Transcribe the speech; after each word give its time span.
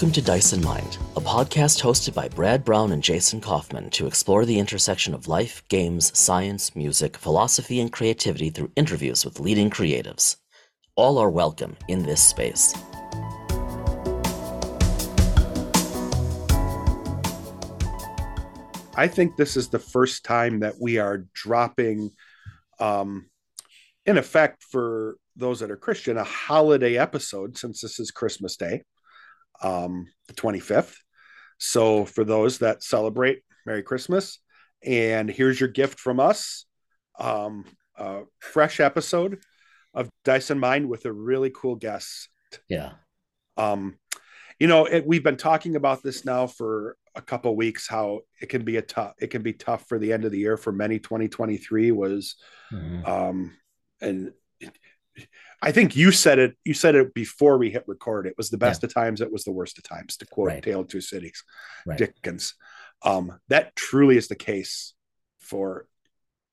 Welcome 0.00 0.12
to 0.14 0.22
Dice 0.22 0.54
in 0.54 0.64
Mind, 0.64 0.96
a 1.14 1.20
podcast 1.20 1.82
hosted 1.82 2.14
by 2.14 2.26
Brad 2.26 2.64
Browne 2.64 2.92
and 2.92 3.02
Jason 3.02 3.38
Kaufman 3.38 3.90
to 3.90 4.06
explore 4.06 4.46
the 4.46 4.58
intersection 4.58 5.12
of 5.12 5.28
life, 5.28 5.62
games, 5.68 6.18
science, 6.18 6.74
music, 6.74 7.18
philosophy, 7.18 7.80
and 7.80 7.92
creativity 7.92 8.48
through 8.48 8.72
interviews 8.76 9.26
with 9.26 9.40
leading 9.40 9.68
creatives. 9.68 10.36
All 10.96 11.18
are 11.18 11.28
welcome 11.28 11.76
in 11.86 12.04
this 12.04 12.22
space. 12.22 12.72
I 18.94 19.06
think 19.06 19.36
this 19.36 19.54
is 19.54 19.68
the 19.68 19.78
first 19.78 20.24
time 20.24 20.60
that 20.60 20.76
we 20.80 20.96
are 20.96 21.26
dropping, 21.34 22.12
um, 22.78 23.28
in 24.06 24.16
effect, 24.16 24.62
for 24.62 25.18
those 25.36 25.60
that 25.60 25.70
are 25.70 25.76
Christian, 25.76 26.16
a 26.16 26.24
holiday 26.24 26.96
episode 26.96 27.58
since 27.58 27.82
this 27.82 28.00
is 28.00 28.10
Christmas 28.10 28.56
Day, 28.56 28.84
um, 29.62 30.06
the 30.28 30.34
25th. 30.34 30.94
So, 31.58 32.04
for 32.04 32.24
those 32.24 32.58
that 32.58 32.82
celebrate, 32.82 33.42
Merry 33.66 33.82
Christmas. 33.82 34.38
And 34.82 35.28
here's 35.28 35.60
your 35.60 35.68
gift 35.68 35.98
from 36.00 36.20
us 36.20 36.64
um, 37.18 37.64
a 37.96 38.22
fresh 38.38 38.80
episode 38.80 39.38
of 39.92 40.08
Dice 40.24 40.50
in 40.50 40.58
Mind 40.58 40.88
with 40.88 41.04
a 41.04 41.12
really 41.12 41.50
cool 41.54 41.76
guest. 41.76 42.28
Yeah. 42.68 42.92
Um, 43.56 43.98
you 44.58 44.66
know, 44.66 44.86
it, 44.86 45.06
we've 45.06 45.22
been 45.22 45.36
talking 45.36 45.76
about 45.76 46.02
this 46.02 46.24
now 46.24 46.46
for 46.46 46.96
a 47.14 47.20
couple 47.20 47.54
weeks 47.56 47.88
how 47.88 48.20
it 48.40 48.48
can 48.48 48.62
be 48.62 48.76
a 48.76 48.82
tough 48.82 49.14
it 49.20 49.28
can 49.28 49.42
be 49.42 49.52
tough 49.52 49.88
for 49.88 49.98
the 49.98 50.12
end 50.12 50.24
of 50.24 50.30
the 50.30 50.38
year 50.38 50.56
for 50.56 50.70
many 50.70 50.98
2023 50.98 51.90
was 51.90 52.36
mm-hmm. 52.72 53.04
um 53.04 53.56
and 54.00 54.32
I 55.62 55.72
think 55.72 55.94
you 55.94 56.10
said 56.10 56.38
it. 56.38 56.56
You 56.64 56.74
said 56.74 56.94
it 56.94 57.12
before 57.12 57.58
we 57.58 57.70
hit 57.70 57.84
record. 57.86 58.26
It 58.26 58.34
was 58.36 58.50
the 58.50 58.58
best 58.58 58.82
yeah. 58.82 58.86
of 58.86 58.94
times. 58.94 59.20
It 59.20 59.32
was 59.32 59.44
the 59.44 59.52
worst 59.52 59.78
of 59.78 59.84
times. 59.84 60.16
To 60.18 60.26
quote 60.26 60.48
right. 60.48 60.62
"Tale 60.62 60.80
of 60.80 60.88
Two 60.88 61.00
Cities," 61.00 61.44
right. 61.86 61.98
Dickens. 61.98 62.54
Um, 63.02 63.38
that 63.48 63.76
truly 63.76 64.16
is 64.16 64.28
the 64.28 64.36
case 64.36 64.94
for, 65.40 65.86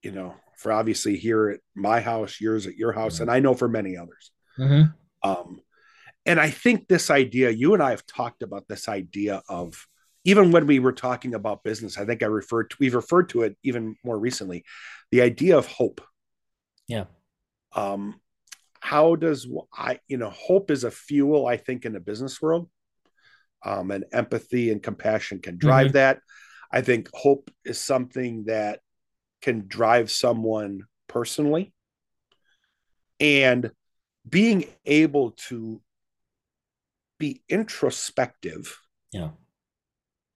you 0.02 0.12
know, 0.12 0.36
for 0.58 0.72
obviously 0.72 1.18
here 1.18 1.50
at 1.50 1.60
my 1.76 2.02
house, 2.02 2.40
yours 2.42 2.68
at 2.68 2.76
your 2.76 2.92
house, 2.92 3.16
mm-hmm. 3.16 3.24
and 3.24 3.32
I 3.32 3.40
know 3.40 3.54
for 3.54 3.68
many 3.68 3.98
others. 3.98 4.32
Mm-hmm. 4.58 5.30
Um, 5.30 5.62
and 6.26 6.40
I 6.40 6.50
think 6.50 6.88
this 6.88 7.10
idea, 7.10 7.50
you 7.50 7.74
and 7.74 7.82
I 7.82 7.92
have 7.92 8.06
talked 8.06 8.44
about 8.44 8.68
this 8.68 8.90
idea 8.90 9.42
of 9.48 9.88
even 10.26 10.52
when 10.52 10.68
we 10.68 10.80
were 10.80 10.92
talking 10.92 11.34
about 11.34 11.64
business. 11.64 11.98
I 11.98 12.04
think 12.04 12.22
I 12.22 12.26
referred 12.26 12.72
to 12.72 12.78
we've 12.80 12.96
referred 12.96 13.30
to 13.30 13.44
it 13.44 13.58
even 13.64 13.96
more 14.04 14.20
recently, 14.20 14.66
the 15.12 15.22
idea 15.22 15.58
of 15.58 15.68
hope. 15.68 16.02
Yeah. 16.88 17.06
Um, 17.74 18.20
how 18.88 19.16
does 19.16 19.46
I, 19.74 20.00
you 20.08 20.16
know, 20.16 20.30
hope 20.30 20.72
is 20.72 20.86
a 20.86 20.92
fuel, 20.92 21.46
I 21.46 21.58
think, 21.58 21.84
in 21.84 21.92
the 21.92 22.00
business 22.00 22.42
world. 22.42 22.70
Um, 23.66 23.92
and 23.92 24.06
empathy 24.14 24.72
and 24.72 24.82
compassion 24.82 25.40
can 25.40 25.58
drive 25.58 25.88
mm-hmm. 25.88 25.94
that. 25.94 26.20
I 26.72 26.82
think 26.82 27.10
hope 27.14 27.52
is 27.66 27.82
something 27.82 28.46
that 28.46 28.80
can 29.42 29.68
drive 29.68 30.10
someone 30.10 30.84
personally. 31.10 31.74
And 33.20 33.72
being 34.30 34.66
able 34.86 35.32
to 35.50 35.82
be 37.20 37.42
introspective 37.50 38.78
yeah 39.12 39.30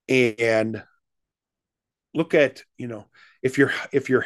and 0.09 0.83
look 2.13 2.33
at 2.33 2.63
you 2.77 2.87
know 2.87 3.05
if 3.43 3.57
you're 3.57 3.71
if 3.91 4.09
you're 4.09 4.25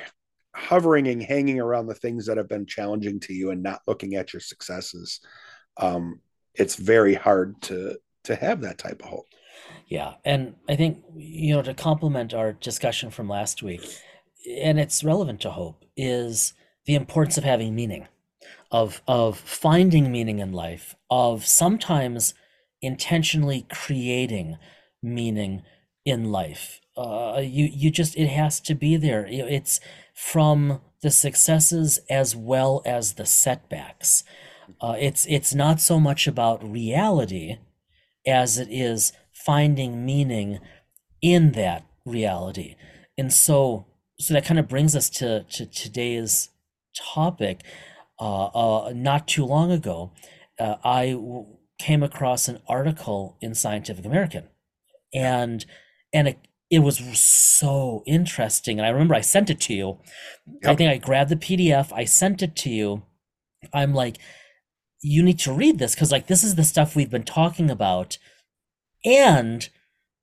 hovering 0.56 1.08
and 1.08 1.22
hanging 1.22 1.60
around 1.60 1.88
the 1.88 1.96
things 1.96 2.26
that 2.26 2.38
have 2.38 2.48
been 2.48 2.66
challenging 2.66 3.20
to 3.20 3.34
you 3.34 3.52
and 3.52 3.62
not 3.62 3.82
looking 3.88 4.16
at 4.16 4.34
your 4.34 4.40
successes 4.40 5.20
um, 5.78 6.20
it's 6.54 6.76
very 6.76 7.14
hard 7.14 7.62
to 7.62 7.98
to 8.24 8.36
have 8.36 8.62
that 8.62 8.78
type 8.78 9.02
of 9.02 9.10
hope. 9.10 9.26
Yeah 9.88 10.14
and 10.24 10.56
i 10.70 10.76
think 10.76 11.04
you 11.16 11.54
know 11.54 11.62
to 11.62 11.74
complement 11.74 12.34
our 12.34 12.54
discussion 12.54 13.12
from 13.12 13.30
last 13.30 13.62
week 13.62 13.86
and 14.62 14.80
it's 14.80 15.04
relevant 15.04 15.42
to 15.42 15.52
hope 15.52 15.86
is 15.98 16.54
the 16.86 16.96
importance 16.96 17.38
of 17.38 17.44
having 17.44 17.76
meaning 17.76 18.08
of 18.72 19.02
of 19.08 19.38
finding 19.38 20.12
meaning 20.12 20.40
in 20.40 20.52
life 20.52 20.96
of 21.10 21.46
sometimes 21.46 22.34
intentionally 22.82 23.66
creating 23.72 24.58
meaning 25.02 25.64
in 26.06 26.32
life. 26.32 26.82
Uh, 26.98 27.42
you 27.44 27.66
you 27.72 27.92
just 27.92 28.16
it 28.18 28.28
has 28.28 28.60
to 28.62 28.76
be 28.76 28.96
there. 28.96 29.26
It's 29.30 29.80
from 30.16 30.82
the 31.02 31.12
successes 31.12 32.00
as 32.10 32.36
well 32.36 32.82
as 32.86 33.14
the 33.14 33.26
setbacks. 33.26 34.24
Uh, 34.82 34.96
it's 34.98 35.26
it's 35.28 35.54
not 35.54 35.80
so 35.80 36.00
much 36.00 36.26
about 36.26 36.68
reality 36.68 37.58
as 38.26 38.58
it 38.58 38.70
is 38.72 39.12
finding 39.32 40.04
meaning 40.04 40.60
in 41.22 41.52
that 41.52 41.86
reality, 42.06 42.76
and 43.18 43.32
so 43.32 43.86
so 44.20 44.34
that 44.34 44.46
kind 44.46 44.60
of 44.60 44.68
brings 44.68 44.96
us 44.96 45.10
to 45.10 45.44
to 45.44 45.66
today's 45.66 46.50
topic. 46.96 47.62
Uh, 48.20 48.46
uh, 48.46 48.94
not 48.96 49.28
too 49.28 49.46
long 49.46 49.72
ago, 49.72 50.12
uh, 50.58 50.78
I 50.86 51.12
w- 51.12 51.58
came 51.78 52.02
across 52.02 52.48
an 52.48 52.60
article 52.68 53.38
in 53.42 53.54
Scientific 53.54 54.06
American, 54.06 54.46
and 55.14 55.66
and 56.14 56.30
it, 56.30 56.40
it 56.70 56.80
was 56.80 56.98
so 57.20 58.04
interesting. 58.06 58.80
And 58.80 58.86
I 58.86 58.90
remember 58.90 59.16
I 59.16 59.22
sent 59.22 59.50
it 59.50 59.60
to 59.62 59.74
you. 59.74 60.00
Yep. 60.64 60.72
I 60.72 60.76
think 60.76 60.92
I 60.92 60.98
grabbed 60.98 61.30
the 61.30 61.36
PDF, 61.36 61.92
I 61.94 62.06
sent 62.06 62.42
it 62.42 62.56
to 62.58 62.70
you. 62.70 63.04
I'm 63.74 63.94
like, 63.94 64.18
you 65.02 65.22
need 65.24 65.40
to 65.40 65.54
read 65.54 65.78
this 65.78 65.94
because, 65.94 66.12
like, 66.12 66.28
this 66.28 66.44
is 66.44 66.56
the 66.56 66.64
stuff 66.64 66.96
we've 66.96 67.12
been 67.12 67.24
talking 67.24 67.70
about. 67.70 68.18
And 69.04 69.70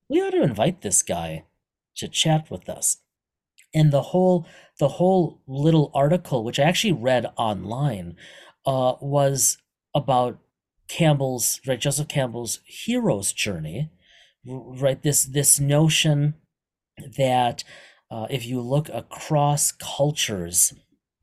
we 0.08 0.20
ought 0.20 0.30
to 0.30 0.42
invite 0.42 0.82
this 0.82 1.03
guy 1.03 1.44
to 1.97 2.08
chat 2.08 2.50
with 2.50 2.69
us. 2.69 2.98
And 3.74 3.92
the 3.92 4.03
whole 4.03 4.47
the 4.78 4.88
whole 4.88 5.41
little 5.47 5.91
article, 5.94 6.44
which 6.44 6.59
I 6.59 6.64
actually 6.64 6.92
read 6.92 7.26
online, 7.36 8.16
uh, 8.66 8.94
was 9.00 9.59
about 9.94 10.38
Campbell's 10.88 11.60
right, 11.66 11.80
Joseph 11.80 12.09
Campbell's 12.09 12.60
hero's 12.64 13.32
journey 13.32 13.91
right 14.47 15.03
this 15.03 15.25
this 15.25 15.60
notion 15.60 16.34
that 17.16 17.64
uh, 18.10 18.26
if 18.30 18.44
you 18.47 18.60
look 18.60 18.88
across 18.91 19.72
cultures 19.72 20.75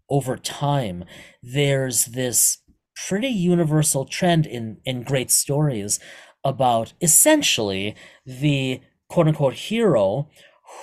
over 0.09 0.38
time 0.38 1.03
there's 1.44 2.06
this 2.06 2.59
pretty 3.07 3.28
universal 3.28 4.06
trend 4.06 4.46
in 4.46 4.78
in 4.85 5.03
great 5.03 5.31
stories 5.31 6.00
about 6.44 6.94
essentially 7.02 7.96
the 8.25 8.80
quote 9.09 9.28
unquote 9.28 9.53
hero 9.53 10.30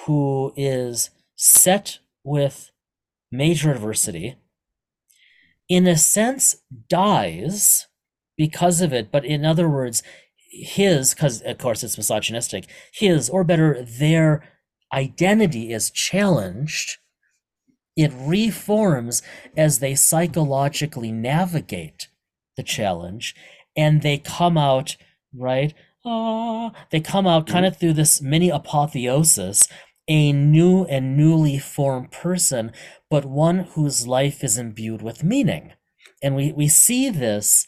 who 0.05 0.53
is 0.57 1.11
set 1.37 1.99
with 2.25 2.71
major 3.33 3.71
adversity 3.71 4.37
in 5.69 5.87
a 5.87 5.97
sense 5.97 6.57
dies 6.89 7.87
because 8.37 8.81
of 8.81 8.93
it 8.93 9.11
but 9.11 9.25
in 9.25 9.45
other 9.45 9.69
words 9.69 10.03
his, 10.63 11.15
because 11.15 11.43
of 11.43 11.59
course 11.59 11.83
it's 11.83 11.97
misogynistic, 11.97 12.67
his, 12.93 13.29
or 13.29 13.45
better, 13.45 13.83
their 13.83 14.43
identity 14.93 15.73
is 15.73 15.91
challenged, 15.91 16.99
it 17.97 18.13
reforms 18.15 19.23
as 19.57 19.79
they 19.79 19.95
psychologically 19.95 21.13
navigate 21.13 22.09
the 22.57 22.63
challenge 22.63 23.35
and 23.77 24.03
they 24.03 24.19
come 24.19 24.57
out, 24.59 24.97
right? 25.35 25.75
Ah, 26.05 26.73
they 26.91 27.01
come 27.01 27.27
out 27.27 27.47
kind 27.47 27.67
of 27.67 27.77
through 27.77 27.95
this 27.95 28.23
mini 28.23 28.49
apotheosis, 28.49 29.69
a 30.09 30.33
new 30.33 30.85
and 30.85 31.17
newly 31.17 31.59
formed 31.59 32.13
person, 32.13 32.73
but 33.11 33.25
one 33.25 33.61
whose 33.75 34.07
life 34.07 34.45
is 34.45 34.57
imbued 34.57 35.03
with 35.03 35.25
meaning. 35.25 35.73
And 36.23 36.37
we, 36.37 36.53
we 36.53 36.69
see 36.69 37.11
this 37.11 37.67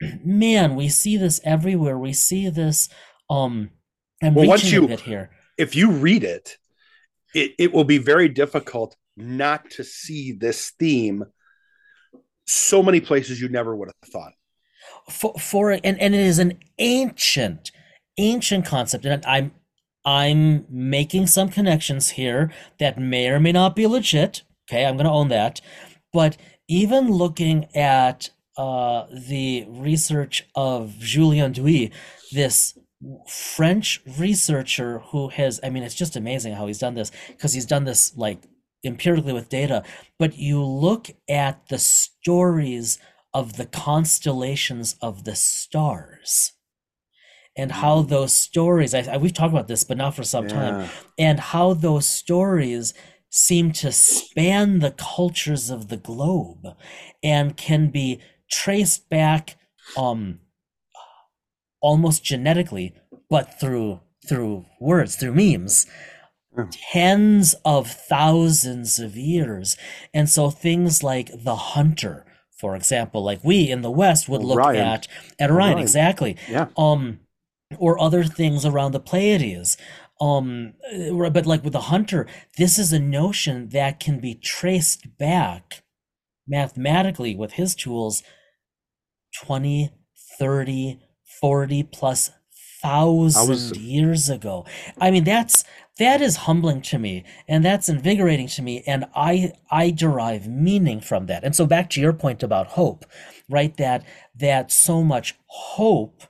man, 0.00 0.74
we 0.74 0.88
see 0.88 1.16
this 1.16 1.40
everywhere. 1.44 1.98
We 1.98 2.12
see 2.12 2.48
this. 2.48 2.88
Um, 3.30 3.70
and 4.20 4.34
well, 4.34 4.46
once 4.46 4.70
you 4.70 4.86
here, 4.86 5.30
if 5.58 5.74
you 5.74 5.90
read 5.90 6.24
it, 6.24 6.56
it, 7.34 7.52
it 7.58 7.72
will 7.72 7.84
be 7.84 7.98
very 7.98 8.28
difficult 8.28 8.96
not 9.16 9.70
to 9.70 9.84
see 9.84 10.32
this 10.32 10.70
theme 10.78 11.24
so 12.46 12.82
many 12.82 13.00
places 13.00 13.40
you 13.40 13.48
never 13.48 13.74
would 13.74 13.88
have 13.88 14.10
thought. 14.10 14.32
For, 15.10 15.34
for 15.34 15.70
and, 15.72 15.84
and 15.84 16.14
it 16.14 16.20
is 16.20 16.38
an 16.38 16.58
ancient, 16.78 17.70
ancient 18.18 18.66
concept, 18.66 19.04
and 19.04 19.24
I'm 19.24 19.52
I'm 20.04 20.66
making 20.68 21.26
some 21.28 21.48
connections 21.48 22.10
here 22.10 22.52
that 22.78 22.98
may 22.98 23.28
or 23.28 23.40
may 23.40 23.52
not 23.52 23.74
be 23.74 23.86
legit. 23.86 24.42
Okay, 24.68 24.84
I'm 24.84 24.96
going 24.96 25.06
to 25.06 25.10
own 25.10 25.28
that. 25.28 25.60
But 26.12 26.36
even 26.68 27.10
looking 27.10 27.66
at 27.74 28.30
uh, 28.56 29.06
the 29.28 29.66
research 29.68 30.44
of 30.54 30.98
Julien 30.98 31.52
d'Huy, 31.52 31.90
this 32.32 32.78
French 33.28 34.00
researcher 34.18 35.00
who 35.10 35.28
has, 35.28 35.60
I 35.62 35.70
mean, 35.70 35.82
it's 35.82 35.94
just 35.94 36.16
amazing 36.16 36.54
how 36.54 36.66
he's 36.66 36.78
done 36.78 36.94
this 36.94 37.10
because 37.28 37.52
he's 37.52 37.66
done 37.66 37.84
this 37.84 38.16
like 38.16 38.38
empirically 38.84 39.32
with 39.32 39.48
data. 39.48 39.82
But 40.18 40.38
you 40.38 40.62
look 40.62 41.08
at 41.28 41.68
the 41.68 41.78
stories 41.78 42.98
of 43.32 43.56
the 43.56 43.66
constellations 43.66 44.96
of 45.02 45.24
the 45.24 45.34
stars, 45.34 46.52
and 47.56 47.72
how 47.72 48.02
mm. 48.02 48.08
those 48.08 48.32
stories 48.32 48.94
I, 48.94 49.00
I, 49.12 49.16
we've 49.16 49.32
talked 49.32 49.52
about 49.52 49.68
this 49.68 49.84
but 49.84 49.96
not 49.96 50.14
for 50.14 50.24
some 50.24 50.48
yeah. 50.48 50.54
time 50.54 50.90
and 51.18 51.40
how 51.40 51.74
those 51.74 52.06
stories 52.06 52.94
seem 53.30 53.72
to 53.72 53.90
span 53.90 54.78
the 54.78 54.92
cultures 54.92 55.70
of 55.70 55.88
the 55.88 55.96
globe 55.96 56.66
and 57.22 57.56
can 57.56 57.90
be 57.90 58.20
traced 58.50 59.08
back 59.08 59.56
um 59.96 60.40
almost 61.80 62.24
genetically 62.24 62.94
but 63.28 63.58
through 63.60 64.00
through 64.26 64.64
words 64.80 65.16
through 65.16 65.34
memes. 65.34 65.86
Tens 66.92 67.54
of 67.64 67.90
thousands 67.90 69.00
of 69.00 69.16
years. 69.16 69.76
And 70.14 70.30
so 70.30 70.50
things 70.50 71.02
like 71.02 71.30
the 71.42 71.56
hunter 71.56 72.26
for 72.56 72.76
example 72.76 73.22
like 73.22 73.42
we 73.42 73.70
in 73.70 73.82
the 73.82 73.90
west 73.90 74.28
would 74.28 74.42
look 74.42 74.58
Orion. 74.58 74.86
at 74.86 75.08
at 75.38 75.50
Orion, 75.50 75.72
Orion 75.72 75.78
exactly. 75.78 76.36
Yeah. 76.48 76.68
Um 76.76 77.20
or 77.78 78.00
other 78.00 78.24
things 78.24 78.64
around 78.64 78.92
the 78.92 79.00
Pleiades. 79.00 79.76
Um, 80.20 80.74
uh, 80.92 81.30
but 81.30 81.46
like 81.46 81.64
with 81.64 81.72
the 81.72 81.80
hunter, 81.82 82.26
this 82.56 82.78
is 82.78 82.92
a 82.92 82.98
notion 83.00 83.70
that 83.70 84.00
can 84.00 84.20
be 84.20 84.34
traced 84.34 85.18
back 85.18 85.82
mathematically 86.46 87.34
with 87.34 87.52
his 87.52 87.74
tools 87.74 88.22
20, 89.42 89.90
30, 90.38 91.00
40 91.40 91.82
plus 91.84 92.30
thousand 92.82 93.48
was... 93.48 93.76
years 93.78 94.28
ago. 94.28 94.66
I 95.00 95.10
mean, 95.10 95.24
that's 95.24 95.64
that 95.98 96.20
is 96.20 96.36
humbling 96.36 96.82
to 96.82 96.98
me 96.98 97.24
and 97.46 97.64
that's 97.64 97.88
invigorating 97.88 98.48
to 98.48 98.62
me 98.62 98.82
and 98.86 99.04
i 99.14 99.52
i 99.70 99.90
derive 99.90 100.48
meaning 100.48 101.00
from 101.00 101.26
that 101.26 101.44
and 101.44 101.54
so 101.54 101.66
back 101.66 101.88
to 101.88 102.00
your 102.00 102.12
point 102.12 102.42
about 102.42 102.68
hope 102.68 103.04
right 103.48 103.76
that 103.76 104.04
that 104.34 104.72
so 104.72 105.02
much 105.02 105.36
hope 105.46 106.24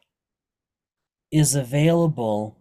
is 1.33 1.55
available 1.55 2.59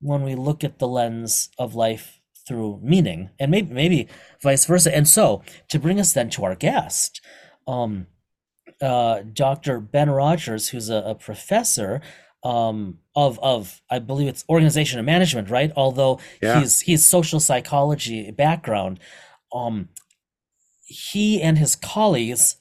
when 0.00 0.22
we 0.22 0.34
look 0.34 0.64
at 0.64 0.78
the 0.78 0.88
lens 0.88 1.48
of 1.58 1.74
life 1.74 2.20
through 2.46 2.80
meaning 2.82 3.30
and 3.38 3.50
maybe 3.50 3.72
maybe 3.72 4.08
vice 4.42 4.64
versa. 4.64 4.94
And 4.94 5.08
so 5.08 5.42
to 5.68 5.78
bring 5.78 6.00
us 6.00 6.12
then 6.12 6.30
to 6.30 6.44
our 6.44 6.54
guest 6.54 7.20
um 7.68 8.06
uh 8.80 9.20
dr 9.32 9.78
ben 9.80 10.10
rogers 10.10 10.70
who's 10.70 10.90
a, 10.90 10.96
a 10.96 11.14
professor 11.14 12.00
um 12.42 12.98
of 13.14 13.38
of 13.40 13.80
i 13.88 14.00
believe 14.00 14.26
it's 14.26 14.44
organization 14.48 14.98
and 14.98 15.06
management 15.06 15.48
right? 15.48 15.72
Although 15.76 16.18
yeah. 16.42 16.58
he's 16.58 16.80
he's 16.80 17.04
social 17.06 17.38
psychology 17.40 18.30
background. 18.30 18.98
Um 19.52 19.88
he 20.84 21.40
and 21.40 21.58
his 21.58 21.76
colleagues 21.76 22.56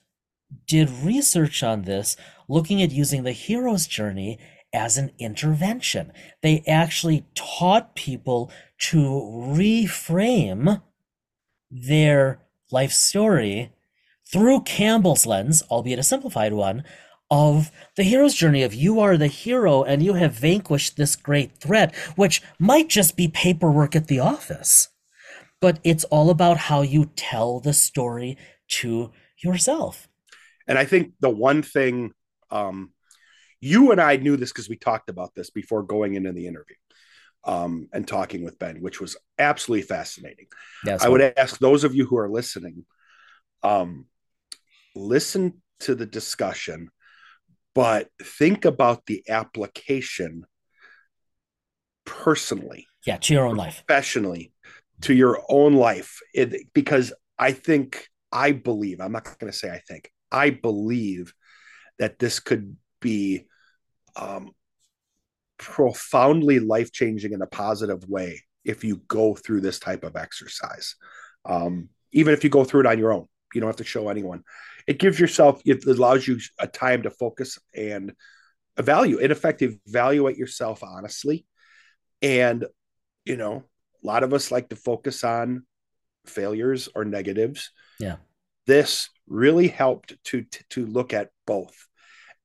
did 0.68 0.89
research 0.89 1.63
on 1.63 1.83
this 1.83 2.16
looking 2.48 2.81
at 2.81 2.92
using 2.92 3.24
the 3.24 3.31
hero's 3.31 3.88
journey 3.88 4.38
as 4.73 4.97
an 4.97 5.12
intervention. 5.19 6.12
They 6.41 6.63
actually 6.68 7.25
taught 7.35 7.95
people 7.95 8.51
to 8.89 9.00
reframe 9.00 10.81
their 11.69 12.39
life 12.71 12.91
story 12.91 13.73
through 14.31 14.62
Campbell's 14.62 15.25
lens, 15.25 15.62
albeit 15.69 16.00
a 16.00 16.03
simplified 16.03 16.53
one, 16.53 16.83
of 17.29 17.71
the 17.95 18.03
hero's 18.03 18.33
journey 18.33 18.62
of 18.62 18.73
you 18.73 19.00
are 19.00 19.15
the 19.15 19.27
hero 19.27 19.83
and 19.83 20.03
you 20.03 20.15
have 20.15 20.33
vanquished 20.33 20.97
this 20.97 21.15
great 21.15 21.57
threat, 21.57 21.95
which 22.15 22.41
might 22.59 22.89
just 22.89 23.15
be 23.15 23.29
paperwork 23.29 23.95
at 23.95 24.07
the 24.07 24.19
office. 24.19 24.89
But 25.62 25.79
it's 25.83 26.03
all 26.06 26.29
about 26.29 26.57
how 26.57 26.81
you 26.81 27.06
tell 27.15 27.59
the 27.59 27.73
story 27.73 28.38
to 28.68 29.12
yourself. 29.41 30.09
And 30.68 30.77
I 30.77 30.85
think 30.85 31.13
the 31.21 31.29
one 31.29 31.62
thing 31.62 32.13
um, 32.50 32.91
you 33.62 33.92
and 33.92 34.02
I 34.02 34.18
knew 34.18 34.36
this 34.36 34.52
because 34.52 34.68
we 34.68 34.75
talked 34.75 35.10
about 35.10 35.34
this 35.36 35.52
before 35.52 35.84
going 35.84 36.16
into 36.16 36.31
the 36.31 36.48
interview 36.48 36.75
um, 37.44 37.88
and 37.94 38.08
talking 38.08 38.44
with 38.44 38.60
Ben, 38.60 38.81
which 38.81 39.00
was 39.00 39.16
absolutely 39.38 39.84
fascinating. 39.84 40.48
I 41.00 41.10
would 41.10 41.22
ask 41.38 41.60
those 41.60 41.84
of 41.84 41.96
you 41.96 42.06
who 42.06 42.18
are 42.18 42.30
listening, 42.30 42.86
um, 43.63 44.08
listen 44.96 45.62
to 45.81 45.96
the 45.96 46.08
discussion, 46.08 46.90
but 47.74 48.10
think 48.22 48.66
about 48.66 49.06
the 49.06 49.24
application 49.30 50.46
personally. 52.06 52.88
Yeah, 53.06 53.18
to 53.18 53.34
your 53.34 53.46
own 53.46 53.56
life. 53.56 53.84
Professionally, 53.86 54.52
to 55.02 55.14
your 55.14 55.42
own 55.50 55.74
life. 55.74 56.19
It, 56.34 56.74
because 56.74 57.14
I 57.38 57.52
think, 57.52 58.07
I 58.31 58.52
believe, 58.52 59.00
I'm 59.02 59.12
not 59.12 59.24
going 59.40 59.52
to 59.52 59.57
say 59.57 59.72
I 59.72 59.81
think, 59.88 60.12
I 60.31 60.50
believe 60.50 61.34
that 62.00 62.19
this 62.19 62.40
could 62.40 62.75
be 63.01 63.48
um, 64.15 64.51
profoundly 65.57 66.59
life 66.59 66.92
changing 66.92 67.33
in 67.33 67.42
a 67.42 67.48
positive 67.48 68.07
way 68.07 68.42
if 68.63 68.83
you 68.83 68.98
go 69.07 69.36
through 69.36 69.62
this 69.62 69.80
type 69.80 70.03
of 70.03 70.15
exercise. 70.15 70.95
Um, 71.45 71.89
even 72.12 72.33
if 72.33 72.44
you 72.44 72.50
go 72.50 72.63
through 72.63 72.81
it 72.81 72.86
on 72.88 73.00
your 73.00 73.13
own, 73.13 73.27
you 73.53 73.62
don't 73.62 73.69
have 73.69 73.77
to 73.77 73.83
show 73.83 74.09
anyone. 74.09 74.44
It 74.88 75.00
gives 75.00 75.19
yourself, 75.19 75.62
it 75.65 75.86
allows 75.86 76.27
you 76.27 76.39
a 76.59 76.68
time 76.68 77.03
to 77.03 77.12
focus 77.12 77.57
and 77.75 78.13
evaluate, 78.77 79.24
in 79.24 79.31
effect, 79.31 79.62
evaluate 79.62 80.38
yourself 80.38 80.83
honestly. 80.83 81.45
And, 82.21 82.65
you 83.25 83.38
know, 83.38 83.63
a 84.04 84.07
lot 84.07 84.24
of 84.24 84.33
us 84.33 84.51
like 84.51 84.69
to 84.69 84.75
focus 84.75 85.24
on 85.24 85.65
failures 86.25 86.89
or 86.94 87.06
negatives. 87.06 87.71
Yeah. 88.00 88.18
This 88.68 89.09
really 89.27 89.68
helped 89.68 90.15
to, 90.25 90.44
to, 90.44 90.63
to 90.71 90.86
look 90.86 91.13
at 91.13 91.30
both 91.45 91.88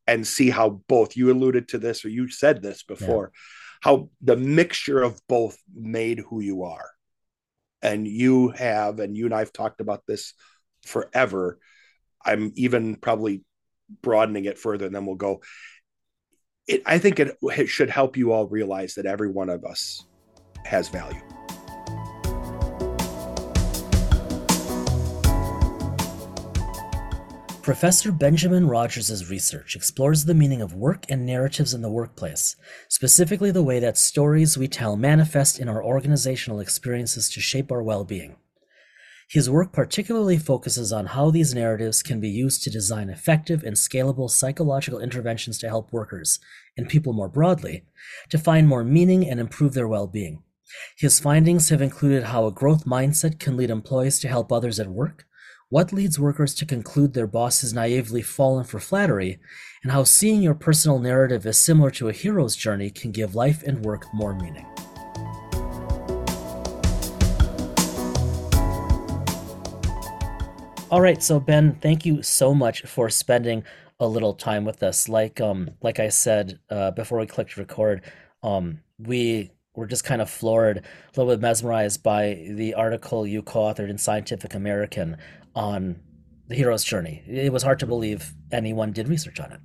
and 0.06 0.26
see 0.26 0.50
how 0.50 0.80
both 0.88 1.16
you 1.16 1.30
alluded 1.30 1.68
to 1.68 1.78
this 1.78 2.04
or 2.04 2.08
you 2.08 2.28
said 2.28 2.62
this 2.62 2.82
before 2.82 3.32
yeah. 3.32 3.40
how 3.80 4.10
the 4.20 4.36
mixture 4.36 5.02
of 5.02 5.20
both 5.28 5.58
made 5.74 6.20
who 6.20 6.40
you 6.40 6.64
are. 6.64 6.90
And 7.82 8.06
you 8.06 8.48
have 8.48 9.00
and 9.00 9.16
you 9.16 9.26
and 9.26 9.34
i've 9.34 9.52
talked 9.52 9.80
about 9.80 10.02
this 10.06 10.34
forever. 10.84 11.58
I'm 12.24 12.52
even 12.56 12.96
probably 12.96 13.44
broadening 14.02 14.46
it 14.46 14.58
further 14.58 14.86
and 14.86 14.94
then 14.94 15.06
we'll 15.06 15.16
go. 15.16 15.42
It, 16.66 16.82
i 16.84 16.98
think 16.98 17.20
it, 17.20 17.36
it 17.42 17.68
should 17.68 17.90
help 17.90 18.16
you 18.16 18.32
all 18.32 18.48
realize 18.48 18.94
that 18.94 19.06
every 19.06 19.30
one 19.30 19.50
of 19.50 19.64
us 19.64 20.04
has 20.64 20.88
value 20.88 21.22
Professor 27.66 28.12
Benjamin 28.12 28.68
Rogers' 28.68 29.28
research 29.28 29.74
explores 29.74 30.24
the 30.24 30.34
meaning 30.34 30.62
of 30.62 30.72
work 30.72 31.04
and 31.08 31.26
narratives 31.26 31.74
in 31.74 31.82
the 31.82 31.90
workplace, 31.90 32.54
specifically 32.88 33.50
the 33.50 33.64
way 33.64 33.80
that 33.80 33.98
stories 33.98 34.56
we 34.56 34.68
tell 34.68 34.96
manifest 34.96 35.58
in 35.58 35.68
our 35.68 35.82
organizational 35.82 36.60
experiences 36.60 37.28
to 37.28 37.40
shape 37.40 37.72
our 37.72 37.82
well 37.82 38.04
being. 38.04 38.36
His 39.28 39.50
work 39.50 39.72
particularly 39.72 40.38
focuses 40.38 40.92
on 40.92 41.06
how 41.06 41.32
these 41.32 41.56
narratives 41.56 42.04
can 42.04 42.20
be 42.20 42.28
used 42.28 42.62
to 42.62 42.70
design 42.70 43.10
effective 43.10 43.64
and 43.64 43.74
scalable 43.74 44.30
psychological 44.30 45.00
interventions 45.00 45.58
to 45.58 45.68
help 45.68 45.92
workers, 45.92 46.38
and 46.76 46.88
people 46.88 47.14
more 47.14 47.28
broadly, 47.28 47.82
to 48.28 48.38
find 48.38 48.68
more 48.68 48.84
meaning 48.84 49.28
and 49.28 49.40
improve 49.40 49.74
their 49.74 49.88
well 49.88 50.06
being. 50.06 50.44
His 50.96 51.18
findings 51.18 51.70
have 51.70 51.82
included 51.82 52.26
how 52.26 52.46
a 52.46 52.52
growth 52.52 52.84
mindset 52.84 53.40
can 53.40 53.56
lead 53.56 53.70
employees 53.70 54.20
to 54.20 54.28
help 54.28 54.52
others 54.52 54.78
at 54.78 54.86
work 54.86 55.26
what 55.68 55.92
leads 55.92 56.16
workers 56.16 56.54
to 56.54 56.64
conclude 56.64 57.12
their 57.12 57.26
boss 57.26 57.62
has 57.62 57.74
naively 57.74 58.22
fallen 58.22 58.62
for 58.62 58.78
flattery, 58.78 59.40
and 59.82 59.90
how 59.90 60.04
seeing 60.04 60.40
your 60.40 60.54
personal 60.54 61.00
narrative 61.00 61.44
as 61.44 61.58
similar 61.58 61.90
to 61.90 62.08
a 62.08 62.12
hero's 62.12 62.54
journey 62.54 62.88
can 62.88 63.10
give 63.10 63.34
life 63.34 63.64
and 63.64 63.84
work 63.84 64.06
more 64.14 64.32
meaning. 64.32 64.64
All 70.88 71.00
right, 71.00 71.20
so 71.20 71.40
Ben, 71.40 71.74
thank 71.82 72.06
you 72.06 72.22
so 72.22 72.54
much 72.54 72.82
for 72.82 73.10
spending 73.10 73.64
a 73.98 74.06
little 74.06 74.34
time 74.34 74.64
with 74.64 74.84
us. 74.84 75.08
Like 75.08 75.40
um, 75.40 75.70
like 75.82 75.98
I 75.98 76.10
said 76.10 76.60
uh, 76.70 76.92
before 76.92 77.18
we 77.18 77.26
clicked 77.26 77.56
record, 77.56 78.02
um, 78.44 78.82
we 78.98 79.50
were 79.74 79.86
just 79.86 80.04
kind 80.04 80.22
of 80.22 80.30
floored, 80.30 80.78
a 80.78 80.82
little 81.20 81.32
bit 81.32 81.40
mesmerized 81.40 82.02
by 82.04 82.46
the 82.50 82.74
article 82.74 83.26
you 83.26 83.42
co-authored 83.42 83.90
in 83.90 83.98
Scientific 83.98 84.54
American 84.54 85.16
on 85.56 86.00
the 86.48 86.54
hero's 86.54 86.84
journey. 86.84 87.24
It 87.26 87.52
was 87.52 87.64
hard 87.64 87.80
to 87.80 87.86
believe 87.86 88.32
anyone 88.52 88.92
did 88.92 89.08
research 89.08 89.40
on 89.40 89.52
it. 89.52 89.60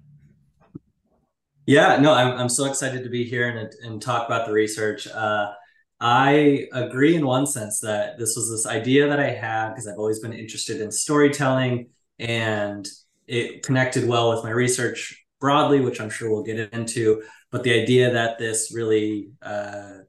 Yeah, 1.68 1.98
no, 1.98 2.14
I'm, 2.14 2.36
I'm 2.38 2.50
so 2.50 2.66
excited 2.66 3.04
to 3.04 3.10
be 3.10 3.24
here 3.24 3.48
and, 3.48 3.72
and 3.84 4.02
talk 4.02 4.26
about 4.26 4.48
the 4.48 4.54
research. 4.54 5.08
Uh, 5.08 5.52
I 6.00 6.68
agree 6.74 7.16
in 7.16 7.26
one 7.26 7.46
sense 7.46 7.80
that 7.82 8.18
this 8.18 8.36
was 8.36 8.50
this 8.50 8.66
idea 8.66 9.08
that 9.08 9.20
I 9.20 9.30
had 9.30 9.70
because 9.70 9.88
I've 9.88 10.00
always 10.00 10.20
been 10.20 10.34
interested 10.34 10.82
in 10.82 10.92
storytelling 10.92 11.90
and 12.18 12.88
it 13.28 13.62
connected 13.62 14.08
well 14.08 14.34
with 14.34 14.44
my 14.44 14.50
research 14.50 15.24
broadly, 15.40 15.82
which 15.82 16.02
I'm 16.02 16.10
sure 16.10 16.32
we'll 16.32 16.44
get 16.44 16.74
into. 16.74 17.22
But 17.52 17.64
the 17.64 17.80
idea 17.80 18.12
that 18.12 18.40
this 18.40 18.72
really 18.74 19.30
uh, 19.44 20.00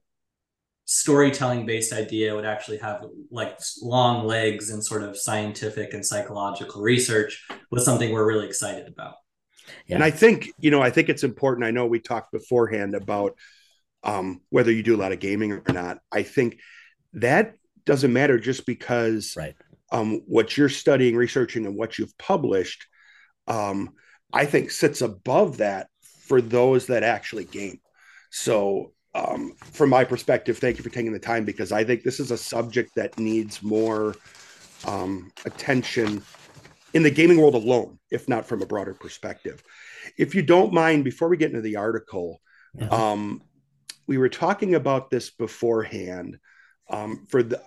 storytelling 0.92 1.64
based 1.64 1.92
idea 1.92 2.34
would 2.34 2.44
actually 2.44 2.76
have 2.76 3.06
like 3.30 3.58
long 3.80 4.26
legs 4.26 4.68
and 4.68 4.84
sort 4.84 5.02
of 5.02 5.16
scientific 5.16 5.94
and 5.94 6.04
psychological 6.04 6.82
research 6.82 7.46
was 7.70 7.82
something 7.82 8.12
we're 8.12 8.26
really 8.26 8.46
excited 8.46 8.87
about. 8.87 9.14
Yeah. 9.87 9.94
And 9.94 10.04
I 10.04 10.11
think, 10.11 10.50
you 10.58 10.70
know, 10.70 10.82
I 10.82 10.90
think 10.90 11.08
it's 11.08 11.25
important. 11.25 11.66
I 11.66 11.70
know 11.70 11.87
we 11.87 11.99
talked 11.99 12.30
beforehand 12.30 12.94
about 12.94 13.38
um, 14.04 14.42
whether 14.50 14.70
you 14.70 14.82
do 14.82 14.94
a 14.94 14.99
lot 14.99 15.12
of 15.12 15.18
gaming 15.18 15.52
or 15.52 15.62
not. 15.72 15.99
I 16.12 16.25
think 16.25 16.58
that 17.14 17.54
doesn't 17.87 18.12
matter 18.12 18.38
just 18.38 18.66
because 18.66 19.34
right. 19.34 19.56
um, 19.92 20.20
what 20.26 20.58
you're 20.58 20.68
studying, 20.68 21.16
researching, 21.16 21.64
and 21.64 21.75
what 21.75 21.99
you've 21.99 22.16
published, 22.18 22.87
um, 23.49 23.94
I 24.30 24.44
think 24.44 24.70
sits 24.70 25.00
above 25.00 25.58
that 25.58 25.88
for 26.26 26.42
those 26.42 26.88
that 26.88 27.02
actually 27.02 27.44
game. 27.44 27.80
So, 28.30 28.92
um, 29.14 29.54
from 29.59 29.90
my 29.90 30.04
perspective, 30.04 30.59
thank 30.59 30.78
you 30.78 30.85
for 30.85 30.90
taking 30.90 31.12
the 31.12 31.19
time 31.19 31.45
because 31.45 31.73
I 31.73 31.85
think 31.85 32.02
this 32.02 32.21
is 32.21 32.31
a 32.31 32.38
subject 32.38 32.95
that 32.95 33.19
needs 33.19 33.62
more 33.62 34.14
um, 34.87 35.31
attention 35.45 36.23
in 36.95 37.02
the 37.02 37.11
gaming 37.11 37.38
world 37.38 37.54
alone, 37.54 37.99
if 38.11 38.28
not 38.28 38.47
from 38.47 38.62
a 38.62 38.66
broader 38.66 38.95
perspective. 38.95 39.62
If 40.16 40.35
you 40.35 40.42
don't 40.42 40.73
mind, 40.73 41.04
before 41.04 41.28
we 41.28 41.37
get 41.37 41.50
into 41.50 41.62
the 41.62 41.76
article, 41.76 42.40
yeah. 42.75 42.88
um, 42.88 43.42
we 44.07 44.19
were 44.19 44.28
talking 44.28 44.75
about 44.75 45.11
this 45.11 45.31
beforehand. 45.31 46.38
Um, 46.90 47.26
for 47.28 47.42
the, 47.42 47.62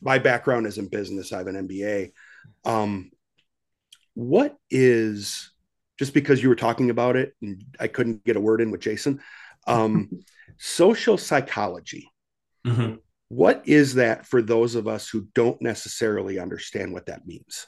my 0.00 0.18
background 0.18 0.66
is 0.66 0.78
in 0.78 0.88
business, 0.88 1.32
I 1.32 1.38
have 1.38 1.46
an 1.46 1.68
MBA. 1.68 2.12
Um, 2.64 3.10
what 4.14 4.56
is 4.70 5.52
just 5.98 6.14
because 6.14 6.42
you 6.42 6.48
were 6.48 6.56
talking 6.56 6.90
about 6.90 7.16
it 7.16 7.34
and 7.40 7.62
I 7.80 7.88
couldn't 7.88 8.24
get 8.24 8.36
a 8.36 8.40
word 8.40 8.60
in 8.60 8.70
with 8.70 8.80
Jason, 8.80 9.20
um, 9.66 10.10
social 10.58 11.18
psychology. 11.18 12.10
Mm-hmm. 12.66 12.96
What 13.28 13.62
is 13.66 13.94
that 13.94 14.26
for 14.26 14.40
those 14.40 14.74
of 14.74 14.86
us 14.86 15.08
who 15.08 15.26
don't 15.34 15.60
necessarily 15.60 16.38
understand 16.38 16.92
what 16.92 17.06
that 17.06 17.26
means? 17.26 17.66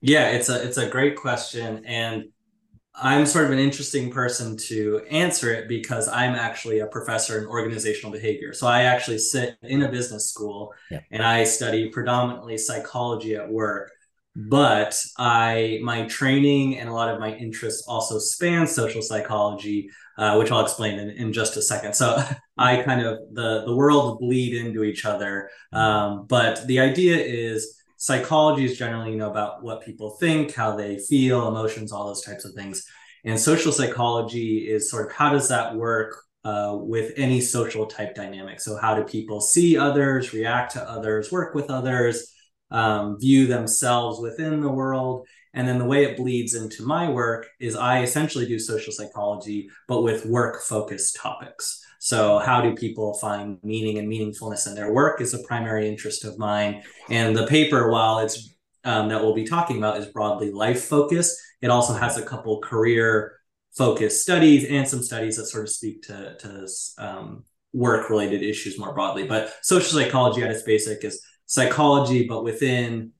Yeah, 0.00 0.30
it's 0.30 0.48
a 0.48 0.62
it's 0.62 0.76
a 0.76 0.88
great 0.88 1.16
question, 1.16 1.84
and 1.86 2.26
I'm 2.94 3.26
sort 3.26 3.46
of 3.46 3.50
an 3.50 3.58
interesting 3.58 4.10
person 4.10 4.56
to 4.68 5.00
answer 5.10 5.52
it 5.52 5.66
because 5.66 6.06
I'm 6.06 6.34
actually 6.34 6.78
a 6.78 6.86
professor 6.86 7.38
in 7.40 7.46
organizational 7.46 8.12
behavior. 8.12 8.52
So 8.52 8.68
I 8.68 8.82
actually 8.82 9.18
sit 9.18 9.56
in 9.62 9.82
a 9.82 9.90
business 9.90 10.28
school 10.28 10.72
yeah. 10.90 11.00
and 11.10 11.22
I 11.22 11.42
study 11.44 11.88
predominantly 11.88 12.56
psychology 12.56 13.34
at 13.34 13.50
work. 13.50 13.90
But 14.36 15.00
I 15.16 15.78
my 15.82 16.06
training 16.06 16.78
and 16.78 16.88
a 16.88 16.92
lot 16.92 17.08
of 17.08 17.20
my 17.20 17.34
interests 17.34 17.86
also 17.86 18.18
span 18.18 18.66
social 18.66 19.00
psychology, 19.00 19.90
uh, 20.18 20.36
which 20.36 20.50
I'll 20.50 20.64
explain 20.64 20.98
in, 20.98 21.10
in 21.10 21.32
just 21.32 21.56
a 21.56 21.62
second. 21.62 21.94
So 21.94 22.22
I 22.58 22.82
kind 22.82 23.00
of 23.00 23.18
the 23.32 23.64
the 23.64 23.74
world 23.74 24.18
bleed 24.18 24.54
into 24.54 24.82
each 24.82 25.04
other. 25.04 25.50
Um, 25.72 26.26
but 26.26 26.66
the 26.66 26.80
idea 26.80 27.16
is 27.16 27.80
psychology 28.04 28.64
is 28.64 28.76
generally 28.76 29.12
you 29.12 29.16
know 29.16 29.30
about 29.30 29.62
what 29.62 29.82
people 29.82 30.10
think 30.20 30.52
how 30.52 30.76
they 30.76 30.98
feel 30.98 31.48
emotions 31.48 31.90
all 31.90 32.06
those 32.06 32.22
types 32.22 32.44
of 32.44 32.52
things 32.52 32.84
and 33.24 33.40
social 33.40 33.72
psychology 33.72 34.68
is 34.68 34.90
sort 34.90 35.06
of 35.06 35.12
how 35.12 35.30
does 35.30 35.48
that 35.48 35.74
work 35.74 36.14
uh, 36.44 36.76
with 36.78 37.12
any 37.16 37.40
social 37.40 37.86
type 37.86 38.14
dynamic 38.14 38.60
so 38.60 38.76
how 38.76 38.94
do 38.94 39.02
people 39.04 39.40
see 39.40 39.78
others 39.78 40.34
react 40.34 40.72
to 40.72 40.90
others 40.90 41.32
work 41.32 41.54
with 41.54 41.70
others 41.70 42.33
um, 42.70 43.18
view 43.20 43.46
themselves 43.46 44.20
within 44.20 44.60
the 44.60 44.72
world 44.72 45.26
and 45.52 45.68
then 45.68 45.78
the 45.78 45.84
way 45.84 46.04
it 46.04 46.16
bleeds 46.16 46.54
into 46.54 46.82
my 46.84 47.08
work 47.08 47.46
is 47.60 47.76
i 47.76 48.02
essentially 48.02 48.46
do 48.46 48.58
social 48.58 48.92
psychology 48.92 49.68
but 49.86 50.02
with 50.02 50.26
work 50.26 50.62
focused 50.62 51.16
topics 51.16 51.84
so, 52.04 52.38
how 52.38 52.60
do 52.60 52.74
people 52.74 53.14
find 53.14 53.56
meaning 53.62 53.96
and 53.96 54.06
meaningfulness 54.06 54.66
in 54.66 54.74
their 54.74 54.92
work 54.92 55.22
is 55.22 55.32
a 55.32 55.42
primary 55.44 55.88
interest 55.88 56.26
of 56.26 56.38
mine. 56.38 56.82
And 57.08 57.34
the 57.34 57.46
paper, 57.46 57.90
while 57.90 58.18
it's 58.18 58.54
um, 58.84 59.08
that 59.08 59.22
we'll 59.22 59.34
be 59.34 59.46
talking 59.46 59.78
about, 59.78 59.96
is 59.96 60.04
broadly 60.08 60.52
life 60.52 60.84
focused. 60.84 61.34
It 61.62 61.70
also 61.70 61.94
has 61.94 62.18
a 62.18 62.22
couple 62.22 62.60
career 62.60 63.40
focused 63.72 64.20
studies 64.20 64.66
and 64.68 64.86
some 64.86 65.02
studies 65.02 65.38
that 65.38 65.46
sort 65.46 65.64
of 65.64 65.70
speak 65.70 66.02
to, 66.02 66.36
to 66.40 66.68
um, 66.98 67.44
work 67.72 68.10
related 68.10 68.42
issues 68.42 68.78
more 68.78 68.92
broadly. 68.92 69.26
But 69.26 69.54
social 69.62 69.98
psychology 69.98 70.42
at 70.42 70.50
its 70.50 70.62
basic 70.62 71.04
is 71.04 71.24
psychology, 71.46 72.26
but 72.26 72.44
within 72.44 73.12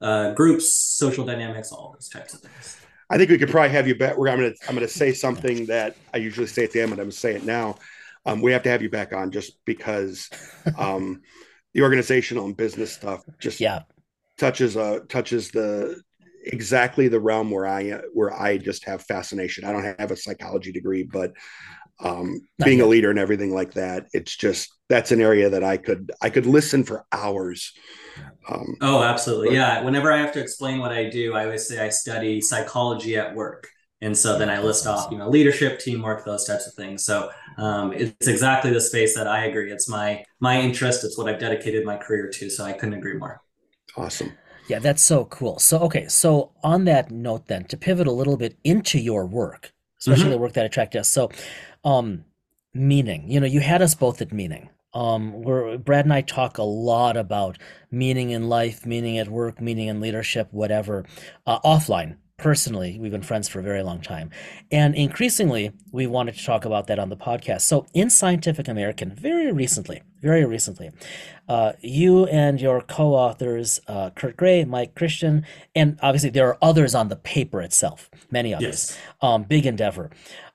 uh, 0.00 0.32
groups, 0.32 0.74
social 0.74 1.24
dynamics, 1.24 1.72
all 1.72 1.92
those 1.92 2.08
types 2.08 2.34
of 2.34 2.40
things. 2.40 2.78
I 3.10 3.18
think 3.18 3.30
we 3.30 3.38
could 3.38 3.50
probably 3.50 3.70
have 3.70 3.86
you 3.86 3.94
back. 3.94 4.16
Where 4.16 4.30
I'm 4.30 4.38
going 4.38 4.52
to 4.52 4.58
I'm 4.68 4.74
going 4.74 4.86
to 4.86 4.92
say 4.92 5.12
something 5.12 5.66
that 5.66 5.96
I 6.14 6.16
usually 6.16 6.46
say 6.46 6.64
at 6.64 6.72
the 6.72 6.80
end, 6.80 6.90
but 6.90 6.94
I'm 6.94 7.04
going 7.04 7.10
to 7.10 7.16
say 7.16 7.34
it 7.34 7.44
now 7.44 7.76
um, 8.24 8.40
we 8.40 8.52
have 8.52 8.62
to 8.62 8.70
have 8.70 8.82
you 8.82 8.90
back 8.90 9.12
on 9.12 9.30
just 9.30 9.64
because 9.64 10.28
um, 10.78 11.22
the 11.74 11.82
organizational 11.82 12.46
and 12.46 12.56
business 12.56 12.92
stuff 12.92 13.22
just 13.40 13.60
yeah 13.60 13.80
touches 14.38 14.76
uh 14.76 15.00
touches 15.08 15.50
the 15.50 16.00
exactly 16.44 17.08
the 17.08 17.20
realm 17.20 17.50
where 17.50 17.66
I 17.66 18.00
where 18.14 18.32
I 18.32 18.58
just 18.58 18.84
have 18.84 19.02
fascination. 19.02 19.64
I 19.64 19.72
don't 19.72 19.98
have 19.98 20.10
a 20.10 20.16
psychology 20.16 20.72
degree, 20.72 21.02
but 21.02 21.32
um, 22.02 22.40
being 22.64 22.78
yet. 22.78 22.86
a 22.86 22.88
leader 22.88 23.10
and 23.10 23.18
everything 23.18 23.54
like 23.54 23.74
that, 23.74 24.06
it's 24.12 24.36
just 24.36 24.70
that's 24.88 25.12
an 25.12 25.20
area 25.20 25.50
that 25.50 25.64
I 25.64 25.76
could 25.76 26.12
I 26.20 26.30
could 26.30 26.46
listen 26.46 26.84
for 26.84 27.04
hours. 27.12 27.72
Um, 28.48 28.76
oh, 28.80 29.02
absolutely, 29.02 29.48
but, 29.48 29.54
yeah. 29.54 29.82
Whenever 29.82 30.12
I 30.12 30.18
have 30.18 30.32
to 30.32 30.40
explain 30.40 30.78
what 30.78 30.92
I 30.92 31.08
do, 31.08 31.34
I 31.34 31.44
always 31.44 31.66
say 31.66 31.84
I 31.84 31.88
study 31.88 32.40
psychology 32.40 33.16
at 33.16 33.34
work. 33.34 33.68
And 34.02 34.18
so 34.18 34.36
then 34.36 34.50
I 34.50 34.58
list 34.58 34.84
off, 34.88 35.12
you 35.12 35.18
know, 35.18 35.28
leadership, 35.28 35.78
teamwork, 35.78 36.24
those 36.24 36.44
types 36.44 36.66
of 36.66 36.74
things. 36.74 37.04
So 37.04 37.30
um, 37.56 37.92
it's 37.92 38.26
exactly 38.26 38.72
the 38.72 38.80
space 38.80 39.14
that 39.14 39.28
I 39.28 39.44
agree. 39.44 39.70
It's 39.70 39.88
my 39.88 40.24
my 40.40 40.60
interest. 40.60 41.04
It's 41.04 41.16
what 41.16 41.28
I've 41.28 41.38
dedicated 41.38 41.86
my 41.86 41.96
career 41.96 42.28
to. 42.28 42.50
So 42.50 42.64
I 42.64 42.72
couldn't 42.72 42.94
agree 42.94 43.14
more. 43.14 43.40
Awesome. 43.96 44.32
Yeah, 44.68 44.80
that's 44.80 45.02
so 45.02 45.24
cool. 45.26 45.58
So 45.60 45.78
okay, 45.80 46.08
so 46.08 46.52
on 46.64 46.84
that 46.86 47.10
note, 47.10 47.46
then 47.46 47.64
to 47.66 47.76
pivot 47.76 48.08
a 48.08 48.12
little 48.12 48.36
bit 48.36 48.56
into 48.64 48.98
your 48.98 49.24
work, 49.26 49.72
especially 50.00 50.24
mm-hmm. 50.24 50.32
the 50.32 50.38
work 50.38 50.52
that 50.54 50.66
attracted 50.66 51.00
us. 51.00 51.08
So, 51.08 51.30
um, 51.84 52.24
meaning. 52.74 53.30
You 53.30 53.40
know, 53.40 53.46
you 53.46 53.60
had 53.60 53.82
us 53.82 53.94
both 53.94 54.20
at 54.20 54.32
meaning. 54.32 54.68
Um, 54.94 55.42
where 55.42 55.78
Brad 55.78 56.04
and 56.04 56.12
I 56.12 56.20
talk 56.20 56.58
a 56.58 56.62
lot 56.62 57.16
about 57.16 57.56
meaning 57.90 58.28
in 58.28 58.50
life, 58.50 58.84
meaning 58.84 59.16
at 59.16 59.28
work, 59.28 59.58
meaning 59.58 59.88
in 59.88 60.00
leadership, 60.00 60.48
whatever, 60.50 61.06
uh, 61.46 61.60
offline 61.60 62.16
personally 62.42 62.98
we've 62.98 63.12
been 63.12 63.22
friends 63.22 63.48
for 63.48 63.60
a 63.60 63.62
very 63.62 63.82
long 63.84 64.00
time 64.00 64.28
and 64.72 64.96
increasingly 64.96 65.70
we 65.92 66.08
wanted 66.08 66.34
to 66.34 66.44
talk 66.44 66.64
about 66.64 66.88
that 66.88 66.98
on 66.98 67.08
the 67.08 67.16
podcast 67.16 67.60
so 67.60 67.86
in 67.94 68.10
scientific 68.10 68.66
american 68.66 69.14
very 69.14 69.52
recently 69.52 70.02
very 70.20 70.44
recently 70.44 70.90
uh, 71.48 71.72
you 71.80 72.26
and 72.26 72.60
your 72.60 72.80
co-authors 72.80 73.80
uh, 73.86 74.10
kurt 74.10 74.36
gray 74.36 74.64
mike 74.64 74.94
christian 74.96 75.46
and 75.76 75.96
obviously 76.02 76.30
there 76.30 76.48
are 76.48 76.58
others 76.60 76.96
on 76.96 77.08
the 77.08 77.16
paper 77.16 77.62
itself 77.62 78.10
many 78.30 78.52
others 78.52 78.90
yes. 78.90 78.98
um, 79.20 79.44
big 79.44 79.64
endeavor 79.64 80.10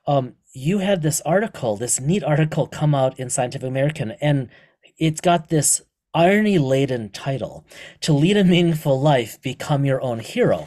um, 0.08 0.34
you 0.58 0.80
had 0.80 1.02
this 1.02 1.22
article 1.22 1.76
this 1.78 2.00
neat 2.00 2.24
article 2.24 2.68
come 2.68 2.96
out 2.96 3.18
in 3.20 3.30
scientific 3.30 3.68
american 3.68 4.12
and 4.22 4.50
it's 4.98 5.22
got 5.22 5.50
this 5.50 5.82
irony 6.14 6.58
laden 6.58 7.10
title 7.10 7.66
to 8.02 8.12
lead 8.12 8.36
a 8.38 8.44
meaningful 8.44 9.00
life 9.00 9.42
become 9.42 9.86
your 9.86 10.02
own 10.02 10.20
hero 10.20 10.64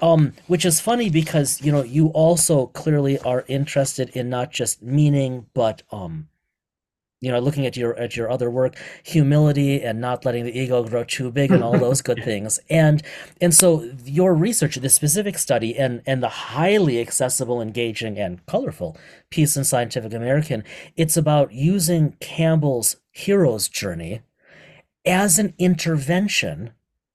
um, 0.00 0.34
which 0.46 0.64
is 0.64 0.80
funny 0.80 1.10
because 1.10 1.60
you 1.60 1.72
know 1.72 1.82
you 1.82 2.08
also 2.08 2.66
clearly 2.66 3.18
are 3.20 3.44
interested 3.48 4.10
in 4.10 4.30
not 4.30 4.52
just 4.52 4.82
meaning, 4.82 5.46
but 5.54 5.82
um, 5.90 6.28
you 7.20 7.32
know, 7.32 7.38
looking 7.40 7.66
at 7.66 7.76
your 7.76 7.96
at 7.96 8.16
your 8.16 8.30
other 8.30 8.50
work, 8.50 8.76
humility 9.02 9.82
and 9.82 10.00
not 10.00 10.24
letting 10.24 10.44
the 10.44 10.56
ego 10.56 10.84
grow 10.84 11.04
too 11.04 11.30
big, 11.30 11.50
and 11.50 11.64
all 11.64 11.78
those 11.78 12.00
good 12.02 12.22
things. 12.24 12.60
And 12.70 13.02
and 13.40 13.54
so 13.54 13.90
your 14.04 14.34
research, 14.34 14.76
this 14.76 14.94
specific 14.94 15.38
study, 15.38 15.76
and 15.76 16.02
and 16.06 16.22
the 16.22 16.28
highly 16.28 17.00
accessible, 17.00 17.60
engaging, 17.60 18.18
and 18.18 18.44
colorful 18.46 18.96
piece 19.30 19.56
in 19.56 19.64
Scientific 19.64 20.12
American, 20.12 20.62
it's 20.96 21.16
about 21.16 21.52
using 21.52 22.12
Campbell's 22.20 22.96
hero's 23.10 23.68
journey 23.68 24.20
as 25.04 25.38
an 25.38 25.54
intervention 25.58 26.72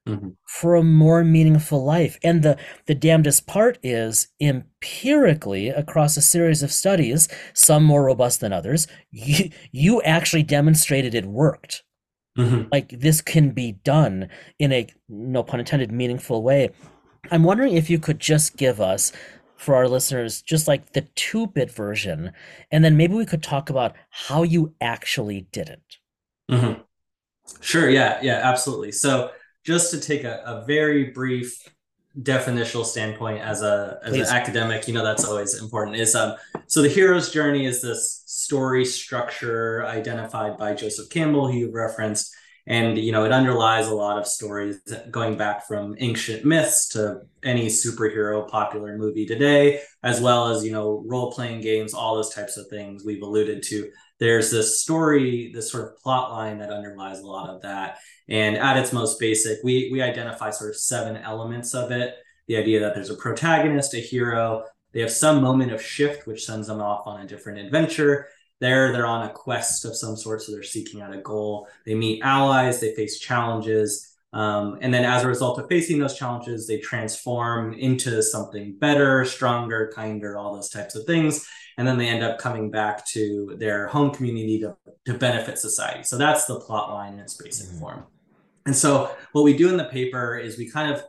mm-hmm. 0.07 0.29
for 0.48 0.75
a 0.75 0.83
more 0.83 1.24
meaningful 1.24 1.83
life. 1.83 2.17
And 2.24 2.43
the, 2.43 2.57
the 2.86 2.95
damnedest 2.95 3.48
part 3.48 3.77
is 3.83 4.27
empirically 4.39 5.69
across 5.69 6.17
a 6.17 6.22
series 6.22 6.63
of 6.63 6.72
studies, 6.72 7.27
some 7.53 7.83
more 7.83 8.03
robust 8.03 8.39
than 8.39 8.53
others, 8.53 8.88
you, 9.12 9.50
you 9.72 10.01
actually 10.03 10.43
demonstrated 10.43 11.15
it 11.15 11.25
worked. 11.25 11.83
Mm-hmm. 12.38 12.69
Like 12.72 12.89
this 12.89 13.22
can 13.22 13.51
be 13.51 13.74
done 13.74 14.29
in 14.57 14.72
a 14.72 14.88
no 15.07 15.43
pun 15.43 15.60
intended 15.60 15.91
meaningful 15.91 16.41
way. 16.41 16.72
I'm 17.31 17.43
wondering 17.43 17.75
if 17.75 17.89
you 17.89 18.00
could 18.00 18.19
just 18.19 18.57
give 18.57 18.81
us 18.81 19.12
for 19.55 19.75
our 19.75 19.88
listeners 19.88 20.41
just 20.41 20.67
like 20.67 20.93
the 20.93 21.01
two 21.15 21.48
bit 21.48 21.72
version, 21.72 22.33
and 22.72 22.83
then 22.83 22.98
maybe 22.98 23.13
we 23.13 23.25
could 23.25 23.43
talk 23.43 23.69
about 23.69 23.95
how 24.10 24.43
you 24.43 24.74
actually 24.81 25.48
did 25.51 25.69
it. 25.69 25.81
Mm-hmm. 26.51 26.81
Sure. 27.62 27.89
Yeah. 27.89 28.19
Yeah. 28.22 28.41
Absolutely. 28.43 28.91
So 28.91 29.31
just 29.63 29.91
to 29.91 30.00
take 30.00 30.24
a, 30.24 30.41
a 30.46 30.65
very 30.65 31.05
brief 31.12 31.67
definitional 32.22 32.86
standpoint 32.86 33.41
as 33.41 33.63
a 33.63 34.00
as 34.03 34.12
Please. 34.12 34.29
an 34.29 34.36
academic 34.36 34.88
you 34.88 34.93
know 34.93 35.03
that's 35.03 35.25
always 35.25 35.60
important 35.60 35.98
is 35.98 36.13
um 36.13 36.36
so 36.67 36.84
the 36.84 36.89
hero's 36.89 37.32
journey 37.32 37.65
is 37.65 37.82
this 37.82 38.22
story 38.27 38.86
structure 38.86 39.84
identified 39.88 40.55
by 40.55 40.75
joseph 40.75 41.10
campbell 41.10 41.51
who 41.51 41.58
you 41.58 41.72
referenced 41.72 42.32
and 42.67 43.00
you 43.00 43.12
know 43.12 43.25
it 43.25 43.32
underlies 43.32 43.88
a 43.88 43.96
lot 43.96 44.20
of 44.20 44.27
stories 44.27 44.79
going 45.10 45.36
back 45.38 45.67
from 45.67 45.96
ancient 45.98 46.46
myths 46.46 46.88
to 46.89 47.22
any 47.41 47.65
superhero 47.65 48.48
popular 48.48 48.96
movie 48.96 49.25
today 49.25 49.82
as 50.03 50.22
well 50.22 50.50
as 50.50 50.63
you 50.63 50.72
know 50.72 51.03
role 51.08 51.32
playing 51.32 51.62
games 51.62 51.96
all 51.96 52.13
those 52.13 52.34
types 52.34 52.58
of 52.58 52.67
things 52.67 53.03
we've 53.03 53.24
alluded 53.24 53.63
to 53.63 53.89
there's 54.23 54.49
this 54.49 54.81
story 54.81 55.51
this 55.53 55.69
sort 55.69 55.83
of 55.83 55.97
plot 55.97 56.31
line 56.31 56.57
that 56.57 56.71
underlies 56.71 57.19
a 57.19 57.27
lot 57.27 57.49
of 57.49 57.61
that. 57.61 57.97
And 58.29 58.55
at 58.55 58.77
its 58.77 58.93
most 58.93 59.19
basic 59.19 59.59
we 59.63 59.89
we 59.91 60.01
identify 60.01 60.49
sort 60.49 60.69
of 60.69 60.77
seven 60.77 61.17
elements 61.17 61.73
of 61.75 61.91
it. 61.91 62.15
The 62.47 62.55
idea 62.55 62.79
that 62.79 62.95
there's 62.95 63.09
a 63.09 63.15
protagonist 63.15 63.93
a 63.93 63.97
hero. 63.97 64.63
They 64.93 65.01
have 65.01 65.11
some 65.11 65.41
moment 65.41 65.73
of 65.73 65.81
shift 65.81 66.25
which 66.25 66.45
sends 66.45 66.67
them 66.67 66.79
off 66.79 67.05
on 67.05 67.19
a 67.19 67.27
different 67.27 67.59
adventure. 67.59 68.27
There, 68.61 68.93
they're 68.93 69.05
on 69.05 69.27
a 69.27 69.33
quest 69.33 69.83
of 69.83 69.97
some 69.97 70.15
sort, 70.15 70.41
so 70.41 70.53
they're 70.53 70.63
seeking 70.63 71.01
out 71.01 71.13
a 71.13 71.17
goal. 71.17 71.67
They 71.85 71.95
meet 71.95 72.21
allies, 72.23 72.79
they 72.79 72.95
face 72.95 73.19
challenges, 73.19 74.13
um, 74.33 74.79
and 74.81 74.93
then 74.93 75.05
as 75.05 75.23
a 75.23 75.27
result 75.27 75.59
of 75.59 75.67
facing 75.67 75.99
those 75.99 76.17
challenges, 76.17 76.65
they 76.65 76.79
transform 76.79 77.73
into 77.73 78.21
something 78.23 78.75
better, 78.77 79.25
stronger, 79.25 79.91
kinder, 79.93 80.37
all 80.37 80.55
those 80.55 80.69
types 80.69 80.95
of 80.95 81.05
things. 81.05 81.45
And 81.77 81.87
then 81.87 81.97
they 81.97 82.07
end 82.07 82.23
up 82.23 82.37
coming 82.37 82.69
back 82.69 83.05
to 83.07 83.55
their 83.57 83.87
home 83.87 84.11
community 84.11 84.59
to, 84.59 84.75
to 85.05 85.17
benefit 85.17 85.57
society. 85.57 86.03
So 86.03 86.17
that's 86.17 86.45
the 86.45 86.59
plot 86.59 86.91
line 86.91 87.13
in 87.13 87.19
its 87.19 87.33
basic 87.35 87.69
mm-hmm. 87.69 87.79
form. 87.79 88.03
And 88.65 88.75
so 88.75 89.15
what 89.33 89.43
we 89.43 89.57
do 89.57 89.69
in 89.69 89.77
the 89.77 89.85
paper 89.85 90.37
is 90.37 90.57
we 90.57 90.69
kind 90.69 90.93
of 90.93 91.03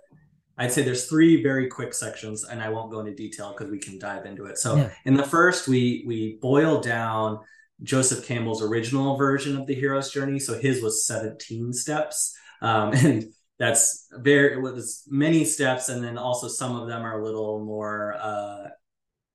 I'd 0.57 0.73
say 0.73 0.83
there's 0.83 1.07
three 1.07 1.43
very 1.43 1.69
quick 1.69 1.93
sections, 1.93 2.45
and 2.45 2.63
I 2.63 2.69
won't 2.69 2.91
go 2.91 3.01
into 3.01 3.15
detail 3.15 3.53
because 3.53 3.71
we 3.71 3.79
can 3.79 3.99
dive 3.99 4.25
into 4.25 4.47
it. 4.47 4.59
So 4.59 4.77
yeah. 4.77 4.91
in 5.05 5.15
the 5.15 5.25
first, 5.25 5.67
we 5.67 6.05
we 6.07 6.39
boil 6.41 6.81
down 6.81 7.41
Joseph 7.83 8.25
Campbell's 8.25 8.63
original 8.63 9.17
version 9.17 9.57
of 9.57 9.67
the 9.67 9.75
hero's 9.75 10.13
journey. 10.13 10.39
So 10.39 10.59
his 10.59 10.81
was 10.81 11.07
17 11.07 11.73
steps, 11.73 12.37
um, 12.63 12.93
and 12.95 13.25
that's 13.59 14.07
very 14.13 14.55
it 14.55 14.61
was 14.61 15.03
many 15.09 15.45
steps, 15.45 15.89
and 15.89 16.05
then 16.05 16.17
also 16.17 16.47
some 16.47 16.81
of 16.81 16.87
them 16.87 17.03
are 17.03 17.21
a 17.21 17.25
little 17.25 17.65
more 17.65 18.15
uh, 18.15 18.69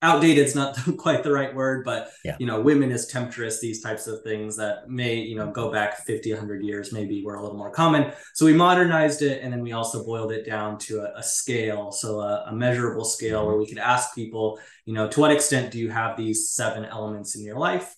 outdated 0.01 0.45
is 0.45 0.55
not 0.55 0.77
quite 0.97 1.23
the 1.23 1.31
right 1.31 1.53
word 1.53 1.83
but 1.83 2.11
yeah. 2.23 2.35
you 2.39 2.45
know 2.45 2.61
women 2.61 2.91
as 2.91 3.07
temptress 3.07 3.59
these 3.59 3.81
types 3.81 4.07
of 4.07 4.21
things 4.23 4.55
that 4.55 4.89
may 4.89 5.15
you 5.15 5.35
know 5.35 5.51
go 5.51 5.71
back 5.71 6.05
50 6.05 6.31
100 6.31 6.63
years 6.63 6.93
maybe 6.93 7.23
were 7.23 7.35
a 7.35 7.41
little 7.41 7.57
more 7.57 7.71
common 7.71 8.13
so 8.33 8.45
we 8.45 8.53
modernized 8.53 9.21
it 9.21 9.43
and 9.43 9.51
then 9.51 9.61
we 9.61 9.73
also 9.73 10.05
boiled 10.05 10.31
it 10.31 10.45
down 10.45 10.77
to 10.79 11.01
a, 11.01 11.19
a 11.19 11.23
scale 11.23 11.91
so 11.91 12.21
a, 12.21 12.45
a, 12.47 12.55
measurable 12.55 13.05
scale 13.05 13.45
where 13.45 13.57
we 13.57 13.67
could 13.67 13.77
ask 13.77 14.15
people 14.15 14.59
you 14.85 14.93
know 14.93 15.07
to 15.07 15.19
what 15.19 15.31
extent 15.31 15.71
do 15.71 15.79
you 15.79 15.89
have 15.89 16.15
these 16.15 16.49
seven 16.49 16.85
elements 16.85 17.35
in 17.35 17.43
your 17.43 17.57
life 17.57 17.95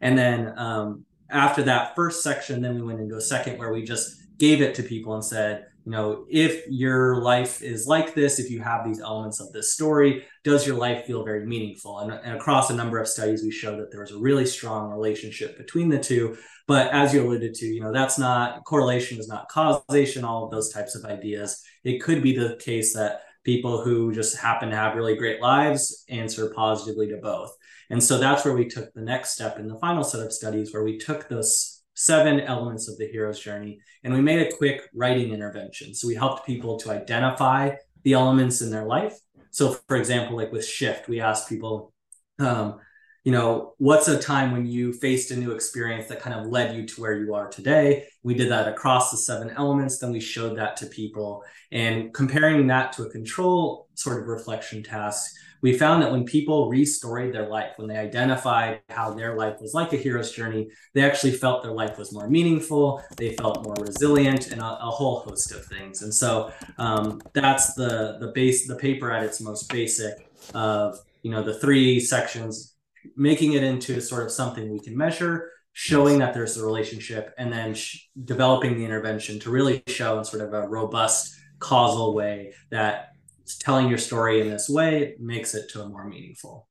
and 0.00 0.18
then 0.18 0.52
um, 0.58 1.04
after 1.30 1.62
that 1.62 1.94
first 1.96 2.22
section 2.22 2.60
then 2.60 2.74
we 2.74 2.82
went 2.82 3.00
into 3.00 3.16
a 3.16 3.20
second 3.20 3.58
where 3.58 3.72
we 3.72 3.82
just 3.82 4.16
gave 4.38 4.60
it 4.60 4.74
to 4.74 4.82
people 4.82 5.14
and 5.14 5.24
said 5.24 5.66
you 5.88 5.92
know, 5.92 6.26
if 6.28 6.66
your 6.68 7.22
life 7.22 7.62
is 7.62 7.86
like 7.86 8.14
this, 8.14 8.38
if 8.38 8.50
you 8.50 8.60
have 8.60 8.84
these 8.84 9.00
elements 9.00 9.40
of 9.40 9.50
this 9.52 9.72
story, 9.72 10.22
does 10.44 10.66
your 10.66 10.76
life 10.76 11.06
feel 11.06 11.24
very 11.24 11.46
meaningful? 11.46 12.00
And, 12.00 12.12
and 12.12 12.36
across 12.36 12.68
a 12.68 12.74
number 12.74 12.98
of 12.98 13.08
studies, 13.08 13.42
we 13.42 13.50
showed 13.50 13.80
that 13.80 13.90
there 13.90 14.02
was 14.02 14.10
a 14.10 14.18
really 14.18 14.44
strong 14.44 14.90
relationship 14.90 15.56
between 15.56 15.88
the 15.88 15.98
two. 15.98 16.36
But 16.66 16.92
as 16.92 17.14
you 17.14 17.24
alluded 17.24 17.54
to, 17.54 17.64
you 17.64 17.80
know, 17.80 17.90
that's 17.90 18.18
not 18.18 18.66
correlation 18.66 19.18
is 19.18 19.28
not 19.28 19.48
causation, 19.48 20.26
all 20.26 20.44
of 20.44 20.50
those 20.50 20.70
types 20.70 20.94
of 20.94 21.06
ideas. 21.06 21.64
It 21.84 22.02
could 22.02 22.22
be 22.22 22.36
the 22.36 22.56
case 22.56 22.92
that 22.92 23.22
people 23.42 23.82
who 23.82 24.12
just 24.12 24.36
happen 24.36 24.68
to 24.68 24.76
have 24.76 24.94
really 24.94 25.16
great 25.16 25.40
lives 25.40 26.04
answer 26.10 26.52
positively 26.54 27.08
to 27.08 27.16
both. 27.16 27.56
And 27.88 28.04
so 28.04 28.18
that's 28.18 28.44
where 28.44 28.52
we 28.52 28.68
took 28.68 28.92
the 28.92 29.00
next 29.00 29.30
step 29.30 29.58
in 29.58 29.68
the 29.68 29.78
final 29.78 30.04
set 30.04 30.20
of 30.20 30.34
studies, 30.34 30.74
where 30.74 30.84
we 30.84 30.98
took 30.98 31.30
those 31.30 31.77
seven 31.98 32.38
elements 32.38 32.88
of 32.88 32.96
the 32.96 33.08
hero's 33.08 33.40
journey. 33.40 33.80
And 34.04 34.14
we 34.14 34.20
made 34.20 34.46
a 34.46 34.56
quick 34.56 34.88
writing 34.94 35.32
intervention. 35.32 35.94
So 35.94 36.06
we 36.06 36.14
helped 36.14 36.46
people 36.46 36.78
to 36.78 36.92
identify 36.92 37.72
the 38.04 38.12
elements 38.12 38.62
in 38.62 38.70
their 38.70 38.84
life. 38.84 39.18
So, 39.50 39.72
for 39.88 39.96
example, 39.96 40.36
like 40.36 40.52
with 40.52 40.64
Shift, 40.64 41.08
we 41.08 41.20
asked 41.20 41.48
people, 41.48 41.92
um, 42.38 42.78
you 43.24 43.32
know, 43.32 43.74
what's 43.78 44.06
a 44.06 44.16
time 44.16 44.52
when 44.52 44.64
you 44.64 44.92
faced 44.92 45.32
a 45.32 45.36
new 45.36 45.50
experience 45.50 46.06
that 46.06 46.20
kind 46.20 46.38
of 46.38 46.46
led 46.46 46.76
you 46.76 46.86
to 46.86 47.00
where 47.00 47.16
you 47.16 47.34
are 47.34 47.48
today? 47.48 48.06
We 48.22 48.34
did 48.34 48.48
that 48.52 48.68
across 48.68 49.10
the 49.10 49.16
seven 49.16 49.50
elements. 49.50 49.98
Then 49.98 50.12
we 50.12 50.20
showed 50.20 50.56
that 50.56 50.76
to 50.76 50.86
people. 50.86 51.42
And 51.72 52.14
comparing 52.14 52.68
that 52.68 52.92
to 52.92 53.02
a 53.02 53.10
control 53.10 53.88
sort 53.94 54.20
of 54.20 54.28
reflection 54.28 54.84
task, 54.84 55.34
we 55.60 55.76
found 55.76 56.02
that 56.02 56.12
when 56.12 56.24
people 56.24 56.70
restoried 56.70 57.32
their 57.32 57.48
life, 57.48 57.72
when 57.76 57.88
they 57.88 57.96
identified 57.96 58.80
how 58.88 59.12
their 59.12 59.36
life 59.36 59.56
was 59.60 59.74
like 59.74 59.92
a 59.92 59.96
hero's 59.96 60.32
journey, 60.32 60.68
they 60.94 61.02
actually 61.02 61.32
felt 61.32 61.62
their 61.62 61.72
life 61.72 61.98
was 61.98 62.12
more 62.12 62.28
meaningful, 62.28 63.02
they 63.16 63.34
felt 63.34 63.64
more 63.64 63.74
resilient, 63.80 64.50
and 64.50 64.60
a, 64.60 64.64
a 64.64 64.90
whole 64.90 65.20
host 65.20 65.52
of 65.52 65.64
things. 65.66 66.02
And 66.02 66.14
so 66.14 66.52
um, 66.78 67.20
that's 67.32 67.74
the 67.74 68.18
the 68.20 68.32
base, 68.34 68.66
the 68.66 68.76
paper 68.76 69.10
at 69.10 69.24
its 69.24 69.40
most 69.40 69.70
basic 69.70 70.28
of 70.54 70.98
you 71.22 71.30
know 71.30 71.42
the 71.42 71.54
three 71.54 72.00
sections, 72.00 72.74
making 73.16 73.54
it 73.54 73.62
into 73.62 74.00
sort 74.00 74.24
of 74.24 74.30
something 74.30 74.70
we 74.70 74.80
can 74.80 74.96
measure, 74.96 75.50
showing 75.72 76.18
that 76.18 76.34
there's 76.34 76.56
a 76.56 76.64
relationship, 76.64 77.34
and 77.38 77.52
then 77.52 77.74
sh- 77.74 78.06
developing 78.24 78.78
the 78.78 78.84
intervention 78.84 79.40
to 79.40 79.50
really 79.50 79.82
show 79.88 80.18
in 80.18 80.24
sort 80.24 80.42
of 80.42 80.52
a 80.54 80.68
robust 80.68 81.34
causal 81.58 82.14
way 82.14 82.52
that 82.70 83.08
telling 83.56 83.88
your 83.88 83.98
story 83.98 84.40
in 84.40 84.48
this 84.48 84.68
way 84.68 85.14
makes 85.18 85.54
it 85.54 85.70
to 85.70 85.82
a 85.82 85.88
more 85.88 86.06
meaningful. 86.06 86.68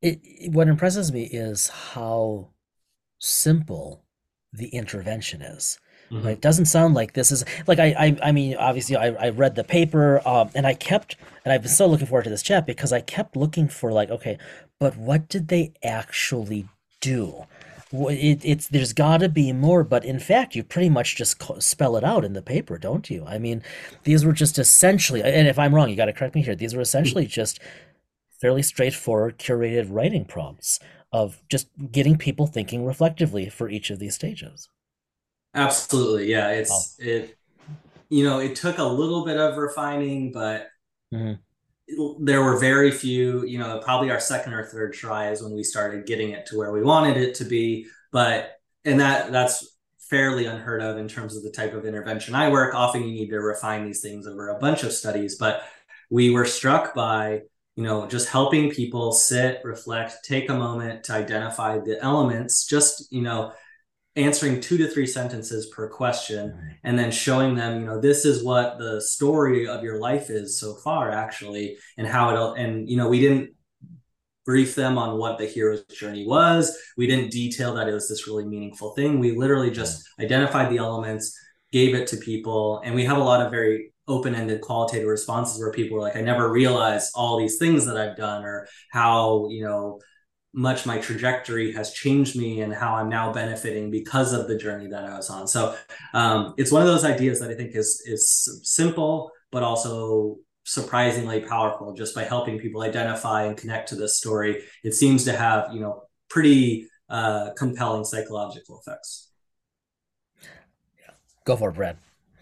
It, 0.00 0.20
what 0.52 0.68
impresses 0.68 1.12
me 1.12 1.24
is 1.24 1.68
how 1.68 2.50
simple 3.18 4.04
the 4.52 4.68
intervention 4.68 5.42
is. 5.42 5.78
Mm-hmm. 6.10 6.28
It 6.28 6.40
doesn't 6.40 6.66
sound 6.66 6.94
like 6.94 7.14
this 7.14 7.32
is 7.32 7.44
like 7.66 7.78
I 7.78 7.94
I, 7.98 8.16
I 8.22 8.32
mean 8.32 8.56
obviously 8.56 8.96
I, 8.96 9.08
I 9.12 9.28
read 9.30 9.54
the 9.54 9.64
paper 9.64 10.20
um, 10.28 10.50
and 10.54 10.66
I 10.66 10.74
kept 10.74 11.16
and 11.44 11.52
I've 11.52 11.62
been 11.62 11.70
so 11.70 11.86
looking 11.86 12.06
forward 12.06 12.24
to 12.24 12.30
this 12.30 12.42
chat 12.42 12.66
because 12.66 12.92
I 12.92 13.00
kept 13.00 13.34
looking 13.34 13.68
for 13.68 13.92
like 13.92 14.10
okay 14.10 14.36
but 14.78 14.96
what 14.96 15.28
did 15.28 15.48
they 15.48 15.72
actually 15.82 16.66
do 17.00 17.46
it, 17.92 18.40
it's 18.42 18.68
there's 18.68 18.92
got 18.92 19.18
to 19.18 19.28
be 19.28 19.52
more 19.52 19.84
but 19.84 20.04
in 20.04 20.18
fact 20.18 20.54
you 20.54 20.62
pretty 20.62 20.88
much 20.88 21.16
just 21.16 21.42
spell 21.62 21.96
it 21.96 22.04
out 22.04 22.24
in 22.24 22.32
the 22.32 22.42
paper 22.42 22.78
don't 22.78 23.10
you? 23.10 23.24
I 23.26 23.38
mean 23.38 23.62
these 24.04 24.24
were 24.24 24.32
just 24.32 24.58
essentially 24.58 25.22
and 25.22 25.46
if 25.46 25.58
i'm 25.58 25.74
wrong 25.74 25.88
you 25.88 25.96
got 25.96 26.06
to 26.06 26.12
correct 26.12 26.34
me 26.34 26.42
here 26.42 26.54
these 26.54 26.74
were 26.74 26.80
essentially 26.80 27.26
just 27.40 27.60
fairly 28.40 28.62
straightforward 28.62 29.38
curated 29.38 29.86
writing 29.90 30.24
prompts 30.24 30.80
of 31.12 31.42
just 31.48 31.68
getting 31.90 32.16
people 32.16 32.46
thinking 32.46 32.86
reflectively 32.86 33.50
for 33.50 33.68
each 33.68 33.90
of 33.90 33.98
these 33.98 34.14
stages. 34.14 34.68
Absolutely 35.54 36.30
yeah 36.30 36.48
it's 36.50 36.96
oh. 37.00 37.04
it 37.04 37.36
you 38.08 38.24
know 38.24 38.38
it 38.38 38.56
took 38.56 38.78
a 38.78 38.84
little 38.84 39.24
bit 39.24 39.36
of 39.36 39.58
refining 39.58 40.32
but 40.32 40.68
mm-hmm 41.12 41.34
there 42.20 42.42
were 42.42 42.58
very 42.58 42.90
few, 42.90 43.44
you 43.44 43.58
know, 43.58 43.78
probably 43.78 44.10
our 44.10 44.20
second 44.20 44.54
or 44.54 44.64
third 44.64 44.92
try 44.92 45.30
is 45.30 45.42
when 45.42 45.52
we 45.52 45.62
started 45.62 46.06
getting 46.06 46.30
it 46.30 46.46
to 46.46 46.56
where 46.56 46.72
we 46.72 46.82
wanted 46.82 47.16
it 47.16 47.34
to 47.36 47.44
be. 47.44 47.86
But 48.10 48.58
and 48.84 49.00
that 49.00 49.32
that's 49.32 49.76
fairly 49.98 50.46
unheard 50.46 50.82
of 50.82 50.98
in 50.98 51.08
terms 51.08 51.36
of 51.36 51.42
the 51.42 51.50
type 51.50 51.74
of 51.74 51.86
intervention 51.86 52.34
I 52.34 52.50
work. 52.50 52.74
Often 52.74 53.04
you 53.04 53.12
need 53.12 53.30
to 53.30 53.40
refine 53.40 53.84
these 53.84 54.00
things 54.00 54.26
over 54.26 54.48
a 54.48 54.58
bunch 54.58 54.82
of 54.82 54.92
studies, 54.92 55.36
but 55.36 55.62
we 56.10 56.30
were 56.30 56.44
struck 56.44 56.94
by 56.94 57.40
you 57.76 57.82
know 57.82 58.06
just 58.06 58.28
helping 58.28 58.70
people 58.70 59.12
sit 59.12 59.60
reflect 59.64 60.24
take 60.24 60.50
a 60.50 60.54
moment 60.54 61.04
to 61.04 61.14
identify 61.14 61.78
the 61.78 61.98
elements 62.02 62.66
just 62.66 63.10
you 63.10 63.22
know 63.22 63.52
answering 64.14 64.60
two 64.60 64.76
to 64.76 64.86
three 64.88 65.06
sentences 65.06 65.70
per 65.74 65.88
question 65.88 66.76
and 66.84 66.98
then 66.98 67.10
showing 67.10 67.54
them 67.54 67.80
you 67.80 67.86
know 67.86 67.98
this 67.98 68.26
is 68.26 68.44
what 68.44 68.78
the 68.78 69.00
story 69.00 69.66
of 69.66 69.82
your 69.82 69.98
life 69.98 70.28
is 70.28 70.60
so 70.60 70.74
far 70.84 71.10
actually 71.10 71.76
and 71.96 72.06
how 72.06 72.28
it 72.54 72.60
and 72.60 72.90
you 72.90 72.96
know 72.96 73.08
we 73.08 73.20
didn't 73.20 73.50
brief 74.44 74.74
them 74.74 74.98
on 74.98 75.18
what 75.18 75.38
the 75.38 75.46
hero's 75.46 75.84
journey 75.84 76.26
was. 76.26 76.76
We 76.96 77.06
didn't 77.06 77.30
detail 77.30 77.74
that 77.74 77.88
it 77.88 77.92
was 77.92 78.08
this 78.08 78.26
really 78.26 78.44
meaningful 78.44 78.92
thing. 78.94 79.20
We 79.20 79.36
literally 79.36 79.70
just 79.70 80.04
identified 80.18 80.68
the 80.68 80.78
elements 80.78 81.32
gave 81.72 81.94
it 81.94 82.06
to 82.06 82.16
people 82.18 82.80
and 82.84 82.94
we 82.94 83.04
have 83.04 83.16
a 83.16 83.22
lot 83.22 83.44
of 83.44 83.50
very 83.50 83.92
open-ended 84.08 84.60
qualitative 84.60 85.08
responses 85.08 85.58
where 85.58 85.72
people 85.72 85.96
are 85.96 86.02
like 86.02 86.16
i 86.16 86.20
never 86.20 86.50
realized 86.50 87.10
all 87.14 87.38
these 87.38 87.56
things 87.56 87.86
that 87.86 87.96
i've 87.96 88.16
done 88.16 88.44
or 88.44 88.66
how 88.90 89.48
you 89.48 89.64
know 89.64 89.98
much 90.54 90.84
my 90.84 90.98
trajectory 90.98 91.72
has 91.72 91.92
changed 91.92 92.36
me 92.36 92.60
and 92.60 92.74
how 92.74 92.94
I'm 92.94 93.08
now 93.08 93.32
benefiting 93.32 93.90
because 93.90 94.32
of 94.32 94.48
the 94.48 94.56
journey 94.56 94.86
that 94.88 95.04
I 95.04 95.16
was 95.16 95.30
on. 95.30 95.48
So 95.48 95.76
um, 96.12 96.54
it's 96.58 96.70
one 96.70 96.82
of 96.82 96.88
those 96.88 97.04
ideas 97.04 97.40
that 97.40 97.50
I 97.50 97.54
think 97.54 97.74
is 97.74 98.02
is 98.06 98.60
simple, 98.62 99.30
but 99.50 99.62
also 99.62 100.38
surprisingly 100.64 101.40
powerful 101.40 101.92
just 101.92 102.14
by 102.14 102.24
helping 102.24 102.58
people 102.58 102.82
identify 102.82 103.44
and 103.44 103.56
connect 103.56 103.88
to 103.88 103.96
this 103.96 104.18
story. 104.18 104.62
It 104.84 104.94
seems 104.94 105.24
to 105.24 105.32
have, 105.32 105.72
you 105.72 105.80
know, 105.80 106.04
pretty 106.28 106.88
uh, 107.08 107.50
compelling 107.56 108.04
psychological 108.04 108.80
effects. 108.80 109.30
Go 111.44 111.56
for 111.56 111.70
it, 111.70 111.74
Brad. 111.74 111.96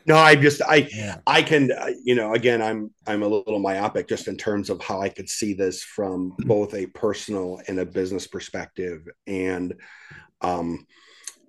No, 0.06 0.16
I 0.16 0.34
just 0.34 0.62
I 0.62 0.88
yeah. 0.94 1.18
I 1.26 1.42
can 1.42 1.72
uh, 1.72 1.90
you 2.02 2.14
know 2.14 2.34
again 2.34 2.62
I'm 2.62 2.90
I'm 3.06 3.22
a 3.22 3.28
little 3.28 3.58
myopic 3.58 4.08
just 4.08 4.28
in 4.28 4.36
terms 4.36 4.70
of 4.70 4.82
how 4.82 5.00
I 5.00 5.08
could 5.08 5.28
see 5.28 5.52
this 5.54 5.82
from 5.82 6.34
both 6.40 6.74
a 6.74 6.86
personal 6.86 7.60
and 7.68 7.78
a 7.78 7.86
business 7.86 8.26
perspective 8.26 9.02
and 9.26 9.74
um 10.40 10.86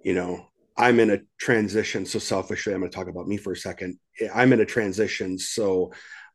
you 0.04 0.14
know 0.14 0.52
I'm 0.78 1.00
in 1.00 1.12
a 1.12 1.20
transition. 1.38 2.06
So 2.06 2.18
selfishly, 2.18 2.74
I'm 2.74 2.80
going 2.80 2.92
to 2.92 2.96
talk 2.96 3.08
about 3.08 3.28
me 3.28 3.38
for 3.38 3.54
a 3.54 3.58
second. 3.58 4.00
I'm 4.34 4.52
in 4.54 4.62
a 4.62 4.66
transition. 4.66 5.38
So 5.38 5.92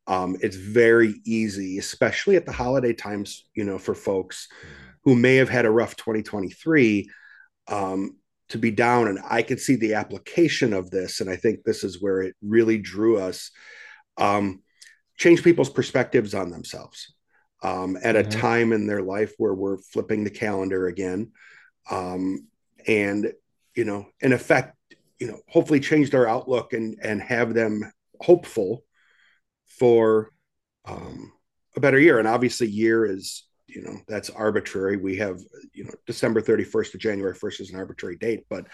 um, 0.06 0.36
it's 0.40 0.56
very 0.56 1.20
easy, 1.24 1.78
especially 1.78 2.36
at 2.36 2.46
the 2.46 2.52
holiday 2.52 2.92
times, 2.92 3.44
you 3.54 3.64
know, 3.64 3.78
for 3.78 3.94
folks 3.94 4.48
who 5.02 5.16
may 5.16 5.36
have 5.36 5.48
had 5.48 5.64
a 5.64 5.70
rough 5.70 5.96
2023 5.96 7.10
um, 7.68 8.16
to 8.48 8.58
be 8.58 8.70
down. 8.70 9.08
And 9.08 9.18
I 9.28 9.42
could 9.42 9.60
see 9.60 9.76
the 9.76 9.94
application 9.94 10.72
of 10.72 10.90
this. 10.90 11.20
And 11.20 11.28
I 11.28 11.36
think 11.36 11.64
this 11.64 11.84
is 11.84 12.00
where 12.00 12.22
it 12.22 12.34
really 12.42 12.78
drew 12.78 13.18
us. 13.18 13.50
Um, 14.16 14.62
change 15.16 15.42
people's 15.42 15.70
perspectives 15.70 16.34
on 16.34 16.50
themselves 16.50 17.14
um, 17.62 17.96
at 18.02 18.16
mm-hmm. 18.16 18.28
a 18.28 18.30
time 18.30 18.72
in 18.72 18.86
their 18.86 19.02
life 19.02 19.32
where 19.38 19.54
we're 19.54 19.78
flipping 19.78 20.24
the 20.24 20.30
calendar 20.30 20.86
again. 20.86 21.32
Um, 21.90 22.48
and 22.86 23.32
you 23.74 23.84
know, 23.84 24.06
in 24.20 24.32
effect, 24.32 24.76
you 25.18 25.26
know, 25.26 25.40
hopefully 25.48 25.80
change 25.80 26.10
their 26.10 26.28
outlook 26.28 26.72
and 26.72 26.98
and 27.02 27.20
have 27.20 27.54
them 27.54 27.90
hopeful 28.20 28.84
for 29.66 30.30
um, 30.86 31.32
a 31.76 31.80
better 31.80 31.98
year. 31.98 32.18
And 32.18 32.28
obviously, 32.28 32.68
year 32.68 33.04
is 33.04 33.46
you 33.76 33.82
know 33.82 34.00
that's 34.08 34.30
arbitrary. 34.30 34.96
We 34.96 35.16
have 35.16 35.38
you 35.74 35.84
know 35.84 35.92
December 36.06 36.40
thirty 36.40 36.64
first 36.64 36.92
to 36.92 36.98
January 36.98 37.34
first 37.34 37.60
is 37.60 37.70
an 37.70 37.76
arbitrary 37.76 38.16
date, 38.16 38.44
but 38.48 38.66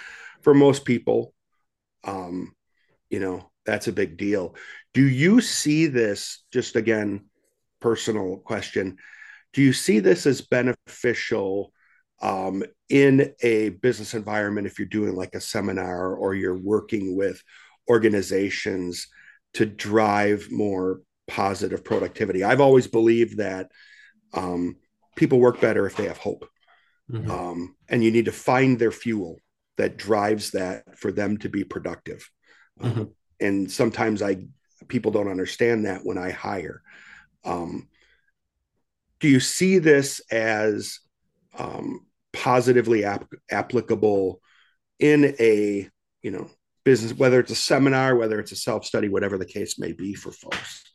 for 0.43 0.55
most 0.55 0.85
people, 0.85 1.35
um, 2.05 2.55
you 3.11 3.19
know 3.19 3.51
that's 3.67 3.89
a 3.89 3.93
big 3.93 4.17
deal. 4.17 4.55
Do 4.95 5.03
you 5.03 5.41
see 5.41 5.89
this? 5.89 6.45
Just 6.53 6.77
again, 6.77 7.27
personal 7.81 8.37
question. 8.37 8.97
Do 9.53 9.61
you 9.61 9.73
see 9.73 9.99
this 9.99 10.25
as 10.25 10.41
beneficial? 10.41 11.73
um, 12.23 12.63
in 12.89 13.35
a 13.43 13.71
business 13.71 14.15
environment 14.15 14.69
if 14.69 14.79
you're 14.79 14.87
doing 14.87 15.17
like 15.17 15.35
a 15.35 15.41
seminar 15.41 16.15
or 16.15 16.35
you're 16.35 16.57
working 16.57 17.17
with 17.17 17.43
organizations 17.91 19.09
to 19.55 19.67
drive 19.67 20.47
more 20.53 21.01
positive 21.27 21.85
productivity. 21.85 22.45
I've 22.45 22.61
always 22.61 22.87
believed 22.87 23.39
that 23.39 23.73
um, 24.35 24.77
people 25.17 25.41
work 25.41 25.61
better 25.61 25.87
if 25.87 25.97
they 25.97 26.07
have 26.07 26.19
hope. 26.19 26.49
Mm-hmm. 27.11 27.31
Um, 27.31 27.77
and 27.89 28.03
you 28.03 28.11
need 28.11 28.27
to 28.27 28.33
find 28.33 28.79
their 28.79 28.93
fuel 28.93 29.37
that 29.77 29.97
drives 29.97 30.53
that 30.53 30.99
for 30.99 31.13
them 31.13 31.39
to 31.39 31.49
be 31.49 31.65
productive. 31.65 32.29
Mm-hmm. 32.81 33.01
Um, 33.01 33.11
and 33.41 33.71
sometimes 33.71 34.23
I 34.23 34.47
people 34.89 35.13
don't 35.13 35.29
understand 35.31 35.87
that 35.87 36.05
when 36.05 36.19
I 36.19 36.31
hire. 36.31 36.83
Um, 37.45 37.89
do 39.21 39.29
you 39.29 39.41
see 39.41 39.79
this 39.79 40.21
as 40.31 41.01
um, 41.59 42.07
positively 42.33 43.05
ap- 43.05 43.33
applicable 43.51 44.41
in 44.99 45.35
a 45.39 45.89
you 46.23 46.31
know 46.31 46.49
business 46.85 47.13
whether 47.15 47.41
it's 47.41 47.51
a 47.51 47.57
seminar 47.57 48.17
whether 48.17 48.41
it's 48.41 48.53
a 48.53 48.57
self-study 48.57 49.09
whatever 49.09 49.39
the 49.39 49.45
case 49.45 49.79
may 49.79 49.93
be 49.93 50.15
for 50.15 50.33
folks 50.33 50.92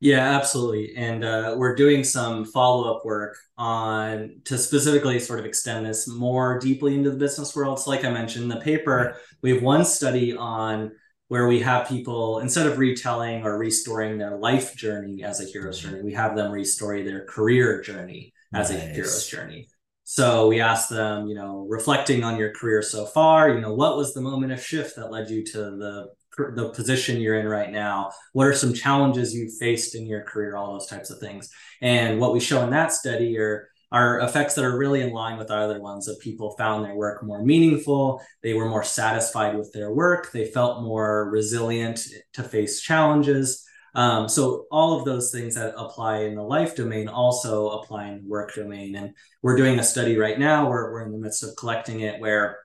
yeah 0.00 0.36
absolutely 0.36 0.94
and 0.96 1.24
uh, 1.24 1.54
we're 1.56 1.74
doing 1.74 2.02
some 2.02 2.44
follow-up 2.44 3.04
work 3.04 3.36
on 3.56 4.40
to 4.44 4.58
specifically 4.58 5.18
sort 5.20 5.38
of 5.38 5.44
extend 5.44 5.86
this 5.86 6.08
more 6.08 6.58
deeply 6.58 6.94
into 6.94 7.10
the 7.10 7.16
business 7.16 7.54
world. 7.54 7.78
So 7.78 7.90
like 7.90 8.04
i 8.04 8.10
mentioned 8.10 8.44
in 8.44 8.48
the 8.48 8.64
paper 8.64 9.16
we 9.42 9.52
have 9.52 9.62
one 9.62 9.84
study 9.84 10.36
on 10.36 10.92
where 11.28 11.46
we 11.46 11.60
have 11.60 11.88
people 11.88 12.40
instead 12.40 12.66
of 12.66 12.78
retelling 12.78 13.44
or 13.44 13.56
restorying 13.56 14.18
their 14.18 14.36
life 14.36 14.74
journey 14.74 15.22
as 15.22 15.40
a 15.40 15.44
hero's 15.44 15.78
journey 15.78 16.02
we 16.02 16.14
have 16.14 16.34
them 16.34 16.50
restory 16.50 17.04
their 17.04 17.24
career 17.26 17.80
journey 17.82 18.32
as 18.52 18.70
nice. 18.70 18.82
a 18.82 18.86
hero's 18.86 19.26
journey. 19.26 19.68
So 20.04 20.48
we 20.48 20.60
asked 20.60 20.90
them, 20.90 21.28
you 21.28 21.36
know, 21.36 21.66
reflecting 21.68 22.24
on 22.24 22.36
your 22.36 22.52
career 22.52 22.82
so 22.82 23.06
far, 23.06 23.50
you 23.50 23.60
know, 23.60 23.74
what 23.74 23.96
was 23.96 24.12
the 24.12 24.20
moment 24.20 24.50
of 24.52 24.60
shift 24.60 24.96
that 24.96 25.12
led 25.12 25.30
you 25.30 25.44
to 25.44 25.58
the 25.58 26.08
the 26.36 26.70
position 26.74 27.20
you're 27.20 27.38
in 27.38 27.46
right 27.46 27.70
now? 27.70 28.10
What 28.32 28.46
are 28.46 28.54
some 28.54 28.74
challenges 28.74 29.34
you 29.34 29.50
faced 29.58 29.94
in 29.94 30.06
your 30.06 30.22
career? 30.22 30.56
All 30.56 30.72
those 30.72 30.86
types 30.86 31.10
of 31.10 31.18
things. 31.18 31.50
And 31.80 32.20
what 32.20 32.32
we 32.32 32.40
show 32.40 32.62
in 32.62 32.70
that 32.70 32.92
study 32.92 33.38
are 33.38 33.68
are 33.92 34.20
effects 34.20 34.54
that 34.54 34.64
are 34.64 34.78
really 34.78 35.00
in 35.00 35.10
line 35.10 35.36
with 35.36 35.50
other 35.50 35.80
ones 35.80 36.06
of 36.06 36.20
people 36.20 36.54
found 36.56 36.84
their 36.84 36.94
work 36.94 37.24
more 37.24 37.42
meaningful 37.42 38.22
they 38.40 38.54
were 38.54 38.68
more 38.68 38.84
satisfied 38.84 39.58
with 39.58 39.72
their 39.72 39.92
work 39.92 40.30
they 40.30 40.44
felt 40.44 40.84
more 40.84 41.28
resilient 41.28 42.00
to 42.32 42.44
face 42.44 42.80
challenges 42.80 43.66
um, 43.94 44.28
so 44.28 44.66
all 44.70 44.98
of 44.98 45.04
those 45.04 45.32
things 45.32 45.54
that 45.56 45.74
apply 45.76 46.20
in 46.20 46.34
the 46.34 46.42
life 46.42 46.76
domain 46.76 47.08
also 47.08 47.70
apply 47.70 48.08
in 48.08 48.22
the 48.22 48.28
work 48.28 48.54
domain. 48.54 48.94
And 48.94 49.14
we're 49.42 49.56
doing 49.56 49.78
a 49.78 49.84
study 49.84 50.16
right 50.16 50.38
now 50.38 50.68
where 50.68 50.92
we're 50.92 51.02
in 51.02 51.12
the 51.12 51.18
midst 51.18 51.42
of 51.42 51.56
collecting 51.56 52.00
it 52.00 52.20
where 52.20 52.58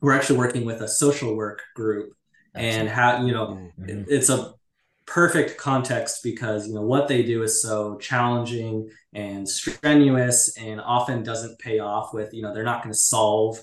we're 0.00 0.14
actually 0.14 0.38
working 0.38 0.64
with 0.64 0.80
a 0.80 0.88
social 0.88 1.36
work 1.36 1.60
group 1.74 2.14
and 2.54 2.88
how, 2.88 3.24
you 3.24 3.32
know, 3.32 3.70
mm-hmm. 3.78 4.04
it's 4.08 4.28
a 4.28 4.54
perfect 5.06 5.58
context 5.58 6.22
because, 6.22 6.66
you 6.66 6.74
know, 6.74 6.82
what 6.82 7.08
they 7.08 7.22
do 7.22 7.42
is 7.42 7.60
so 7.62 7.96
challenging 7.98 8.88
and 9.12 9.48
strenuous 9.48 10.56
and 10.56 10.80
often 10.80 11.22
doesn't 11.22 11.58
pay 11.58 11.78
off 11.78 12.14
with, 12.14 12.32
you 12.32 12.42
know, 12.42 12.54
they're 12.54 12.62
not 12.62 12.82
going 12.82 12.92
to 12.92 12.98
solve 12.98 13.58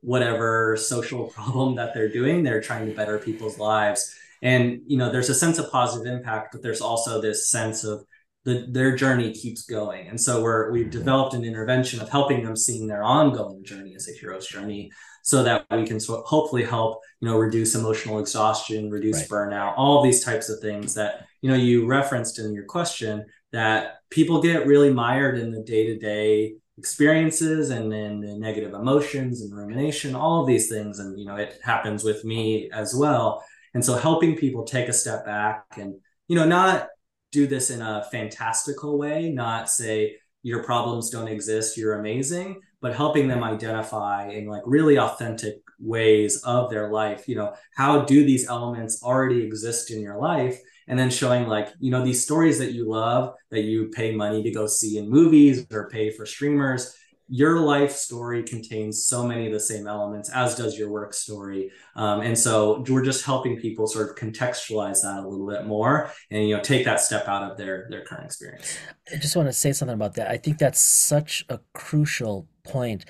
whatever 0.00 0.76
social 0.76 1.24
problem 1.34 1.76
that 1.76 1.94
they're 1.94 2.12
doing. 2.12 2.42
They're 2.42 2.60
trying 2.60 2.86
to 2.86 2.94
better 2.94 3.18
people's 3.18 3.58
lives 3.58 4.14
and 4.42 4.80
you 4.86 4.96
know 4.96 5.10
there's 5.10 5.28
a 5.28 5.34
sense 5.34 5.58
of 5.58 5.70
positive 5.70 6.12
impact 6.12 6.52
but 6.52 6.62
there's 6.62 6.80
also 6.80 7.20
this 7.20 7.50
sense 7.50 7.84
of 7.84 8.04
the, 8.44 8.66
their 8.70 8.96
journey 8.96 9.32
keeps 9.32 9.62
going 9.62 10.08
and 10.08 10.20
so 10.20 10.42
we're 10.42 10.70
we've 10.70 10.90
developed 10.90 11.34
an 11.34 11.44
intervention 11.44 12.00
of 12.00 12.08
helping 12.08 12.42
them 12.42 12.56
seeing 12.56 12.86
their 12.86 13.02
ongoing 13.02 13.62
journey 13.64 13.94
as 13.94 14.08
a 14.08 14.12
hero's 14.12 14.46
journey 14.46 14.90
so 15.22 15.42
that 15.42 15.66
we 15.70 15.86
can 15.86 16.00
so 16.00 16.22
hopefully 16.22 16.64
help 16.64 17.00
you 17.20 17.28
know 17.28 17.38
reduce 17.38 17.74
emotional 17.74 18.18
exhaustion 18.18 18.90
reduce 18.90 19.18
right. 19.20 19.28
burnout 19.28 19.74
all 19.76 20.02
these 20.02 20.24
types 20.24 20.48
of 20.48 20.58
things 20.60 20.94
that 20.94 21.26
you 21.42 21.50
know 21.50 21.56
you 21.56 21.86
referenced 21.86 22.38
in 22.38 22.52
your 22.52 22.64
question 22.64 23.24
that 23.52 24.00
people 24.10 24.40
get 24.40 24.66
really 24.66 24.92
mired 24.92 25.38
in 25.38 25.50
the 25.50 25.62
day-to-day 25.62 26.54
experiences 26.78 27.70
and 27.70 27.92
then 27.92 28.20
the 28.20 28.38
negative 28.38 28.72
emotions 28.72 29.42
and 29.42 29.54
rumination 29.54 30.14
all 30.14 30.40
of 30.40 30.46
these 30.46 30.68
things 30.68 30.98
and 30.98 31.18
you 31.18 31.26
know 31.26 31.36
it 31.36 31.58
happens 31.62 32.02
with 32.04 32.24
me 32.24 32.70
as 32.72 32.94
well 32.94 33.42
and 33.74 33.84
so 33.84 33.96
helping 33.96 34.36
people 34.36 34.64
take 34.64 34.88
a 34.88 34.92
step 34.92 35.24
back 35.24 35.64
and, 35.76 35.94
you 36.28 36.36
know, 36.36 36.46
not 36.46 36.88
do 37.32 37.46
this 37.46 37.70
in 37.70 37.80
a 37.80 38.04
fantastical 38.10 38.98
way, 38.98 39.30
not 39.30 39.70
say 39.70 40.16
your 40.42 40.64
problems 40.64 41.10
don't 41.10 41.28
exist, 41.28 41.76
you're 41.76 41.98
amazing, 41.98 42.60
but 42.80 42.94
helping 42.94 43.28
them 43.28 43.44
identify 43.44 44.28
in 44.28 44.46
like 44.46 44.62
really 44.64 44.98
authentic 44.98 45.60
ways 45.78 46.42
of 46.44 46.70
their 46.70 46.90
life, 46.90 47.28
you 47.28 47.34
know, 47.34 47.54
how 47.74 48.02
do 48.02 48.24
these 48.24 48.48
elements 48.48 49.02
already 49.02 49.42
exist 49.42 49.90
in 49.90 50.00
your 50.00 50.18
life? 50.18 50.58
And 50.88 50.98
then 50.98 51.10
showing 51.10 51.46
like, 51.46 51.68
you 51.78 51.90
know, 51.90 52.04
these 52.04 52.24
stories 52.24 52.58
that 52.58 52.72
you 52.72 52.88
love 52.88 53.34
that 53.50 53.62
you 53.62 53.88
pay 53.88 54.14
money 54.14 54.42
to 54.42 54.50
go 54.50 54.66
see 54.66 54.98
in 54.98 55.08
movies 55.08 55.66
or 55.70 55.88
pay 55.88 56.10
for 56.10 56.26
streamers 56.26 56.96
your 57.32 57.60
life 57.60 57.92
story 57.92 58.42
contains 58.42 59.06
so 59.06 59.24
many 59.24 59.46
of 59.46 59.52
the 59.52 59.60
same 59.60 59.86
elements 59.86 60.28
as 60.30 60.56
does 60.56 60.76
your 60.76 60.90
work 60.90 61.14
story. 61.14 61.70
Um, 61.94 62.22
and 62.22 62.36
so 62.36 62.84
we're 62.88 63.04
just 63.04 63.24
helping 63.24 63.56
people 63.56 63.86
sort 63.86 64.10
of 64.10 64.16
contextualize 64.16 65.02
that 65.02 65.22
a 65.24 65.28
little 65.28 65.48
bit 65.48 65.64
more 65.64 66.10
and 66.32 66.48
you 66.48 66.56
know 66.56 66.62
take 66.62 66.84
that 66.84 67.00
step 67.00 67.28
out 67.28 67.48
of 67.48 67.56
their 67.56 67.86
their 67.88 68.04
current 68.04 68.24
experience. 68.24 68.76
I 69.12 69.16
just 69.16 69.36
want 69.36 69.48
to 69.48 69.52
say 69.52 69.72
something 69.72 69.94
about 69.94 70.14
that. 70.14 70.28
I 70.28 70.38
think 70.38 70.58
that's 70.58 70.80
such 70.80 71.46
a 71.48 71.60
crucial 71.72 72.48
point 72.70 73.04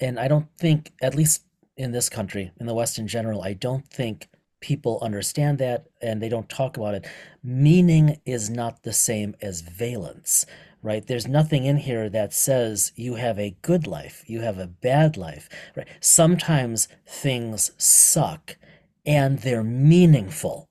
and 0.00 0.18
i 0.18 0.28
don't 0.28 0.48
think 0.58 0.92
at 1.02 1.14
least 1.14 1.44
in 1.76 1.92
this 1.92 2.08
country 2.08 2.52
in 2.58 2.66
the 2.66 2.74
west 2.74 2.98
in 2.98 3.06
general 3.06 3.42
i 3.42 3.52
don't 3.52 3.86
think 3.88 4.28
people 4.60 4.98
understand 5.02 5.58
that 5.58 5.86
and 6.00 6.22
they 6.22 6.28
don't 6.28 6.48
talk 6.48 6.76
about 6.76 6.94
it 6.94 7.06
meaning 7.42 8.20
is 8.24 8.48
not 8.48 8.82
the 8.82 8.92
same 8.92 9.34
as 9.40 9.60
valence 9.60 10.46
right? 10.82 11.06
There's 11.06 11.28
nothing 11.28 11.64
in 11.64 11.78
here 11.78 12.08
that 12.10 12.34
says 12.34 12.92
you 12.96 13.14
have 13.14 13.38
a 13.38 13.56
good 13.62 13.86
life, 13.86 14.24
you 14.26 14.40
have 14.40 14.58
a 14.58 14.66
bad 14.66 15.16
life, 15.16 15.48
right? 15.76 15.86
Sometimes 16.00 16.88
things 17.06 17.70
suck 17.78 18.56
and 19.06 19.38
they're 19.38 19.64
meaningful. 19.64 20.68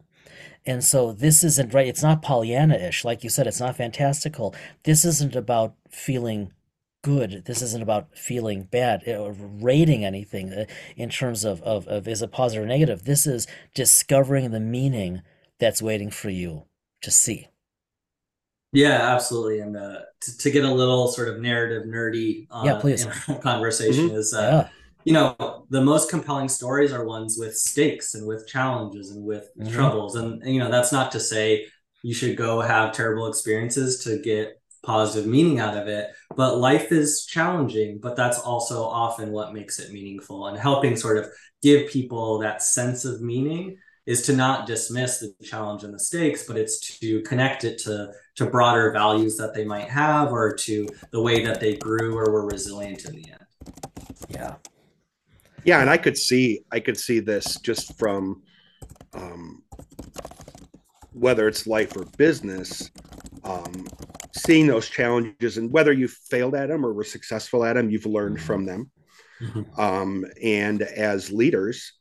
And 0.65 0.83
so 0.83 1.11
this 1.11 1.43
isn't 1.43 1.73
right. 1.73 1.87
It's 1.87 2.03
not 2.03 2.21
Pollyanna 2.21 2.75
ish. 2.75 3.03
Like 3.03 3.23
you 3.23 3.29
said, 3.29 3.47
it's 3.47 3.59
not 3.59 3.77
fantastical. 3.77 4.53
This 4.83 5.05
isn't 5.05 5.35
about 5.35 5.73
feeling 5.89 6.53
good. 7.01 7.43
This 7.45 7.61
isn't 7.61 7.81
about 7.81 8.17
feeling 8.17 8.63
bad 8.63 9.07
or 9.07 9.31
rating 9.33 10.05
anything 10.05 10.51
eh, 10.53 10.65
in 10.95 11.09
terms 11.09 11.43
of, 11.43 11.61
of, 11.63 11.87
of 11.87 12.07
is 12.07 12.21
it 12.21 12.31
positive 12.31 12.63
or 12.63 12.67
negative. 12.67 13.03
This 13.03 13.25
is 13.25 13.47
discovering 13.73 14.51
the 14.51 14.59
meaning 14.59 15.21
that's 15.59 15.81
waiting 15.81 16.09
for 16.09 16.29
you 16.29 16.65
to 17.01 17.11
see. 17.11 17.47
Yeah, 18.73 19.13
absolutely. 19.13 19.59
And 19.59 19.75
uh, 19.75 19.99
to, 20.21 20.37
to 20.37 20.51
get 20.51 20.63
a 20.63 20.73
little 20.73 21.07
sort 21.09 21.27
of 21.27 21.39
narrative 21.39 21.83
nerdy 21.87 22.47
uh, 22.49 22.63
yeah, 22.63 22.79
please. 22.79 23.05
conversation 23.41 24.07
mm-hmm. 24.07 24.15
is, 24.15 24.33
uh, 24.33 24.63
yeah. 24.63 24.69
you 25.03 25.13
know, 25.13 25.65
the 25.69 25.81
most 25.81 26.09
compelling 26.09 26.47
stories 26.47 26.93
are 26.93 27.05
ones 27.05 27.37
with 27.37 27.55
stakes 27.55 28.13
and 28.13 28.25
with 28.25 28.47
challenges 28.47 29.11
and 29.11 29.25
with 29.25 29.49
mm-hmm. 29.57 29.73
troubles. 29.73 30.15
And, 30.15 30.41
you 30.45 30.59
know, 30.59 30.71
that's 30.71 30.91
not 30.91 31.11
to 31.11 31.19
say 31.19 31.67
you 32.01 32.13
should 32.13 32.37
go 32.37 32.61
have 32.61 32.93
terrible 32.93 33.27
experiences 33.27 34.03
to 34.05 34.19
get 34.19 34.60
positive 34.83 35.29
meaning 35.29 35.59
out 35.59 35.77
of 35.77 35.87
it. 35.87 36.09
But 36.35 36.57
life 36.57 36.91
is 36.91 37.25
challenging, 37.25 37.99
but 37.99 38.15
that's 38.15 38.39
also 38.39 38.83
often 38.83 39.31
what 39.31 39.53
makes 39.53 39.79
it 39.79 39.91
meaningful 39.91 40.47
and 40.47 40.57
helping 40.57 40.95
sort 40.95 41.17
of 41.17 41.27
give 41.61 41.89
people 41.89 42.39
that 42.39 42.63
sense 42.63 43.05
of 43.05 43.21
meaning 43.21 43.77
is 44.05 44.23
to 44.23 44.35
not 44.35 44.65
dismiss 44.65 45.19
the 45.19 45.33
challenge 45.45 45.83
and 45.83 45.93
the 45.93 45.99
stakes, 45.99 46.43
but 46.47 46.57
it's 46.57 46.99
to 46.99 47.21
connect 47.21 47.63
it 47.63 47.77
to 47.79 48.11
to 48.35 48.45
broader 48.45 48.91
values 48.91 49.37
that 49.37 49.53
they 49.53 49.65
might 49.65 49.89
have 49.89 50.31
or 50.31 50.55
to 50.55 50.87
the 51.11 51.21
way 51.21 51.43
that 51.45 51.59
they 51.59 51.75
grew 51.75 52.17
or 52.17 52.31
were 52.31 52.47
resilient 52.47 53.05
in 53.05 53.13
the 53.13 53.29
end. 53.29 53.45
Yeah. 54.29 54.55
Yeah, 55.63 55.81
and 55.81 55.89
I 55.89 55.97
could 55.97 56.17
see 56.17 56.63
I 56.71 56.79
could 56.79 56.97
see 56.97 57.19
this 57.19 57.59
just 57.59 57.97
from 57.99 58.41
um, 59.13 59.61
whether 61.13 61.47
it's 61.47 61.67
life 61.67 61.95
or 61.95 62.05
business, 62.17 62.89
um, 63.43 63.87
seeing 64.33 64.67
those 64.67 64.89
challenges 64.89 65.57
and 65.57 65.71
whether 65.71 65.91
you 65.91 66.07
failed 66.07 66.55
at 66.55 66.69
them 66.69 66.85
or 66.85 66.93
were 66.93 67.03
successful 67.03 67.63
at 67.65 67.73
them, 67.73 67.89
you've 67.89 68.05
learned 68.05 68.37
mm-hmm. 68.37 68.45
from 68.45 68.65
them. 68.65 68.91
Mm-hmm. 69.41 69.79
Um, 69.79 70.25
and 70.41 70.81
as 70.81 71.31
leaders, 71.31 71.93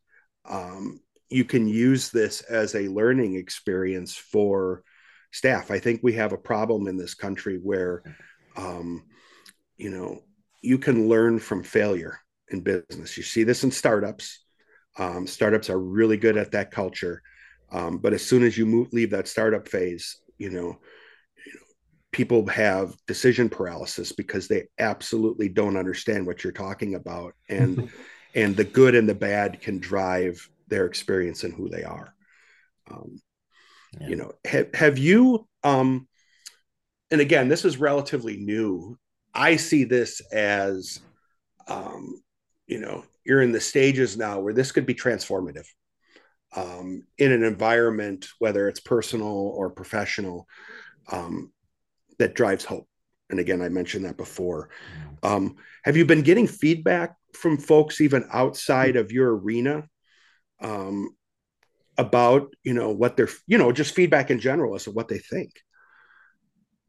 um, 0.45 1.01
you 1.29 1.45
can 1.45 1.69
use 1.69 2.11
this 2.11 2.41
as 2.43 2.75
a 2.75 2.89
learning 2.89 3.37
experience 3.37 4.15
for 4.15 4.83
staff. 5.33 5.71
I 5.71 5.79
think 5.79 6.01
we 6.03 6.15
have 6.15 6.33
a 6.33 6.39
problem 6.39 6.89
in 6.89 6.97
this 6.97 7.15
country 7.15 7.59
where, 7.59 8.03
um, 8.57 9.05
you 9.77 9.91
know, 9.91 10.21
you 10.61 10.77
can 10.77 11.09
learn 11.09 11.39
from 11.39 11.63
failure 11.63 12.19
in 12.49 12.61
business. 12.61 13.17
You 13.17 13.23
see 13.23 13.45
this 13.45 13.65
in 13.65 13.71
startups. 13.71 14.41
Um, 14.99 15.27
startups 15.27 15.71
are 15.71 15.79
really 15.79 16.17
good 16.17 16.37
at 16.37 16.53
that 16.53 16.71
culture. 16.71 17.23
Um, 17.73 17.99
but 17.99 18.13
as 18.13 18.27
soon 18.27 18.43
as 18.43 18.59
you 18.59 18.67
move, 18.67 18.93
leave 18.93 19.11
that 19.11 19.29
startup 19.29 19.69
phase, 19.69 20.17
you 20.39 20.51
know, 20.51 20.81
people 22.13 22.47
have 22.49 22.95
decision 23.07 23.49
paralysis 23.49 24.13
because 24.13 24.49
they 24.49 24.65
absolutely 24.79 25.49
don't 25.49 25.77
understand 25.77 26.27
what 26.27 26.43
you're 26.43 26.53
talking 26.53 26.95
about, 26.95 27.35
and 27.49 27.91
and 28.35 28.57
the 28.57 28.65
good 28.65 28.95
and 28.95 29.09
the 29.09 29.15
bad 29.15 29.61
can 29.61 29.79
drive 29.79 30.49
their 30.69 30.87
experience 30.87 31.45
and 31.45 31.53
who 31.55 31.69
they 31.69 31.85
are. 31.85 32.15
Um, 32.91 33.21
yeah. 34.01 34.09
You 34.09 34.17
know, 34.17 34.33
have 34.45 34.75
have 34.75 34.99
you? 34.99 35.47
Um, 35.65 36.09
and 37.11 37.21
again, 37.21 37.49
this 37.49 37.65
is 37.65 37.77
relatively 37.77 38.37
new. 38.37 38.97
I 39.35 39.57
see 39.57 39.85
this 39.85 40.21
as, 40.33 41.01
um, 41.67 42.23
you 42.67 42.79
know, 42.79 43.05
you're 43.25 43.43
in 43.43 43.53
the 43.53 43.61
stages 43.61 44.17
now 44.17 44.41
where 44.41 44.55
this 44.55 44.73
could 44.73 44.87
be 44.87 44.95
transformative 44.95 45.67
um, 46.55 47.05
in 47.19 47.33
an 47.33 47.43
environment, 47.43 48.29
whether 48.39 48.69
it's 48.69 48.81
personal 48.81 49.27
or 49.29 49.71
professional, 49.71 50.47
um, 51.11 51.53
that 52.21 52.35
drives 52.35 52.65
hope. 52.65 52.87
And 53.29 53.41
again, 53.41 53.63
I 53.63 53.69
mentioned 53.69 54.05
that 54.05 54.17
before. 54.17 54.71
Um, 55.23 55.57
have 55.85 55.97
you 55.97 56.05
been 56.05 56.23
getting 56.23 56.47
feedback 56.47 57.17
from 57.35 57.59
folks 57.59 58.01
even 58.01 58.25
outside 58.33 58.97
of 58.97 59.13
your 59.13 59.37
arena 59.37 59.85
um, 60.61 61.11
about 61.99 62.55
you 62.65 62.73
know 62.73 62.91
what 62.91 63.17
they're 63.17 63.29
you 63.47 63.59
know 63.59 63.73
just 63.73 63.95
feedback 63.95 64.31
in 64.31 64.41
general 64.41 64.75
as 64.75 64.85
to 64.85 64.91
what 64.91 65.09
they 65.09 65.19
think? 65.19 65.53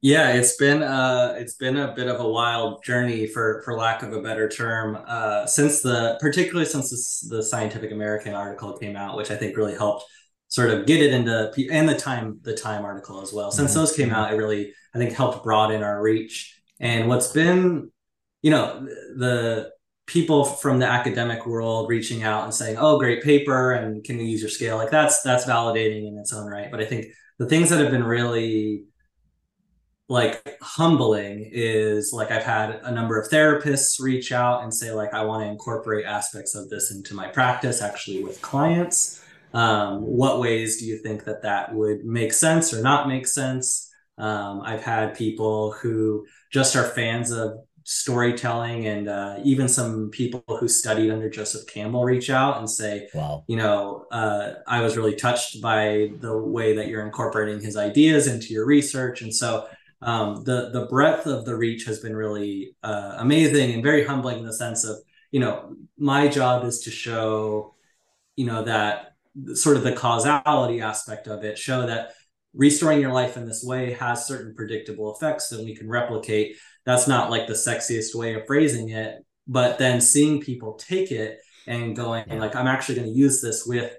Yeah, 0.01 0.33
it's 0.33 0.57
been 0.57 0.81
uh 0.81 1.35
it's 1.37 1.55
been 1.55 1.77
a 1.77 1.93
bit 1.93 2.07
of 2.07 2.19
a 2.19 2.27
wild 2.27 2.83
journey 2.83 3.27
for 3.27 3.61
for 3.63 3.77
lack 3.77 4.01
of 4.01 4.13
a 4.13 4.21
better 4.21 4.49
term 4.49 4.97
uh 5.07 5.45
since 5.45 5.81
the 5.81 6.17
particularly 6.19 6.65
since 6.65 6.89
this, 6.89 7.19
the 7.29 7.43
Scientific 7.43 7.91
American 7.91 8.33
article 8.33 8.77
came 8.77 8.95
out, 8.95 9.15
which 9.15 9.29
I 9.29 9.35
think 9.35 9.55
really 9.55 9.75
helped 9.75 10.05
sort 10.51 10.69
of 10.69 10.85
get 10.85 11.01
it 11.01 11.13
into 11.13 11.49
and 11.71 11.87
the 11.87 11.95
time 11.95 12.37
the 12.43 12.53
time 12.53 12.83
article 12.83 13.21
as 13.21 13.31
well. 13.33 13.51
Since 13.51 13.71
mm-hmm. 13.71 13.79
those 13.79 13.95
came 13.95 14.11
out, 14.11 14.33
it 14.33 14.35
really 14.35 14.73
I 14.93 14.97
think 14.97 15.13
helped 15.13 15.43
broaden 15.43 15.81
our 15.81 16.01
reach. 16.01 16.61
And 16.79 17.07
what's 17.07 17.31
been 17.31 17.89
you 18.41 18.51
know 18.51 18.85
the 19.17 19.71
people 20.07 20.43
from 20.43 20.79
the 20.79 20.85
academic 20.85 21.45
world 21.45 21.87
reaching 21.87 22.23
out 22.23 22.43
and 22.43 22.53
saying, 22.53 22.75
"Oh, 22.77 22.99
great 22.99 23.23
paper 23.23 23.71
and 23.71 24.03
can 24.03 24.17
we 24.17 24.25
use 24.25 24.41
your 24.41 24.49
scale?" 24.49 24.75
Like 24.75 24.91
that's 24.91 25.21
that's 25.23 25.45
validating 25.45 26.07
in 26.07 26.17
its 26.17 26.33
own 26.33 26.47
right. 26.47 26.69
But 26.69 26.81
I 26.81 26.85
think 26.85 27.07
the 27.39 27.47
things 27.47 27.69
that 27.69 27.79
have 27.79 27.91
been 27.91 28.03
really 28.03 28.83
like 30.09 30.57
humbling 30.61 31.49
is 31.53 32.11
like 32.11 32.29
I've 32.29 32.43
had 32.43 32.81
a 32.83 32.91
number 32.91 33.17
of 33.17 33.29
therapists 33.29 34.01
reach 34.01 34.33
out 34.33 34.63
and 34.63 34.73
say 34.73 34.91
like 34.91 35.13
I 35.13 35.23
want 35.23 35.45
to 35.45 35.49
incorporate 35.49 36.05
aspects 36.05 36.55
of 36.55 36.69
this 36.69 36.91
into 36.91 37.13
my 37.13 37.29
practice 37.29 37.81
actually 37.81 38.21
with 38.21 38.41
clients. 38.41 39.20
Um, 39.53 40.01
what 40.01 40.39
ways 40.39 40.79
do 40.79 40.85
you 40.85 40.97
think 40.97 41.25
that 41.25 41.43
that 41.43 41.73
would 41.73 42.05
make 42.05 42.33
sense 42.33 42.73
or 42.73 42.81
not 42.81 43.07
make 43.07 43.27
sense? 43.27 43.89
Um, 44.17 44.61
I've 44.63 44.83
had 44.83 45.15
people 45.15 45.71
who 45.71 46.25
just 46.51 46.75
are 46.75 46.83
fans 46.83 47.31
of 47.31 47.59
storytelling 47.83 48.85
and 48.85 49.09
uh, 49.09 49.37
even 49.43 49.67
some 49.67 50.09
people 50.11 50.43
who 50.47 50.67
studied 50.67 51.11
under 51.11 51.29
Joseph 51.29 51.67
Campbell 51.67 52.05
reach 52.05 52.29
out 52.29 52.57
and 52.59 52.69
say, 52.69 53.09
wow. 53.13 53.43
you 53.47 53.57
know, 53.57 54.05
uh, 54.11 54.53
I 54.67 54.81
was 54.81 54.95
really 54.95 55.15
touched 55.15 55.61
by 55.61 56.11
the 56.19 56.37
way 56.37 56.75
that 56.75 56.87
you're 56.87 57.05
incorporating 57.05 57.59
his 57.59 57.75
ideas 57.75 58.27
into 58.27 58.53
your 58.53 58.65
research. 58.65 59.21
And 59.21 59.33
so 59.33 59.67
um, 60.01 60.43
the 60.43 60.69
the 60.71 60.85
breadth 60.87 61.27
of 61.27 61.45
the 61.45 61.55
reach 61.55 61.85
has 61.85 61.99
been 61.99 62.15
really 62.15 62.75
uh, 62.83 63.15
amazing 63.17 63.73
and 63.73 63.83
very 63.83 64.03
humbling 64.03 64.39
in 64.39 64.45
the 64.45 64.53
sense 64.53 64.83
of 64.83 64.97
you 65.29 65.39
know 65.39 65.75
my 65.97 66.27
job 66.27 66.65
is 66.65 66.81
to 66.81 66.91
show 66.91 67.75
you 68.35 68.45
know 68.45 68.63
that 68.63 69.10
sort 69.53 69.77
of 69.77 69.83
the 69.83 69.93
causality 69.93 70.81
aspect 70.81 71.27
of 71.27 71.43
it 71.43 71.57
show 71.57 71.85
that 71.87 72.11
restorying 72.53 73.01
your 73.01 73.13
life 73.13 73.37
in 73.37 73.45
this 73.45 73.63
way 73.63 73.93
has 73.93 74.27
certain 74.27 74.53
predictable 74.53 75.15
effects 75.15 75.47
that 75.49 75.63
we 75.63 75.75
can 75.75 75.87
replicate 75.87 76.55
that's 76.85 77.07
not 77.07 77.29
like 77.29 77.47
the 77.47 77.53
sexiest 77.53 78.13
way 78.13 78.33
of 78.33 78.45
phrasing 78.45 78.89
it 78.89 79.19
but 79.47 79.77
then 79.77 80.01
seeing 80.01 80.41
people 80.41 80.73
take 80.73 81.11
it 81.11 81.39
and 81.67 81.95
going 81.95 82.25
yeah. 82.27 82.39
like 82.39 82.55
i'm 82.55 82.67
actually 82.67 82.95
going 82.95 83.07
to 83.07 83.17
use 83.17 83.41
this 83.41 83.65
with 83.65 83.93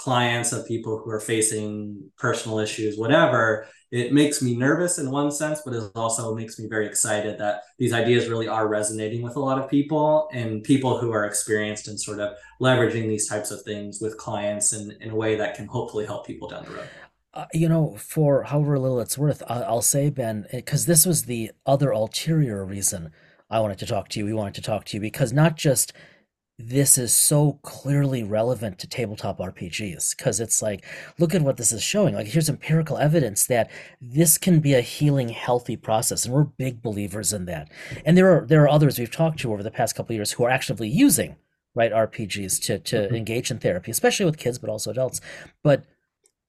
clients 0.00 0.50
of 0.52 0.66
people 0.66 0.98
who 0.98 1.10
are 1.10 1.20
facing 1.20 2.10
personal 2.16 2.58
issues 2.58 2.96
whatever 2.96 3.66
it 3.90 4.12
makes 4.12 4.40
me 4.40 4.56
nervous 4.56 4.98
in 4.98 5.10
one 5.10 5.32
sense, 5.32 5.62
but 5.64 5.74
it 5.74 5.82
also 5.96 6.32
makes 6.34 6.58
me 6.60 6.68
very 6.68 6.86
excited 6.86 7.38
that 7.38 7.62
these 7.78 7.92
ideas 7.92 8.28
really 8.28 8.46
are 8.46 8.68
resonating 8.68 9.20
with 9.20 9.34
a 9.34 9.40
lot 9.40 9.58
of 9.58 9.68
people 9.68 10.28
and 10.32 10.62
people 10.62 10.98
who 10.98 11.10
are 11.10 11.24
experienced 11.24 11.88
in 11.88 11.98
sort 11.98 12.20
of 12.20 12.34
leveraging 12.62 13.08
these 13.08 13.28
types 13.28 13.50
of 13.50 13.62
things 13.62 14.00
with 14.00 14.16
clients 14.16 14.72
in, 14.72 14.96
in 15.00 15.10
a 15.10 15.16
way 15.16 15.34
that 15.34 15.56
can 15.56 15.66
hopefully 15.66 16.06
help 16.06 16.24
people 16.24 16.48
down 16.48 16.64
the 16.66 16.70
road. 16.70 16.88
Uh, 17.34 17.46
you 17.52 17.68
know, 17.68 17.96
for 17.96 18.44
however 18.44 18.78
little 18.78 19.00
it's 19.00 19.18
worth, 19.18 19.42
I'll 19.48 19.82
say, 19.82 20.08
Ben, 20.08 20.46
because 20.52 20.86
this 20.86 21.04
was 21.04 21.24
the 21.24 21.50
other 21.66 21.90
ulterior 21.90 22.64
reason 22.64 23.10
I 23.50 23.58
wanted 23.58 23.78
to 23.80 23.86
talk 23.86 24.08
to 24.10 24.20
you. 24.20 24.24
We 24.24 24.34
wanted 24.34 24.54
to 24.54 24.62
talk 24.62 24.84
to 24.86 24.96
you 24.96 25.00
because 25.00 25.32
not 25.32 25.56
just 25.56 25.92
this 26.68 26.98
is 26.98 27.14
so 27.14 27.58
clearly 27.62 28.22
relevant 28.22 28.78
to 28.78 28.86
tabletop 28.86 29.38
RPGs 29.38 30.16
because 30.16 30.40
it's 30.40 30.60
like, 30.60 30.84
look 31.18 31.34
at 31.34 31.42
what 31.42 31.56
this 31.56 31.72
is 31.72 31.82
showing. 31.82 32.14
Like, 32.14 32.28
here's 32.28 32.48
empirical 32.48 32.98
evidence 32.98 33.46
that 33.46 33.70
this 34.00 34.38
can 34.38 34.60
be 34.60 34.74
a 34.74 34.80
healing, 34.80 35.30
healthy 35.30 35.76
process, 35.76 36.24
and 36.24 36.34
we're 36.34 36.44
big 36.44 36.82
believers 36.82 37.32
in 37.32 37.46
that. 37.46 37.70
And 38.04 38.16
there 38.16 38.30
are 38.30 38.46
there 38.46 38.62
are 38.62 38.68
others 38.68 38.98
we've 38.98 39.10
talked 39.10 39.40
to 39.40 39.52
over 39.52 39.62
the 39.62 39.70
past 39.70 39.96
couple 39.96 40.14
years 40.14 40.32
who 40.32 40.44
are 40.44 40.50
actively 40.50 40.88
using 40.88 41.36
right 41.74 41.92
RPGs 41.92 42.62
to 42.64 42.78
to 42.78 42.96
mm-hmm. 42.96 43.14
engage 43.14 43.50
in 43.50 43.58
therapy, 43.58 43.90
especially 43.90 44.26
with 44.26 44.38
kids, 44.38 44.58
but 44.58 44.70
also 44.70 44.90
adults. 44.90 45.20
But 45.62 45.84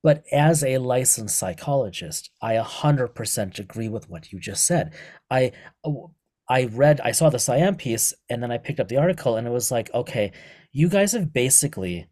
but 0.04 0.24
as 0.32 0.64
a 0.64 0.80
licensed 0.80 1.38
psychologist, 1.38 2.32
I 2.42 2.56
100% 2.56 3.60
agree 3.60 3.88
with 3.88 4.10
what 4.10 4.34
you 4.34 4.40
just 4.40 4.66
said. 4.66 4.94
I 5.30 5.52
I 6.52 6.66
read, 6.66 7.00
I 7.00 7.12
saw 7.12 7.30
the 7.30 7.38
SciAm 7.38 7.78
piece, 7.78 8.14
and 8.30 8.44
then 8.44 8.52
I 8.52 8.58
picked 8.58 8.82
up 8.82 8.90
the 8.90 8.98
article, 8.98 9.38
and 9.38 9.48
it 9.48 9.52
was 9.52 9.72
like, 9.72 9.90
okay, 9.94 10.34
you 10.74 10.90
guys 10.90 11.14
have 11.14 11.32
basically, 11.32 12.08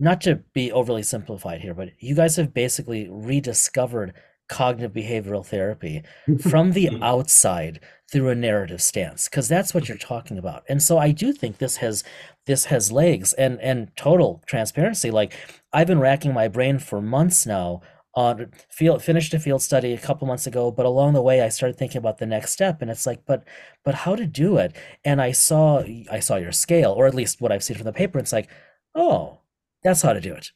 not 0.00 0.22
to 0.22 0.36
be 0.54 0.72
overly 0.72 1.02
simplified 1.02 1.60
here, 1.60 1.74
but 1.74 1.90
you 1.98 2.14
guys 2.14 2.36
have 2.36 2.54
basically 2.54 3.06
rediscovered 3.10 4.14
cognitive 4.48 4.92
behavioral 4.92 5.44
therapy 5.44 6.02
from 6.40 6.72
the 6.72 6.88
outside 7.02 7.80
through 8.10 8.30
a 8.30 8.34
narrative 8.34 8.80
stance 8.80 9.28
because 9.28 9.46
that's 9.46 9.74
what 9.74 9.88
you're 9.88 9.98
talking 9.98 10.38
about. 10.38 10.62
And 10.68 10.82
so 10.82 10.96
i 10.98 11.10
do 11.10 11.32
think 11.32 11.58
this 11.58 11.78
has 11.78 12.04
this 12.46 12.66
has 12.66 12.92
legs 12.92 13.32
and 13.32 13.60
and 13.60 13.90
total 13.96 14.42
transparency. 14.46 15.10
Like 15.10 15.34
i've 15.72 15.88
been 15.88 15.98
racking 15.98 16.32
my 16.32 16.46
brain 16.46 16.78
for 16.78 17.02
months 17.02 17.44
now 17.44 17.82
on 18.16 18.50
field 18.70 19.02
finished 19.02 19.34
a 19.34 19.38
field 19.38 19.60
study 19.60 19.92
a 19.92 19.98
couple 19.98 20.26
months 20.26 20.46
ago 20.46 20.70
but 20.70 20.86
along 20.86 21.12
the 21.12 21.22
way 21.22 21.42
i 21.42 21.50
started 21.50 21.76
thinking 21.76 21.98
about 21.98 22.16
the 22.16 22.24
next 22.26 22.50
step 22.50 22.80
and 22.80 22.90
it's 22.90 23.06
like 23.06 23.24
but 23.26 23.44
but 23.84 23.94
how 23.94 24.16
to 24.16 24.26
do 24.26 24.56
it? 24.56 24.74
And 25.04 25.20
i 25.20 25.32
saw 25.32 25.82
i 26.10 26.18
saw 26.18 26.36
your 26.36 26.52
scale 26.52 26.92
or 26.92 27.06
at 27.06 27.14
least 27.14 27.40
what 27.40 27.52
i've 27.52 27.62
seen 27.62 27.76
from 27.76 27.84
the 27.84 27.92
paper 27.92 28.18
it's 28.18 28.32
like 28.32 28.48
oh 28.94 29.40
that's 29.84 30.02
how 30.02 30.12
to 30.14 30.20
do 30.20 30.34
it 30.34 30.50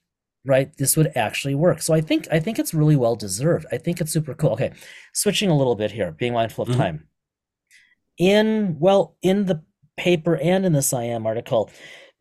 right? 0.46 0.74
This 0.78 0.96
would 0.96 1.12
actually 1.14 1.54
work. 1.54 1.82
So 1.82 1.92
i 1.92 2.00
think 2.00 2.26
i 2.32 2.40
think 2.40 2.58
it's 2.58 2.72
really 2.72 2.96
well 2.96 3.14
deserved. 3.14 3.66
I 3.70 3.76
think 3.76 4.00
it's 4.00 4.12
super 4.12 4.34
cool. 4.34 4.52
Okay 4.52 4.72
switching 5.12 5.50
a 5.50 5.56
little 5.56 5.74
bit 5.74 5.92
here 5.92 6.12
being 6.12 6.32
mindful 6.32 6.62
of 6.62 6.70
mm-hmm. 6.70 6.80
time. 6.80 7.08
In 8.16 8.76
well 8.78 9.16
in 9.20 9.44
the 9.46 9.62
paper 9.98 10.36
and 10.36 10.64
in 10.64 10.72
the 10.72 10.80
SciAm 10.80 11.26
article 11.26 11.70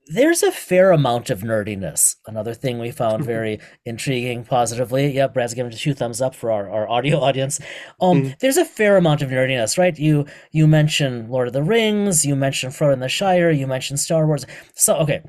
there's 0.10 0.42
a 0.42 0.52
fair 0.52 0.92
amount 0.92 1.30
of 1.30 1.42
nerdiness. 1.42 2.16
Another 2.26 2.56
thing 2.56 2.80
we 2.80 2.90
found 2.90 3.24
very 3.24 3.60
intriguing 3.86 4.44
positively. 4.44 5.12
Yeah, 5.12 5.28
Brad's 5.28 5.54
giving 5.54 5.72
two 5.72 5.94
thumbs 5.94 6.20
up 6.20 6.34
for 6.34 6.52
our, 6.52 6.68
our 6.68 6.90
audio 6.90 7.20
audience. 7.22 7.60
Um, 8.02 8.24
mm. 8.24 8.40
there's 8.40 8.58
a 8.58 8.66
fair 8.66 8.98
amount 8.98 9.22
of 9.22 9.30
nerdiness, 9.30 9.78
right? 9.78 9.98
You 9.98 10.26
you 10.52 10.68
mentioned 10.68 11.30
Lord 11.30 11.48
of 11.48 11.54
the 11.54 11.64
Rings, 11.64 12.26
you 12.26 12.36
mentioned 12.36 12.74
Frodo 12.74 12.94
and 12.94 13.04
the 13.04 13.10
Shire, 13.10 13.52
you 13.52 13.68
mentioned 13.68 14.00
Star 14.00 14.26
Wars. 14.26 14.46
So 14.74 14.96
okay, 14.98 15.22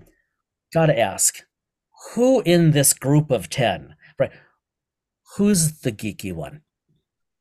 gotta 0.73 0.99
ask, 0.99 1.43
who 2.15 2.41
in 2.47 2.71
this 2.71 2.95
group 2.95 3.31
of 3.31 3.51
ten, 3.51 3.97
right? 4.19 4.33
Who's 5.37 5.81
the 5.81 5.93
geeky 5.93 6.33
one? 6.33 6.63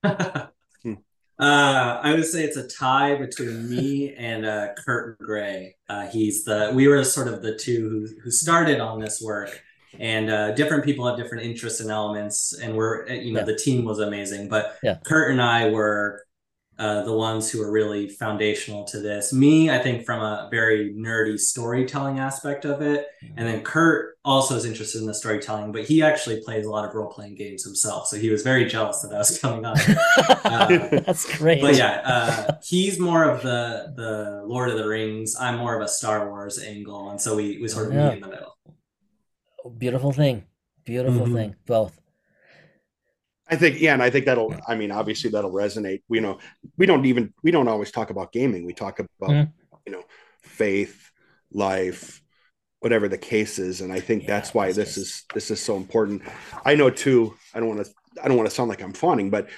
Uh, 1.40 2.02
I 2.04 2.14
would 2.14 2.26
say 2.26 2.44
it's 2.44 2.58
a 2.58 2.68
tie 2.68 3.16
between 3.16 3.70
me 3.70 4.14
and 4.16 4.46
uh, 4.46 4.74
Kurt 4.86 5.18
Gray. 5.20 5.76
Uh, 5.88 6.08
he's 6.08 6.44
the 6.44 6.72
we 6.74 6.88
were 6.90 7.04
sort 7.06 7.30
of 7.30 7.42
the 7.42 7.56
two 7.56 7.90
who, 7.90 8.22
who 8.24 8.30
started 8.30 8.82
on 8.82 9.00
this 9.00 9.22
work, 9.22 9.62
and 9.98 10.30
uh, 10.30 10.52
different 10.52 10.84
people 10.84 11.08
have 11.08 11.18
different 11.18 11.46
interests 11.46 11.80
and 11.80 11.90
elements. 11.90 12.54
And 12.54 12.76
we're 12.76 13.08
you 13.08 13.32
know 13.32 13.40
yeah. 13.40 13.46
the 13.46 13.56
team 13.56 13.86
was 13.86 14.00
amazing, 14.00 14.50
but 14.50 14.78
yeah. 14.84 14.98
Kurt 15.06 15.32
and 15.32 15.42
I 15.42 15.70
were 15.70 16.26
uh, 16.80 17.04
the 17.04 17.14
ones 17.14 17.52
who 17.52 17.62
are 17.62 17.70
really 17.70 18.08
foundational 18.08 18.86
to 18.86 19.02
this. 19.02 19.34
Me, 19.34 19.70
I 19.70 19.80
think, 19.80 20.06
from 20.06 20.22
a 20.22 20.48
very 20.50 20.94
nerdy 20.94 21.38
storytelling 21.38 22.20
aspect 22.20 22.64
of 22.64 22.82
it, 22.82 23.08
and 23.36 23.46
then 23.46 23.62
Kurt 23.64 24.18
also 24.24 24.56
is 24.56 24.64
interested 24.64 25.02
in 25.02 25.08
the 25.08 25.14
storytelling, 25.14 25.74
but 25.74 25.84
he 25.84 26.02
actually 26.02 26.42
plays 26.42 26.66
a 26.66 26.70
lot 26.70 26.88
of 26.88 26.96
role 26.96 27.12
playing 27.12 27.36
games 27.36 27.66
himself. 27.66 28.08
So 28.08 28.16
he 28.16 28.30
was 28.30 28.44
very 28.44 28.64
jealous 28.64 29.02
that 29.02 29.14
I 29.14 29.18
was 29.18 29.38
coming 29.40 29.66
on. 29.66 29.76
Uh, 30.50 30.68
That's 31.06 31.38
great. 31.38 31.62
But 31.62 31.76
yeah, 31.76 32.02
uh, 32.04 32.58
he's 32.64 33.00
more 33.00 33.24
of 33.24 33.44
the 33.44 33.94
the 33.96 34.44
Lord 34.46 34.70
of 34.70 34.78
the 34.78 34.88
Rings. 34.88 35.36
I'm 35.40 35.58
more 35.58 35.76
of 35.76 35.82
a 35.82 35.88
Star 35.88 36.30
Wars 36.30 36.60
angle, 36.60 37.10
and 37.10 37.22
so 37.22 37.36
we 37.36 37.60
we 37.62 37.68
sort 37.68 37.88
of 37.88 37.94
yeah. 37.94 38.10
meet 38.10 38.16
in 38.16 38.22
the 38.22 38.28
middle. 38.28 38.58
Beautiful 39.78 40.12
thing, 40.12 40.46
beautiful 40.86 41.26
mm-hmm. 41.26 41.36
thing, 41.36 41.56
both. 41.66 42.00
I 43.50 43.56
think, 43.56 43.82
yeah, 43.82 43.94
and 43.94 44.04
I 44.04 44.10
think 44.10 44.26
that'll. 44.26 44.56
I 44.68 44.76
mean, 44.76 44.92
obviously 44.92 45.32
that'll 45.32 45.52
resonate. 45.52 46.04
We 46.08 46.20
know 46.20 46.38
we 46.78 46.86
don't 46.86 47.06
even 47.06 47.34
we 47.44 47.52
don't 47.52 47.68
always 47.68 47.92
talk 47.92 48.12
about 48.12 48.32
gaming. 48.32 48.66
We 48.66 48.74
talk 48.74 49.00
about 49.00 49.30
mm. 49.30 49.52
you 49.86 49.92
know 49.92 50.04
faith, 50.44 51.12
life, 51.52 52.22
whatever 52.80 53.08
the 53.08 53.18
case 53.18 53.58
is, 53.58 53.82
and 53.82 53.92
I 53.92 54.02
think 54.02 54.24
yeah, 54.24 54.28
that's 54.28 54.54
why 54.54 54.72
this 54.72 54.98
is 54.98 55.26
this 55.34 55.50
is 55.50 55.60
so 55.60 55.78
important. 55.78 56.22
I 56.64 56.76
know 56.76 56.92
too. 56.92 57.36
I 57.54 57.60
don't 57.60 57.70
want 57.70 57.86
to. 57.86 57.92
I 58.24 58.28
don't 58.28 58.38
want 58.38 58.48
to 58.48 58.56
sound 58.56 58.70
like 58.70 58.84
I'm 58.84 58.94
fawning, 58.94 59.32
but 59.32 59.50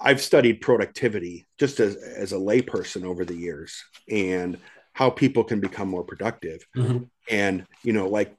I've 0.00 0.22
studied 0.22 0.62
productivity 0.62 1.46
just 1.58 1.78
as 1.78 1.96
as 1.96 2.32
a 2.32 2.36
layperson 2.36 3.04
over 3.04 3.26
the 3.26 3.36
years, 3.36 3.84
and 4.08 4.58
how 4.94 5.10
people 5.10 5.44
can 5.44 5.60
become 5.60 5.88
more 5.88 6.04
productive. 6.04 6.66
Mm-hmm. 6.74 7.04
And 7.28 7.66
you 7.82 7.92
know, 7.92 8.08
like 8.08 8.34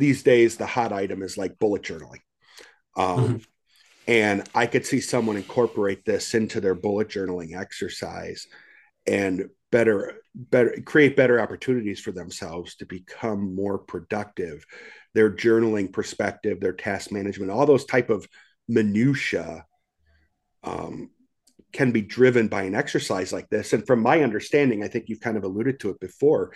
these 0.00 0.24
days, 0.24 0.56
the 0.56 0.66
hot 0.66 0.92
item 0.92 1.22
is 1.22 1.38
like 1.38 1.60
bullet 1.60 1.82
journaling. 1.82 2.22
Um, 2.96 3.18
mm-hmm 3.18 3.36
and 4.06 4.48
I 4.54 4.66
could 4.66 4.86
see 4.86 5.00
someone 5.00 5.36
incorporate 5.36 6.04
this 6.04 6.34
into 6.34 6.60
their 6.60 6.74
bullet 6.74 7.08
journaling 7.08 7.58
exercise 7.58 8.46
and 9.06 9.48
better 9.72 10.14
better 10.34 10.76
create 10.84 11.16
better 11.16 11.40
opportunities 11.40 12.00
for 12.00 12.12
themselves 12.12 12.76
to 12.76 12.86
become 12.86 13.54
more 13.54 13.78
productive. 13.78 14.64
Their 15.14 15.30
journaling 15.30 15.92
perspective 15.92 16.60
their 16.60 16.72
task 16.72 17.10
management 17.10 17.50
all 17.50 17.66
those 17.66 17.84
type 17.84 18.10
of 18.10 18.26
minutia 18.68 19.64
um, 20.62 21.10
can 21.72 21.92
be 21.92 22.02
driven 22.02 22.48
by 22.48 22.62
an 22.62 22.74
exercise 22.74 23.32
like 23.32 23.48
this. 23.48 23.72
And 23.72 23.86
from 23.86 24.02
my 24.02 24.22
understanding 24.22 24.84
i 24.84 24.88
think 24.88 25.08
you've 25.08 25.20
kind 25.20 25.36
of 25.36 25.44
alluded 25.44 25.80
to 25.80 25.90
it 25.90 26.00
before 26.00 26.52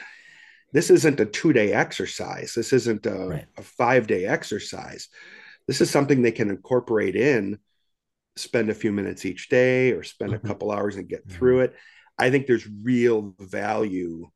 this 0.73 0.91
isn't 0.91 1.21
a 1.21 1.27
two 1.27 1.53
day 1.53 1.73
exercise. 1.73 2.55
This 2.55 2.73
isn't 2.73 3.07
a, 3.07 3.15
right. 3.15 3.47
a 3.57 3.63
five 3.63 4.07
day 4.07 4.27
exercise 4.27 5.09
this 5.71 5.81
is 5.81 5.89
something 5.89 6.21
they 6.21 6.33
can 6.33 6.51
incorporate 6.51 7.15
in 7.15 7.57
spend 8.35 8.71
a 8.71 8.75
few 8.75 8.91
minutes 8.91 9.25
each 9.25 9.49
day 9.49 9.93
or 9.93 10.03
spend 10.03 10.33
mm-hmm. 10.33 10.45
a 10.45 10.49
couple 10.49 10.73
hours 10.73 10.97
and 10.97 11.09
get 11.09 11.25
mm-hmm. 11.25 11.39
through 11.39 11.61
it 11.61 11.77
i 12.19 12.29
think 12.29 12.49
there's 12.49 12.69
real 12.83 13.37
value 13.39 14.29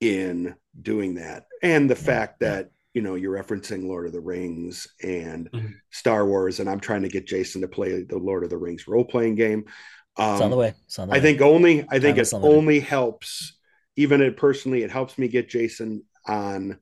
in 0.00 0.56
doing 0.82 1.14
that 1.14 1.44
and 1.62 1.88
the 1.88 1.94
yeah. 1.94 2.00
fact 2.00 2.40
that 2.40 2.70
you 2.94 3.00
know 3.00 3.14
you're 3.14 3.32
referencing 3.32 3.86
lord 3.86 4.06
of 4.06 4.12
the 4.12 4.20
rings 4.20 4.88
and 5.04 5.48
mm-hmm. 5.52 5.68
star 5.92 6.26
wars 6.26 6.58
and 6.58 6.68
i'm 6.68 6.80
trying 6.80 7.02
to 7.02 7.08
get 7.08 7.28
jason 7.28 7.60
to 7.60 7.68
play 7.68 8.02
the 8.02 8.18
lord 8.18 8.42
of 8.42 8.50
the 8.50 8.58
rings 8.58 8.88
role-playing 8.88 9.36
game 9.36 9.64
um, 10.16 10.32
it's 10.32 10.42
on 10.42 10.50
the 10.50 10.56
way, 10.56 10.74
on 10.98 11.08
the 11.08 11.14
i 11.14 11.18
way. 11.18 11.22
think 11.22 11.40
only 11.42 11.86
i 11.90 12.00
think 12.00 12.16
Time 12.16 12.24
it 12.24 12.34
only 12.34 12.80
helps 12.80 13.56
even 13.94 14.20
it 14.20 14.36
personally 14.36 14.82
it 14.82 14.90
helps 14.90 15.16
me 15.16 15.28
get 15.28 15.48
jason 15.48 16.02
on 16.26 16.76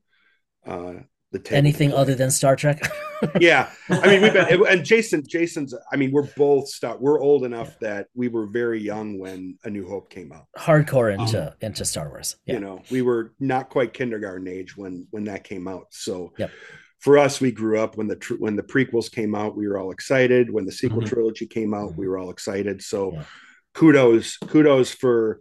uh 0.66 0.94
the 1.32 1.54
anything 1.54 1.92
other 1.92 2.14
than 2.14 2.30
Star 2.30 2.56
Trek. 2.56 2.80
yeah, 3.40 3.70
I 3.88 4.06
mean 4.06 4.22
we've 4.22 4.32
been 4.32 4.66
and 4.68 4.84
Jason. 4.84 5.22
Jason's. 5.26 5.74
I 5.92 5.96
mean 5.96 6.12
we're 6.12 6.28
both 6.36 6.68
Star. 6.68 6.96
We're 6.98 7.20
old 7.20 7.44
enough 7.44 7.76
yeah. 7.80 7.88
that 7.88 8.06
we 8.14 8.28
were 8.28 8.46
very 8.46 8.80
young 8.80 9.18
when 9.18 9.58
A 9.64 9.70
New 9.70 9.88
Hope 9.88 10.10
came 10.10 10.32
out. 10.32 10.46
Hardcore 10.56 11.12
into 11.12 11.48
um, 11.48 11.54
into 11.60 11.84
Star 11.84 12.08
Wars. 12.08 12.36
Yeah. 12.46 12.54
You 12.54 12.60
know, 12.60 12.82
we 12.90 13.02
were 13.02 13.32
not 13.40 13.70
quite 13.70 13.92
kindergarten 13.92 14.48
age 14.48 14.76
when 14.76 15.06
when 15.10 15.24
that 15.24 15.44
came 15.44 15.68
out. 15.68 15.86
So. 15.90 16.32
Yep. 16.38 16.50
For 16.98 17.18
us, 17.18 17.40
we 17.40 17.50
grew 17.50 17.80
up 17.80 17.96
when 17.96 18.06
the 18.06 18.36
when 18.38 18.54
the 18.54 18.62
prequels 18.62 19.10
came 19.10 19.34
out. 19.34 19.56
We 19.56 19.66
were 19.66 19.76
all 19.76 19.90
excited. 19.90 20.48
When 20.48 20.64
the 20.64 20.70
sequel 20.70 21.00
mm-hmm. 21.00 21.08
trilogy 21.08 21.46
came 21.48 21.74
out, 21.74 21.90
mm-hmm. 21.90 22.00
we 22.00 22.06
were 22.06 22.16
all 22.16 22.30
excited. 22.30 22.80
So, 22.80 23.14
yeah. 23.14 23.24
kudos 23.74 24.36
kudos 24.36 24.92
for 24.92 25.40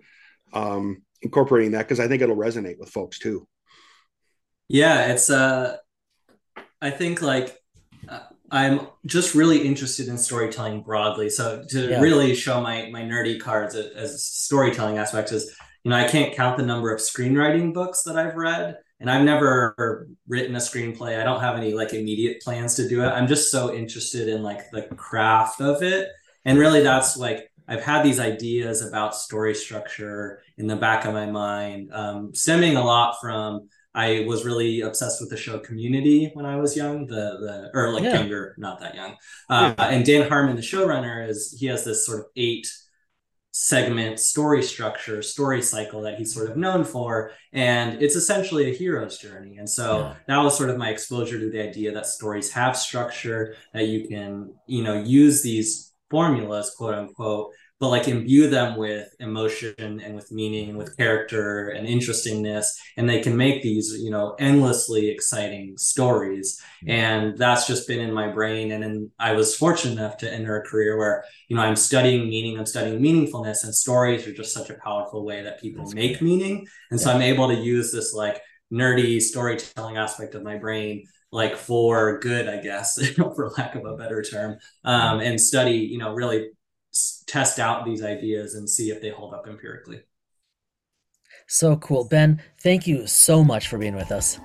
um, 0.54 1.04
incorporating 1.22 1.74
that 1.74 1.88
because 1.88 2.00
I 2.00 2.08
think 2.08 2.22
it'll 2.22 2.36
resonate 2.36 2.80
with 2.80 2.90
folks 2.90 3.20
too. 3.20 3.48
Yeah, 4.68 5.12
it's 5.12 5.30
uh 5.30 5.78
I 6.82 6.90
think 6.90 7.22
like 7.22 7.61
I'm 8.52 8.88
just 9.06 9.34
really 9.34 9.60
interested 9.60 10.10
in 10.10 10.18
storytelling 10.18 10.84
broadly. 10.84 11.30
So 11.30 11.64
to 11.70 11.90
yeah. 11.90 12.02
really 12.02 12.36
show 12.36 12.62
my 12.62 12.90
my 12.92 13.02
nerdy 13.02 13.40
cards 13.40 13.76
as, 13.76 13.88
as 13.96 14.26
storytelling 14.26 14.98
aspects 14.98 15.32
is, 15.32 15.56
you 15.84 15.90
know, 15.90 15.98
I 15.98 16.08
can't 16.08 16.36
count 16.36 16.58
the 16.58 16.66
number 16.66 16.94
of 16.94 17.00
screenwriting 17.00 17.74
books 17.74 18.04
that 18.04 18.18
I've 18.18 18.36
read 18.36 18.78
and 19.00 19.10
I've 19.10 19.24
never 19.24 20.08
written 20.28 20.56
a 20.56 20.60
screenplay. 20.60 21.20
I 21.20 21.24
don't 21.24 21.40
have 21.40 21.56
any 21.56 21.74
like 21.74 21.94
immediate 21.94 22.42
plans 22.42 22.76
to 22.76 22.88
do 22.88 23.02
it. 23.04 23.08
I'm 23.08 23.28
just 23.28 23.52
so 23.52 23.74
interested 23.74 24.28
in 24.28 24.44
like 24.44 24.70
the 24.72 24.84
craft 24.84 25.62
of 25.62 25.82
it. 25.82 26.10
And 26.46 26.60
really 26.60 26.84
that's 26.84 27.18
like 27.18 27.52
I've 27.68 27.84
had 27.84 28.04
these 28.04 28.20
ideas 28.20 28.86
about 28.86 29.16
story 29.16 29.56
structure 29.56 30.42
in 30.58 30.68
the 30.68 30.76
back 30.76 31.06
of 31.06 31.14
my 31.14 31.26
mind, 31.26 31.90
um, 31.94 32.36
stemming 32.36 32.76
a 32.76 32.84
lot 32.84 33.16
from 33.22 33.70
I 33.94 34.24
was 34.28 34.46
really 34.46 34.82
obsessed 34.82 35.20
with 35.20 35.30
the 35.30 35.38
show 35.38 35.60
Community 35.60 36.32
when 36.34 36.46
I 36.46 36.56
was 36.56 36.78
young, 36.78 37.08
the 37.08 37.16
the 37.16 37.72
or 37.74 37.94
like 37.94 38.04
yeah. 38.04 38.20
younger, 38.20 38.56
not 38.58 38.80
that 38.80 38.96
young. 38.96 39.16
Uh, 39.50 39.74
yeah. 39.78 39.86
And 39.86 40.06
Dan 40.06 40.30
Harmon, 40.30 40.56
the 40.56 40.62
showrunner, 40.62 41.28
is 41.28 41.56
he 41.60 41.66
has 41.68 41.84
this 41.84 42.06
sort 42.06 42.20
of 42.20 42.26
eight 42.36 42.72
segment 43.52 44.18
story 44.18 44.64
structure, 44.64 45.22
story 45.22 45.62
cycle 45.62 46.02
that 46.04 46.18
he's 46.18 46.34
sort 46.34 46.50
of 46.50 46.56
known 46.56 46.86
for, 46.86 47.32
and 47.52 48.02
it's 48.02 48.16
essentially 48.16 48.72
a 48.72 48.74
hero's 48.74 49.18
journey. 49.18 49.58
And 49.58 49.70
so 49.70 50.00
yeah. 50.00 50.16
that 50.28 50.38
was 50.42 50.58
sort 50.58 50.70
of 50.70 50.78
my 50.78 50.90
exposure 50.90 51.38
to 51.40 51.50
the 51.50 51.62
idea 51.62 51.92
that 51.92 52.06
stories 52.06 52.50
have 52.54 52.78
structure, 52.78 53.56
that 53.74 53.88
you 53.88 54.08
can 54.08 54.54
you 54.68 54.84
know 54.84 55.04
use 55.04 55.42
these 55.42 55.92
formulas, 56.10 56.74
quote 56.78 56.94
unquote, 56.94 57.52
but 57.82 57.90
like 57.90 58.08
imbue 58.08 58.48
them 58.48 58.78
with 58.78 59.10
emotion 59.20 59.74
and 59.80 60.16
with 60.16 60.32
meaning 60.32 60.70
and 60.70 60.78
with 60.78 60.96
character 60.98 61.70
and 61.70 61.88
interestingness 61.88 62.80
and 62.96 63.10
they 63.10 63.20
can 63.20 63.36
make 63.36 63.64
these 63.64 63.98
you 64.00 64.12
know 64.12 64.36
endlessly 64.40 65.10
exciting 65.10 65.76
stories. 65.78 66.62
And 66.88 67.36
that's 67.38 67.66
just 67.66 67.88
been 67.88 68.00
in 68.00 68.14
my 68.14 68.28
brain 68.28 68.72
and 68.72 68.84
then 68.84 69.10
i 69.20 69.32
was 69.34 69.56
fortunate 69.56 69.94
enough 69.94 70.18
to 70.18 70.32
enter 70.32 70.58
a 70.58 70.64
career 70.64 70.98
where 70.98 71.24
you 71.48 71.56
know 71.56 71.62
i'm 71.64 71.76
studying 71.76 72.30
meaning 72.30 72.58
i'm 72.58 72.66
studying 72.66 73.02
meaningfulness 73.02 73.64
and 73.64 73.74
stories 73.74 74.28
are 74.28 74.34
just 74.34 74.54
such 74.54 74.70
a 74.70 74.76
powerful 74.76 75.26
way 75.26 75.42
that 75.42 75.60
people 75.60 75.84
that's 75.84 75.96
make 75.96 76.22
meaning. 76.22 76.68
And 76.92 77.00
yeah. 77.00 77.06
so 77.06 77.12
i'm 77.12 77.22
able 77.22 77.48
to 77.48 77.56
use 77.56 77.92
this 77.92 78.14
like 78.14 78.42
nerdy 78.72 79.20
storytelling 79.22 79.98
aspect 79.98 80.36
of 80.36 80.44
my 80.44 80.58
brain 80.58 81.08
like 81.32 81.56
for 81.58 82.20
good 82.20 82.48
i 82.48 82.58
guess 82.58 83.00
for 83.16 83.52
lack 83.58 83.76
of 83.76 83.86
a 83.86 83.96
better 83.96 84.22
term 84.22 84.58
um, 84.84 85.20
and 85.20 85.42
study 85.42 85.78
you 85.78 85.98
know 85.98 86.14
really 86.14 86.50
test 87.28 87.60
out 87.60 87.86
these 87.86 88.04
ideas 88.04 88.56
and 88.56 88.70
see 88.70 88.90
if 88.90 89.02
they 89.02 89.10
hold 89.10 89.34
up 89.34 89.48
empirically. 89.48 90.02
So 91.48 91.76
cool. 91.78 92.06
Ben, 92.06 92.42
thank 92.60 92.88
you 92.88 93.08
so 93.08 93.44
much 93.44 93.68
for 93.68 93.78
being 93.78 93.96
with 93.96 94.12
us. 94.12 94.40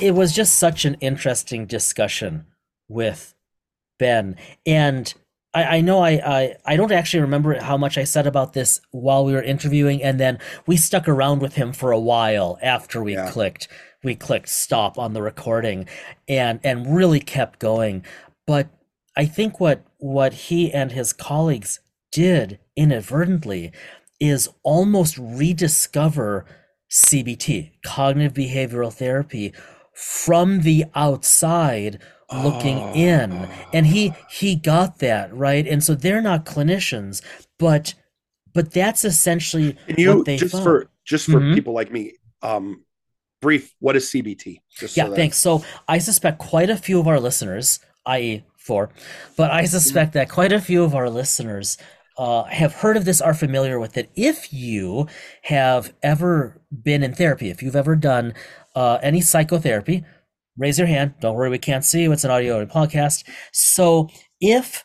It 0.00 0.14
was 0.14 0.32
just 0.32 0.58
such 0.58 0.84
an 0.84 0.94
interesting 1.00 1.66
discussion 1.66 2.46
with 2.88 3.34
Ben. 3.98 4.36
And 4.66 5.14
I, 5.54 5.78
I 5.78 5.80
know 5.80 6.00
I, 6.00 6.10
I 6.10 6.56
I 6.64 6.76
don't 6.76 6.92
actually 6.92 7.20
remember 7.20 7.60
how 7.60 7.76
much 7.76 7.98
I 7.98 8.04
said 8.04 8.26
about 8.26 8.52
this 8.52 8.80
while 8.90 9.24
we 9.24 9.32
were 9.32 9.42
interviewing, 9.42 10.02
and 10.02 10.18
then 10.18 10.38
we 10.66 10.76
stuck 10.76 11.08
around 11.08 11.40
with 11.40 11.54
him 11.54 11.72
for 11.72 11.92
a 11.92 12.00
while 12.00 12.58
after 12.62 13.02
we 13.02 13.14
yeah. 13.14 13.30
clicked 13.30 13.68
we 14.04 14.14
clicked 14.14 14.48
stop 14.48 14.98
on 14.98 15.12
the 15.12 15.22
recording 15.22 15.86
and 16.28 16.60
and 16.64 16.94
really 16.94 17.20
kept 17.20 17.60
going 17.60 18.04
but 18.48 18.68
i 19.16 19.24
think 19.24 19.60
what 19.60 19.84
what 19.98 20.32
he 20.32 20.72
and 20.72 20.90
his 20.90 21.12
colleagues 21.12 21.78
did 22.10 22.58
inadvertently 22.76 23.72
is 24.20 24.48
almost 24.62 25.18
rediscover 25.18 26.44
CBT, 26.90 27.72
cognitive 27.84 28.34
behavioral 28.34 28.92
therapy, 28.92 29.52
from 29.94 30.60
the 30.60 30.84
outside 30.94 31.98
looking 32.34 32.78
oh. 32.78 32.92
in. 32.94 33.48
And 33.72 33.86
he 33.86 34.14
he 34.30 34.56
got 34.56 34.98
that, 34.98 35.34
right? 35.34 35.66
And 35.66 35.82
so 35.82 35.94
they're 35.94 36.22
not 36.22 36.44
clinicians, 36.44 37.22
but 37.58 37.94
but 38.54 38.72
that's 38.72 39.04
essentially 39.04 39.76
you, 39.96 40.16
what 40.16 40.26
they 40.26 40.36
just 40.36 40.52
found. 40.52 40.64
for 40.64 40.90
just 41.04 41.26
for 41.26 41.40
mm-hmm. 41.40 41.54
people 41.54 41.74
like 41.74 41.90
me, 41.90 42.14
um 42.42 42.84
brief, 43.40 43.74
what 43.80 43.96
is 43.96 44.06
CBT? 44.10 44.60
Just 44.78 44.96
yeah, 44.96 45.06
so 45.06 45.14
thanks. 45.14 45.36
So 45.38 45.64
I 45.88 45.98
suspect 45.98 46.38
quite 46.38 46.70
a 46.70 46.76
few 46.76 46.98
of 47.00 47.08
our 47.08 47.20
listeners, 47.20 47.80
i.e., 48.06 48.44
four, 48.56 48.90
but 49.36 49.50
I 49.50 49.64
suspect 49.64 50.12
that 50.14 50.30
quite 50.30 50.52
a 50.52 50.60
few 50.60 50.84
of 50.84 50.94
our 50.94 51.10
listeners 51.10 51.76
uh, 52.16 52.44
have 52.44 52.74
heard 52.74 52.96
of 52.96 53.04
this, 53.04 53.20
are 53.20 53.34
familiar 53.34 53.80
with 53.80 53.96
it. 53.96 54.10
If 54.14 54.52
you 54.52 55.08
have 55.42 55.92
ever 56.02 56.60
been 56.70 57.02
in 57.02 57.14
therapy, 57.14 57.50
if 57.50 57.62
you've 57.62 57.76
ever 57.76 57.96
done 57.96 58.34
uh, 58.74 58.98
any 59.02 59.20
psychotherapy, 59.20 60.04
raise 60.56 60.78
your 60.78 60.88
hand. 60.88 61.14
Don't 61.20 61.34
worry, 61.34 61.50
we 61.50 61.58
can't 61.58 61.84
see 61.84 62.02
you. 62.02 62.12
It's 62.12 62.24
an 62.24 62.30
audio 62.30 62.64
podcast. 62.66 63.24
So 63.52 64.08
if 64.40 64.84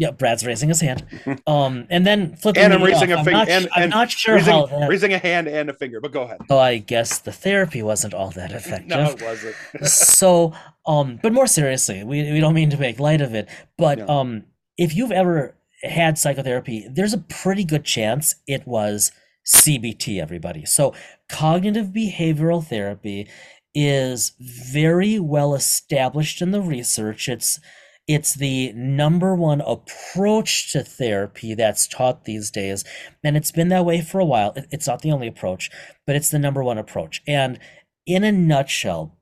yeah, 0.00 0.12
Brad's 0.12 0.46
raising 0.46 0.70
his 0.70 0.80
hand. 0.80 1.06
Um, 1.46 1.86
and 1.90 2.06
then 2.06 2.36
flipping. 2.36 2.62
And 2.62 2.72
I'm 2.72 2.82
raising 2.82 3.12
off. 3.12 3.22
a 3.22 3.24
finger. 3.24 3.44
And, 3.50 3.68
I'm 3.74 3.90
not 3.90 4.10
sure 4.10 4.36
raising, 4.36 4.52
how 4.52 4.66
that... 4.66 4.88
raising 4.88 5.12
a 5.12 5.18
hand 5.18 5.48
and 5.48 5.68
a 5.68 5.74
finger. 5.74 6.00
But 6.00 6.12
go 6.12 6.22
ahead. 6.22 6.38
Oh, 6.48 6.58
I 6.58 6.78
guess 6.78 7.18
the 7.18 7.32
therapy 7.32 7.82
wasn't 7.82 8.14
all 8.14 8.30
that 8.30 8.52
effective. 8.52 8.88
no, 8.88 9.10
it 9.10 9.22
wasn't. 9.22 9.56
so, 9.86 10.52
um, 10.86 11.18
but 11.22 11.32
more 11.32 11.46
seriously, 11.46 12.04
we 12.04 12.32
we 12.32 12.40
don't 12.40 12.54
mean 12.54 12.70
to 12.70 12.78
make 12.78 13.00
light 13.00 13.20
of 13.20 13.34
it, 13.34 13.48
but 13.76 13.98
no. 13.98 14.08
um, 14.08 14.44
if 14.76 14.94
you've 14.94 15.10
ever 15.10 15.56
had 15.82 16.18
psychotherapy, 16.18 16.86
there's 16.90 17.14
a 17.14 17.18
pretty 17.18 17.64
good 17.64 17.84
chance 17.84 18.36
it 18.46 18.66
was 18.66 19.10
CBT. 19.46 20.20
Everybody. 20.20 20.64
So, 20.64 20.94
cognitive 21.28 21.88
behavioral 21.88 22.64
therapy 22.64 23.28
is 23.74 24.32
very 24.38 25.18
well 25.18 25.54
established 25.54 26.42
in 26.42 26.50
the 26.50 26.60
research. 26.60 27.28
It's 27.28 27.60
it's 28.08 28.34
the 28.34 28.72
number 28.72 29.36
one 29.36 29.60
approach 29.60 30.72
to 30.72 30.82
therapy 30.82 31.54
that's 31.54 31.86
taught 31.86 32.24
these 32.24 32.50
days. 32.50 32.82
And 33.22 33.36
it's 33.36 33.52
been 33.52 33.68
that 33.68 33.84
way 33.84 34.00
for 34.00 34.18
a 34.18 34.24
while. 34.24 34.52
It's 34.72 34.88
not 34.88 35.02
the 35.02 35.12
only 35.12 35.28
approach, 35.28 35.70
but 36.08 36.16
it's 36.16 36.28
the 36.28 36.40
number 36.40 36.64
one 36.64 36.76
approach. 36.76 37.22
And 37.28 37.60
in 38.06 38.24
a 38.24 38.32
nutshell, 38.32 39.16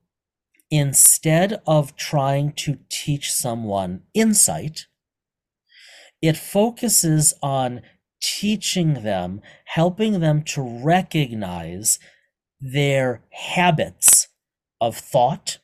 instead 0.71 1.61
of 1.67 1.95
trying 1.97 2.53
to 2.53 2.79
teach 2.89 3.31
someone 3.31 4.01
insight, 4.15 4.87
it 6.19 6.35
focuses 6.35 7.35
on 7.43 7.81
teaching 8.21 9.03
them, 9.03 9.41
helping 9.65 10.19
them 10.19 10.41
to 10.43 10.63
recognize 10.63 11.99
their 12.59 13.21
habits 13.31 14.28
of 14.81 14.97
thought 14.97 15.59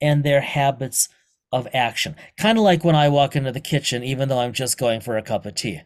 and 0.00 0.24
their 0.24 0.40
habits 0.40 1.08
of 1.52 1.66
action. 1.72 2.14
Kind 2.38 2.58
of 2.58 2.64
like 2.64 2.84
when 2.84 2.96
I 2.96 3.08
walk 3.08 3.34
into 3.36 3.52
the 3.52 3.60
kitchen, 3.60 4.04
even 4.04 4.28
though 4.28 4.40
I'm 4.40 4.52
just 4.52 4.78
going 4.78 5.00
for 5.00 5.16
a 5.16 5.22
cup 5.22 5.46
of 5.46 5.54
tea. 5.54 5.82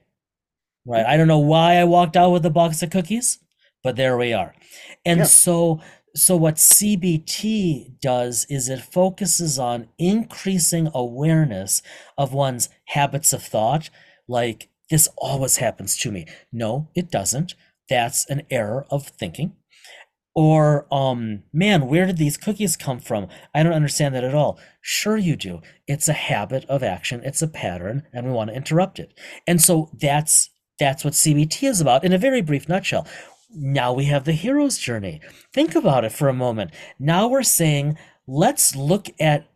Right? 0.84 1.06
I 1.06 1.16
don't 1.16 1.28
know 1.28 1.38
why 1.38 1.76
I 1.76 1.84
walked 1.84 2.16
out 2.16 2.30
with 2.30 2.44
a 2.44 2.50
box 2.50 2.82
of 2.82 2.90
cookies, 2.90 3.38
but 3.84 3.96
there 3.96 4.16
we 4.16 4.32
are. 4.32 4.54
And 5.04 5.20
yeah. 5.20 5.24
so 5.24 5.80
so 6.14 6.36
what 6.36 6.56
CBT 6.56 7.98
does 8.00 8.46
is 8.50 8.68
it 8.68 8.82
focuses 8.82 9.58
on 9.58 9.88
increasing 9.98 10.90
awareness 10.92 11.80
of 12.18 12.34
one's 12.34 12.68
habits 12.86 13.32
of 13.32 13.42
thought, 13.42 13.88
like 14.28 14.68
this 14.90 15.08
always 15.16 15.56
happens 15.56 15.96
to 15.98 16.10
me. 16.10 16.26
No, 16.52 16.88
it 16.94 17.10
doesn't. 17.10 17.54
That's 17.88 18.28
an 18.28 18.42
error 18.50 18.86
of 18.90 19.06
thinking 19.06 19.56
or 20.34 20.86
um 20.92 21.42
man 21.52 21.86
where 21.86 22.06
did 22.06 22.16
these 22.16 22.36
cookies 22.36 22.76
come 22.76 22.98
from? 22.98 23.28
I 23.54 23.62
don't 23.62 23.72
understand 23.72 24.14
that 24.14 24.24
at 24.24 24.34
all. 24.34 24.58
Sure 24.80 25.16
you 25.16 25.36
do. 25.36 25.60
It's 25.86 26.08
a 26.08 26.14
habit 26.14 26.64
of 26.66 26.82
action. 26.82 27.22
It's 27.24 27.42
a 27.42 27.48
pattern 27.48 28.04
and 28.12 28.26
we 28.26 28.32
want 28.32 28.50
to 28.50 28.56
interrupt 28.56 28.98
it. 28.98 29.12
And 29.46 29.60
so 29.60 29.90
that's 29.92 30.50
that's 30.78 31.04
what 31.04 31.12
cbt 31.12 31.68
is 31.68 31.80
about 31.80 32.04
in 32.04 32.12
a 32.12 32.18
very 32.18 32.40
brief 32.40 32.68
nutshell. 32.68 33.06
Now 33.54 33.92
we 33.92 34.06
have 34.06 34.24
the 34.24 34.32
hero's 34.32 34.78
journey. 34.78 35.20
Think 35.52 35.74
about 35.74 36.04
it 36.04 36.12
for 36.12 36.28
a 36.28 36.34
moment. 36.34 36.70
Now 36.98 37.28
we're 37.28 37.42
saying 37.42 37.98
let's 38.26 38.74
look 38.74 39.08
at 39.20 39.48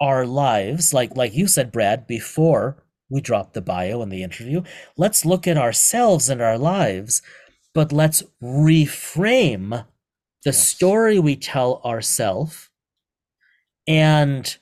our 0.00 0.24
lives 0.24 0.94
like 0.94 1.16
like 1.16 1.34
you 1.34 1.48
said 1.48 1.72
brad 1.72 2.06
before 2.06 2.84
we 3.10 3.20
dropped 3.20 3.54
the 3.54 3.60
bio 3.60 4.02
in 4.02 4.10
the 4.10 4.22
interview. 4.22 4.62
Let's 4.96 5.24
look 5.24 5.46
at 5.46 5.58
ourselves 5.58 6.28
and 6.28 6.40
our 6.40 6.58
lives 6.58 7.22
but 7.78 7.92
let's 7.92 8.24
reframe 8.42 9.70
the 10.42 10.50
yes. 10.50 10.66
story 10.66 11.16
we 11.20 11.36
tell 11.36 11.80
ourselves 11.84 12.70
and 13.86 14.58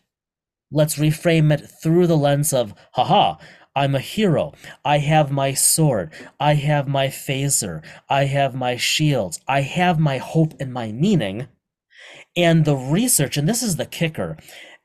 let's 0.71 0.97
reframe 0.97 1.51
it 1.51 1.67
through 1.83 2.07
the 2.07 2.15
lens 2.15 2.53
of 2.53 2.75
haha 2.93 3.37
i'm 3.75 3.95
a 3.95 4.01
hero. 4.01 4.53
I 4.85 4.99
have 4.99 5.31
my 5.31 5.55
sword. 5.55 6.13
I 6.39 6.57
have 6.57 6.87
my 6.89 7.07
phaser. 7.09 7.83
I 8.11 8.25
have 8.25 8.55
my 8.55 8.77
shields. 8.77 9.41
I 9.49 9.63
have 9.63 9.99
my 9.99 10.19
hope 10.19 10.53
and 10.61 10.71
my 10.71 10.93
meaning. 10.93 11.49
And 12.37 12.67
the 12.67 12.77
research 12.77 13.39
and 13.39 13.49
this 13.49 13.63
is 13.63 13.77
the 13.77 13.87
kicker 13.87 14.37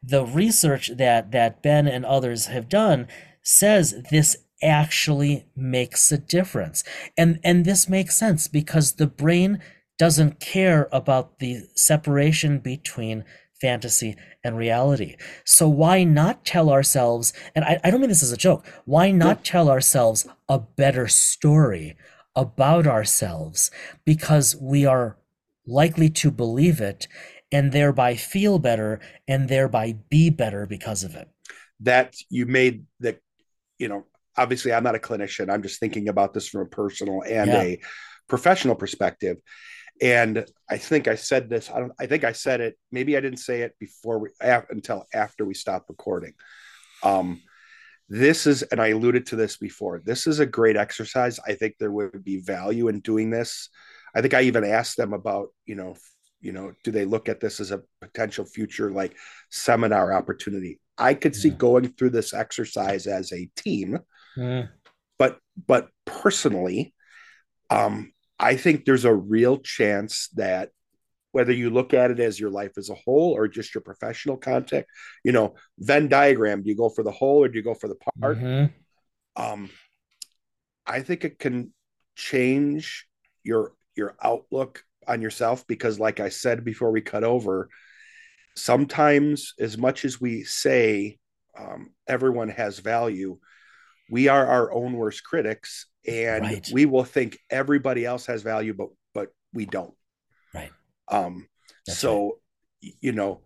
the 0.02 0.26
research 0.26 0.92
that 0.96 1.32
that 1.32 1.62
ben 1.62 1.86
and 1.86 2.06
others 2.06 2.46
have 2.46 2.70
done 2.70 3.10
says 3.44 4.04
this 4.10 4.38
actually 4.62 5.45
makes 5.55 6.12
a 6.12 6.18
difference. 6.18 6.84
And 7.18 7.39
and 7.43 7.66
this 7.66 7.89
makes 7.89 8.16
sense 8.16 8.47
because 8.47 8.93
the 8.93 9.07
brain 9.07 9.59
doesn't 9.97 10.39
care 10.39 10.89
about 10.91 11.39
the 11.39 11.64
separation 11.76 12.59
between 12.59 13.24
fantasy 13.62 14.16
and 14.43 14.57
reality. 14.57 15.16
So 15.45 15.70
why 15.70 16.03
not 16.03 16.43
tell 16.43 16.72
ourselves, 16.72 17.34
and 17.53 17.64
I, 17.64 17.80
I 17.84 17.91
don't 17.91 18.01
mean 18.01 18.09
this 18.09 18.24
as 18.24 18.32
a 18.32 18.38
joke, 18.38 18.66
why 18.86 19.12
not 19.12 19.45
tell 19.45 19.70
ourselves 19.70 20.28
a 20.49 20.57
better 20.57 21.07
story 21.07 21.95
about 22.36 22.88
ourselves 22.88 23.70
because 24.03 24.55
we 24.55 24.86
are 24.86 25.18
likely 25.68 26.09
to 26.09 26.32
believe 26.32 26.82
it 26.82 27.07
and 27.51 27.72
thereby 27.72 28.16
feel 28.16 28.57
better 28.57 28.99
and 29.28 29.49
thereby 29.49 29.95
be 30.09 30.30
better 30.30 30.66
because 30.66 31.03
of 31.03 31.16
it. 31.16 31.30
That 31.80 32.16
you 32.30 32.45
made 32.45 32.86
the, 32.99 33.20
you 33.78 33.88
know, 33.88 34.05
obviously 34.38 34.74
I'm 34.74 34.84
not 34.84 34.96
a 34.96 35.00
clinician. 35.00 35.52
I'm 35.52 35.64
just 35.64 35.80
thinking 35.80 36.10
about 36.10 36.34
this 36.34 36.48
from 36.48 36.62
a 36.62 36.66
personal 36.66 37.22
and 37.22 37.48
yeah. 37.50 37.62
a 37.62 37.80
professional 38.28 38.76
perspective. 38.76 39.38
And 40.02 40.46
I 40.70 40.78
think 40.78 41.08
I 41.08 41.16
said 41.16 41.50
this. 41.50 41.70
I 41.70 41.80
don't. 41.80 41.92
I 42.00 42.08
think 42.08 42.24
I 42.24 42.32
said 42.32 42.60
it. 42.60 42.78
Maybe 42.92 43.16
I 43.16 43.22
didn't 43.22 43.38
say 43.38 43.62
it 43.62 43.76
before 43.80 44.18
we 44.18 44.30
until 44.42 45.06
after 45.14 45.46
we 45.46 45.54
stopped 45.54 45.90
recording. 45.90 46.34
Um, 47.04 47.42
this 48.10 48.46
is, 48.46 48.62
and 48.64 48.82
I 48.82 48.88
alluded 48.90 49.28
to 49.28 49.38
this 49.38 49.56
before. 49.56 50.02
This 50.04 50.28
is 50.28 50.40
a 50.40 50.46
great 50.46 50.76
exercise. 50.76 51.40
I 51.48 51.54
think 51.54 51.76
there 51.80 51.92
would 51.92 52.26
be 52.26 52.42
value 52.42 52.90
in 52.90 53.00
doing 53.00 53.30
this. 53.30 53.70
I 54.14 54.22
think 54.22 54.34
I 54.34 54.42
even 54.42 54.66
asked 54.66 54.98
them 54.98 55.14
about, 55.14 55.50
you 55.66 55.76
know, 55.76 55.96
you 56.42 56.52
know, 56.52 56.74
do 56.84 56.92
they 56.92 57.06
look 57.06 57.30
at 57.30 57.40
this 57.40 57.62
as 57.62 57.72
a 57.72 57.84
potential 58.02 58.44
future 58.44 58.92
like 58.92 59.16
seminar 59.50 60.12
opportunity? 60.12 60.82
I 60.98 61.14
could 61.14 61.36
see 61.36 61.52
going 61.52 61.88
through 61.94 62.10
this 62.10 62.34
exercise 62.34 63.08
as 63.08 63.32
a 63.32 63.50
team 63.56 64.00
Mm. 64.38 64.70
But 65.18 65.40
but 65.68 65.90
personally, 66.06 66.94
um, 67.70 68.14
I 68.40 68.56
think 68.56 68.86
there's 68.86 69.06
a 69.06 69.14
real 69.14 69.58
chance 69.58 70.30
that 70.36 70.70
whether 71.32 71.52
you 71.52 71.70
look 71.70 71.94
at 71.94 72.12
it 72.12 72.20
as 72.20 72.40
your 72.40 72.50
life 72.50 72.72
as 72.78 72.90
a 72.90 72.96
whole 72.96 73.32
or 73.32 73.48
just 73.48 73.74
your 73.74 73.82
professional 73.82 74.36
context, 74.36 74.90
you 75.24 75.32
know, 75.32 75.56
Venn 75.80 76.10
diagram, 76.10 76.62
do 76.62 76.70
you 76.70 76.76
go 76.76 76.90
for 76.90 77.04
the 77.04 77.12
whole 77.12 77.44
or 77.44 77.48
do 77.48 77.58
you 77.58 77.64
go 77.64 77.74
for 77.74 77.88
the 77.88 77.96
part? 77.96 78.38
Mm-hmm. 78.38 79.42
Um, 79.42 79.70
I 80.86 81.02
think 81.02 81.24
it 81.24 81.40
can 81.40 81.74
change 82.16 83.08
your 83.44 83.74
your 83.96 84.16
outlook 84.22 84.84
on 85.08 85.22
yourself 85.22 85.66
because 85.68 86.00
like 86.00 86.20
I 86.20 86.30
said 86.30 86.66
before 86.66 86.92
we 86.92 87.02
cut 87.02 87.24
over, 87.24 87.70
sometimes 88.56 89.54
as 89.60 89.78
much 89.78 90.06
as 90.06 90.20
we 90.20 90.44
say 90.44 91.18
um, 91.58 91.92
everyone 92.08 92.50
has 92.50 92.80
value, 92.80 93.38
we 94.12 94.28
are 94.28 94.45
our 94.45 94.72
own 94.72 94.93
worst 94.93 95.24
critics 95.24 95.88
and 96.05 96.43
right. 96.43 96.70
we 96.72 96.86
will 96.86 97.05
think 97.05 97.39
everybody 97.49 98.05
else 98.05 98.28
has 98.28 98.43
value 98.43 98.74
but 98.74 98.89
but 99.14 99.30
we 99.53 99.66
don't 99.66 99.93
right 100.53 100.72
um 101.07 101.47
That's 101.88 101.97
so 101.97 102.39
right. 102.84 102.93
you 103.01 103.14
know 103.14 103.41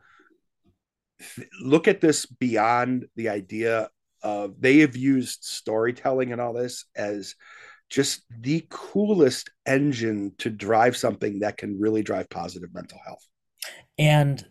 th- 1.35 1.47
look 1.61 1.87
at 1.87 2.01
this 2.01 2.25
beyond 2.25 3.05
the 3.15 3.29
idea 3.29 3.89
of 4.23 4.59
they 4.59 4.79
have 4.79 4.97
used 4.97 5.43
storytelling 5.43 6.31
and 6.31 6.41
all 6.41 6.53
this 6.53 6.85
as 6.95 7.35
just 7.89 8.23
the 8.41 8.65
coolest 8.69 9.51
engine 9.67 10.33
to 10.39 10.49
drive 10.49 10.97
something 10.97 11.39
that 11.39 11.57
can 11.57 11.79
really 11.79 12.01
drive 12.01 12.29
positive 12.29 12.73
mental 12.73 12.99
health 13.05 13.23
and 13.99 14.45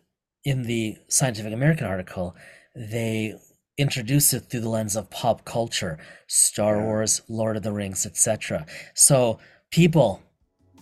in 0.45 0.63
the 0.63 0.97
scientific 1.09 1.53
american 1.53 1.87
article 1.87 2.37
they 2.77 3.35
introduce 3.77 4.33
it 4.33 4.41
through 4.51 4.61
the 4.61 4.69
lens 4.69 4.97
of 4.97 5.11
pop 5.11 5.45
culture, 5.45 5.99
Star 6.27 6.77
Yeah. 6.77 6.85
Wars, 6.85 7.23
Lord 7.29 7.57
of 7.57 7.63
the 7.63 7.73
Rings, 7.73 8.07
etc. 8.07 8.67
So 8.95 9.39
people, 9.71 10.23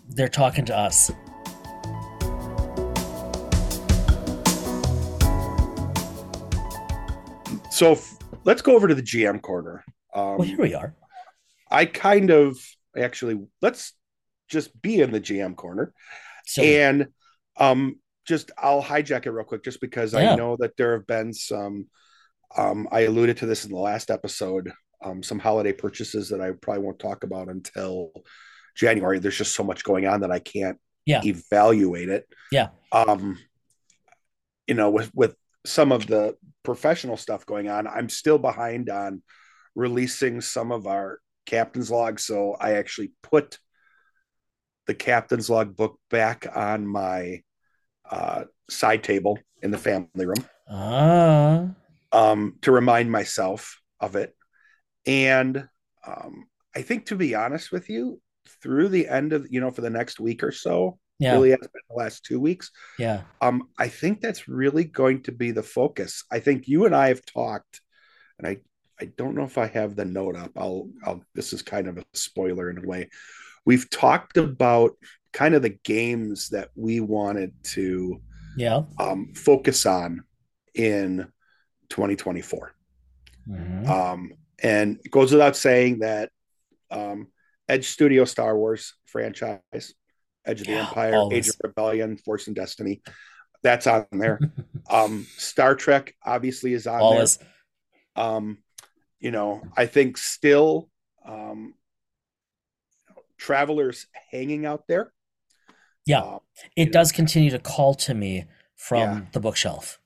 they're 0.09 0.29
talking 0.29 0.65
to 0.67 0.77
us. 0.77 1.11
So 7.71 7.93
f- 7.93 8.17
let's 8.45 8.63
go 8.63 8.75
over 8.77 8.87
to 8.89 8.95
the 8.95 9.03
GM 9.03 9.41
corner. 9.41 9.85
Um, 10.15 10.37
Well, 10.39 10.43
here 10.43 10.59
we 10.59 10.75
are. 10.75 10.95
I 11.71 11.87
kind 11.87 12.31
of 12.31 12.59
actually 12.97 13.39
let's 13.63 13.95
just 14.49 14.81
be 14.83 15.01
in 15.01 15.11
the 15.13 15.21
GM 15.21 15.57
corner 15.57 15.95
So 16.45 16.61
and 16.63 17.07
um 17.57 17.99
just 18.27 18.51
I'll 18.59 18.83
hijack 18.83 19.25
it 19.25 19.31
real 19.31 19.47
quick 19.47 19.65
just 19.65 19.81
because 19.81 20.13
Yeah. 20.13 20.33
I 20.33 20.37
know 20.37 20.57
that 20.61 20.77
there 20.77 20.93
have 20.93 21.07
been 21.07 21.33
some 21.33 21.87
um 22.57 22.89
I 22.93 23.01
alluded 23.01 23.39
to 23.39 23.47
this 23.47 23.65
in 23.65 23.71
the 23.73 23.79
last 23.79 24.11
episode. 24.11 24.73
Um 25.03 25.23
some 25.23 25.39
holiday 25.39 25.73
purchases 25.73 26.29
that 26.31 26.41
I 26.41 26.53
probably 26.53 26.83
won't 26.83 26.99
talk 26.99 27.25
about 27.25 27.49
until 27.49 28.13
January. 28.77 29.19
There's 29.19 29.37
just 29.39 29.55
so 29.55 29.65
much 29.65 29.85
going 29.85 30.07
on 30.07 30.21
that 30.21 30.31
I 30.31 30.39
can't 30.39 30.79
Yeah. 31.07 31.21
evaluate 31.25 32.09
it. 32.09 32.27
Yeah. 32.51 32.69
um 32.93 33.39
you 34.67 34.75
know 34.75 34.91
with 34.91 35.11
with 35.15 35.35
some 35.67 35.93
of 35.93 36.07
the 36.07 36.37
professional 36.63 37.17
stuff 37.17 37.45
going 37.47 37.69
on 37.69 37.87
I'm 37.87 38.09
still 38.09 38.39
behind 38.39 38.89
on 38.91 39.23
releasing 39.75 40.41
some 40.41 40.71
of 40.73 40.87
our 40.87 41.19
captain's 41.47 41.91
log. 41.91 42.21
So 42.21 42.55
I 42.61 42.73
actually 42.75 43.13
put 43.23 43.59
the 44.87 44.95
captain's 44.95 45.49
log 45.49 45.77
book 45.77 45.99
back 46.11 46.47
on 46.55 46.87
my 46.87 47.43
uh, 48.09 48.45
side 48.69 49.03
table 49.03 49.39
in 49.63 49.71
the 49.71 49.79
family 49.79 50.27
room. 50.27 50.45
Ah, 50.69 51.69
um, 52.13 52.57
to 52.63 52.73
remind 52.73 53.11
myself 53.11 53.81
of 54.01 54.17
it. 54.17 54.35
And 55.07 55.69
um, 56.07 56.45
I 56.75 56.83
think, 56.83 57.07
to 57.07 57.17
be 57.17 57.35
honest 57.35 57.73
with 57.73 57.89
you, 57.89 58.21
through 58.63 58.89
the 58.89 59.09
end 59.09 59.33
of, 59.33 59.47
you 59.51 59.61
know, 59.61 59.71
for 59.71 59.81
the 59.81 59.91
next 59.91 60.21
week 60.21 60.43
or 60.43 60.53
so, 60.53 60.99
yeah, 61.19 61.33
really 61.33 61.51
has 61.51 61.61
been 61.61 61.83
the 61.89 61.95
last 61.95 62.25
two 62.25 62.41
weeks, 62.41 62.71
yeah, 62.99 63.23
um, 63.41 63.69
I 63.79 63.87
think 63.89 64.21
that's 64.21 64.49
really 64.49 64.85
going 64.85 65.23
to 65.25 65.33
be 65.33 65.53
the 65.53 65.63
focus. 65.63 66.25
I 66.33 66.41
think 66.41 66.67
you 66.67 66.85
and 66.87 66.97
I 66.97 67.09
have 67.09 67.25
talked, 67.25 67.81
and 68.39 68.47
I, 68.47 68.59
I 69.01 69.05
don't 69.17 69.37
know 69.37 69.45
if 69.45 69.57
I 69.57 69.67
have 69.69 69.95
the 69.95 70.05
note 70.05 70.37
up. 70.37 70.51
I'll, 70.57 70.89
I'll, 71.05 71.23
this 71.35 71.53
is 71.53 71.63
kind 71.63 71.87
of 71.87 71.99
a 71.99 72.05
spoiler 72.13 72.71
in 72.71 72.79
a 72.79 72.87
way. 72.87 73.09
We've 73.65 73.89
talked 73.89 74.37
about 74.37 74.93
kind 75.33 75.55
of 75.55 75.63
the 75.63 75.79
games 75.85 76.49
that 76.49 76.71
we 76.75 76.99
wanted 76.99 77.53
to 77.75 78.21
yeah. 78.57 78.83
um, 78.99 79.33
focus 79.35 79.87
on 79.87 80.25
in 80.75 81.29
2024. 81.93 82.73
Mhm. 83.49 83.87
Um, 83.89 84.33
and 84.63 84.99
it 85.05 85.11
goes 85.11 85.31
without 85.33 85.57
saying 85.57 85.99
that 86.01 86.31
um, 86.91 87.29
Edge 87.69 87.87
Studio 87.89 88.25
Star 88.25 88.57
Wars 88.57 88.95
franchise, 89.07 89.61
Edge 90.45 90.61
of 90.63 90.67
the 90.67 90.73
Yeah, 90.73 90.89
Empire, 90.89 91.15
always. 91.17 91.47
Age 91.47 91.55
of 91.55 91.61
Rebellion, 91.65 92.17
Force 92.17 92.47
and 92.47 92.57
Destiny, 92.57 93.03
that's 93.63 93.87
on 93.87 94.07
there. 94.13 94.39
um, 94.91 95.27
Star 95.37 95.75
Trek 95.75 96.15
obviously 96.25 96.73
is 96.73 96.87
on 96.87 97.01
Always. 97.01 97.37
there. 97.37 97.49
Um, 98.17 98.59
you 99.21 99.31
know, 99.31 99.63
I 99.77 99.87
think 99.87 100.17
still 100.19 100.89
um, 101.27 101.75
travelers 103.39 104.07
hanging 104.31 104.67
out 104.67 104.85
there. 104.89 105.13
Yeah. 106.07 106.21
Um, 106.23 106.41
It 106.77 106.87
know. 106.87 106.93
does 106.93 107.13
continue 107.13 107.51
to 107.51 107.59
call 107.59 107.95
to 107.95 108.15
me 108.15 108.47
from 108.77 108.99
Yeah. 109.01 109.21
the 109.33 109.41
bookshelf. 109.41 109.99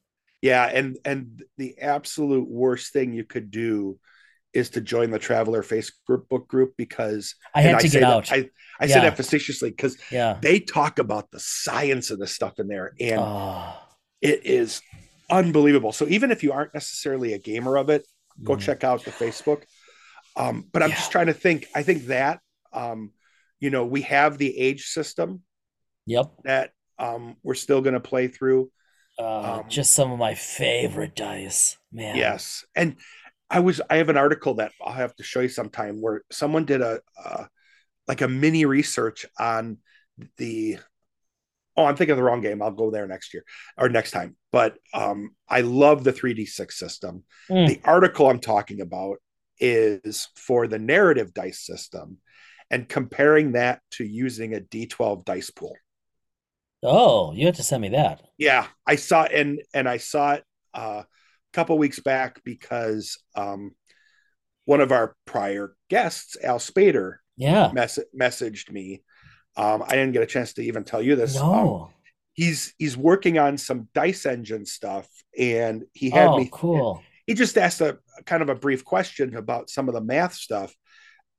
Yeah, 0.47 0.65
and 0.73 0.97
and 1.05 1.43
the 1.59 1.79
absolute 1.79 2.49
worst 2.49 2.93
thing 2.93 3.13
you 3.13 3.25
could 3.25 3.51
do 3.51 3.99
is 4.53 4.71
to 4.71 4.81
join 4.81 5.11
the 5.11 5.19
Traveller 5.19 5.63
Facebook 5.63 6.47
group 6.49 6.75
because 6.79 7.35
I 7.55 7.61
had 7.63 7.81
to 7.81 7.89
say 7.89 8.01
get 8.01 8.07
that- 8.07 8.13
out. 8.13 8.33
I 8.33 8.49
I 8.81 8.87
said 8.87 9.03
Yeah. 9.03 9.11
that 9.11 9.17
facetiously 9.17 9.71
because 9.71 9.97
yeah. 10.11 10.39
they 10.41 10.61
talk 10.61 10.99
about 10.99 11.31
the 11.31 11.41
science 11.41 12.11
of 12.11 12.19
the 12.19 12.27
stuff 12.27 12.59
in 12.59 12.69
there, 12.69 12.93
and 13.01 13.21
Oh, 13.21 13.75
it 14.21 14.47
is 14.47 14.83
unbelievable. 15.31 15.93
So 15.93 16.07
even 16.09 16.31
if 16.31 16.43
you 16.43 16.53
aren't 16.53 16.75
necessarily 16.75 17.33
a 17.33 17.39
gamer 17.39 17.77
of 17.77 17.91
it, 17.91 18.07
go 18.43 18.55
mm. 18.57 18.61
check 18.61 18.85
out 18.85 19.05
the 19.05 19.11
Facebook. 19.11 19.63
Um, 20.37 20.69
but 20.73 20.83
I'm 20.83 20.91
Yeah. 20.91 20.97
just 20.97 21.11
trying 21.11 21.27
to 21.27 21.35
think. 21.35 21.67
I 21.75 21.83
think 21.83 22.07
that 22.07 22.41
um, 22.73 23.13
you 23.59 23.71
know 23.71 23.85
we 23.87 24.03
have 24.03 24.39
the 24.39 24.57
age 24.59 24.87
system 24.87 25.43
Yep. 26.07 26.27
that 26.45 26.71
um, 26.99 27.37
we're 27.43 27.55
still 27.67 27.81
going 27.83 27.95
to 27.95 28.01
play 28.13 28.29
through. 28.29 28.71
Uh, 29.19 29.61
Um, 29.61 29.69
just 29.69 29.95
some 29.95 30.13
of 30.13 30.19
my 30.19 30.35
favorite 30.35 31.17
dice, 31.17 31.79
man. 31.93 32.17
Yes, 32.17 32.65
and 32.75 32.97
I 33.51 33.61
was 33.61 33.81
I 33.89 33.97
have 33.97 34.09
an 34.09 34.17
article 34.17 34.55
that 34.55 34.73
I'll 34.85 34.93
have 34.93 35.15
to 35.17 35.23
show 35.23 35.41
you 35.41 35.49
sometime 35.49 36.01
where 36.01 36.23
someone 36.31 36.65
did 36.65 36.83
a 36.83 37.01
uh, 37.23 37.45
like 38.09 38.21
a 38.21 38.29
mini 38.29 38.65
research 38.65 39.27
on 39.39 39.79
the. 40.37 40.79
Oh, 41.79 41.85
I'm 41.85 41.95
thinking 41.95 42.13
of 42.13 42.17
the 42.17 42.23
wrong 42.23 42.41
game. 42.41 42.63
I'll 42.63 42.71
go 42.71 42.91
there 42.91 43.07
next 43.07 43.35
year 43.35 43.45
or 43.77 43.91
next 43.91 44.11
time. 44.11 44.37
But 44.51 44.79
um, 44.95 45.35
I 45.47 45.61
love 45.61 46.05
the 46.05 46.13
3D6 46.13 46.79
system. 46.79 47.25
Mm. 47.51 47.67
The 47.67 47.81
article 47.85 48.31
I'm 48.31 48.41
talking 48.41 48.81
about 48.81 49.19
is 49.59 50.29
for 50.35 50.67
the 50.69 50.79
narrative 50.79 51.35
dice 51.35 51.61
system 51.61 52.19
and 52.71 52.89
comparing 52.89 53.53
that 53.53 53.81
to 53.93 54.05
using 54.05 54.55
a 54.55 54.61
D12 54.61 55.25
dice 55.25 55.51
pool. 55.51 55.77
Oh, 56.83 57.33
you 57.33 57.47
have 57.47 57.57
to 57.57 57.63
send 57.63 57.83
me 57.83 57.89
that. 57.91 58.23
Yeah, 58.39 58.67
I 58.87 58.97
saw 58.97 59.25
and 59.25 59.61
and 59.75 59.89
I 59.89 59.97
saw 59.97 60.35
it 60.35 60.45
uh, 60.75 61.03
a 61.03 61.07
couple 61.53 61.79
weeks 61.79 62.01
back 62.01 62.43
because 62.45 63.19
um, 63.35 63.75
one 64.67 64.81
of 64.81 64.93
our 64.93 65.15
prior 65.25 65.75
guests, 65.89 66.37
Al 66.43 66.59
Spader, 66.59 67.17
Yeah. 67.37 67.71
mess- 67.73 67.99
messaged 68.19 68.71
me. 68.71 69.03
Um, 69.57 69.83
I 69.87 69.93
didn't 69.97 70.13
get 70.13 70.23
a 70.23 70.27
chance 70.27 70.53
to 70.55 70.63
even 70.63 70.85
tell 70.85 71.01
you 71.01 71.17
this. 71.17 71.37
Um, 71.37 71.89
he's 72.35 72.75
he's 72.79 72.97
working 72.97 73.39
on 73.39 73.57
some 73.57 73.89
dice 73.95 74.27
engine 74.27 74.67
stuff, 74.67 75.09
and 75.39 75.85
he 75.95 76.11
had 76.11 76.29
Oh, 76.29 76.37
me. 76.37 76.51
cool. 76.53 77.03
He 77.27 77.35
just 77.35 77.57
asked 77.57 77.81
a 77.81 77.99
kind 78.27 78.43
of 78.43 78.51
a 78.51 78.55
brief 78.55 78.85
question 78.85 79.35
about 79.35 79.71
some 79.71 79.89
of 79.89 79.95
the 79.95 80.01
math 80.01 80.35
stuff. 80.35 80.75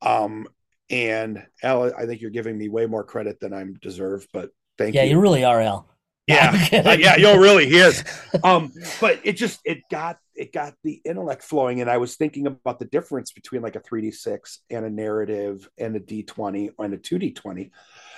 Um, 0.02 0.48
and 0.90 1.46
Al, 1.64 1.94
I 1.96 2.06
think 2.06 2.22
you're 2.22 2.32
giving 2.32 2.58
me 2.58 2.70
way 2.70 2.88
more 2.88 3.04
credit 3.04 3.40
than 3.40 3.54
I'm 3.54 3.76
deserved, 3.76 4.28
but 4.34 4.50
thank 4.78 4.96
Yeah, 4.96 5.04
you. 5.04 5.12
you 5.12 5.20
really 5.20 5.44
are, 5.44 5.62
Al. 5.62 5.88
Yeah. 6.28 6.52
Uh, 6.86 6.98
yeah, 7.00 7.16
yo, 7.18 7.38
really, 7.38 7.68
he 7.68 7.78
is. 7.78 8.04
Um, 8.44 8.72
but 9.02 9.20
it 9.24 9.34
just 9.34 9.60
it 9.66 9.80
got 9.90 10.18
it 10.36 10.52
got 10.54 10.74
the 10.84 11.02
intellect 11.06 11.44
flowing, 11.44 11.82
and 11.82 11.90
I 11.90 11.98
was 11.98 12.16
thinking 12.16 12.46
about 12.48 12.80
the 12.80 12.86
difference 12.86 13.32
between 13.32 13.62
like 13.62 13.76
a 13.76 13.80
three 13.80 14.02
d 14.02 14.12
six 14.12 14.60
and 14.70 14.86
a 14.86 14.90
narrative 14.90 15.68
and 15.78 15.96
a 15.96 16.00
d 16.00 16.24
twenty 16.24 16.70
and 16.78 16.94
a 16.94 16.98
two 16.98 17.18
d 17.18 17.32
twenty, 17.32 17.72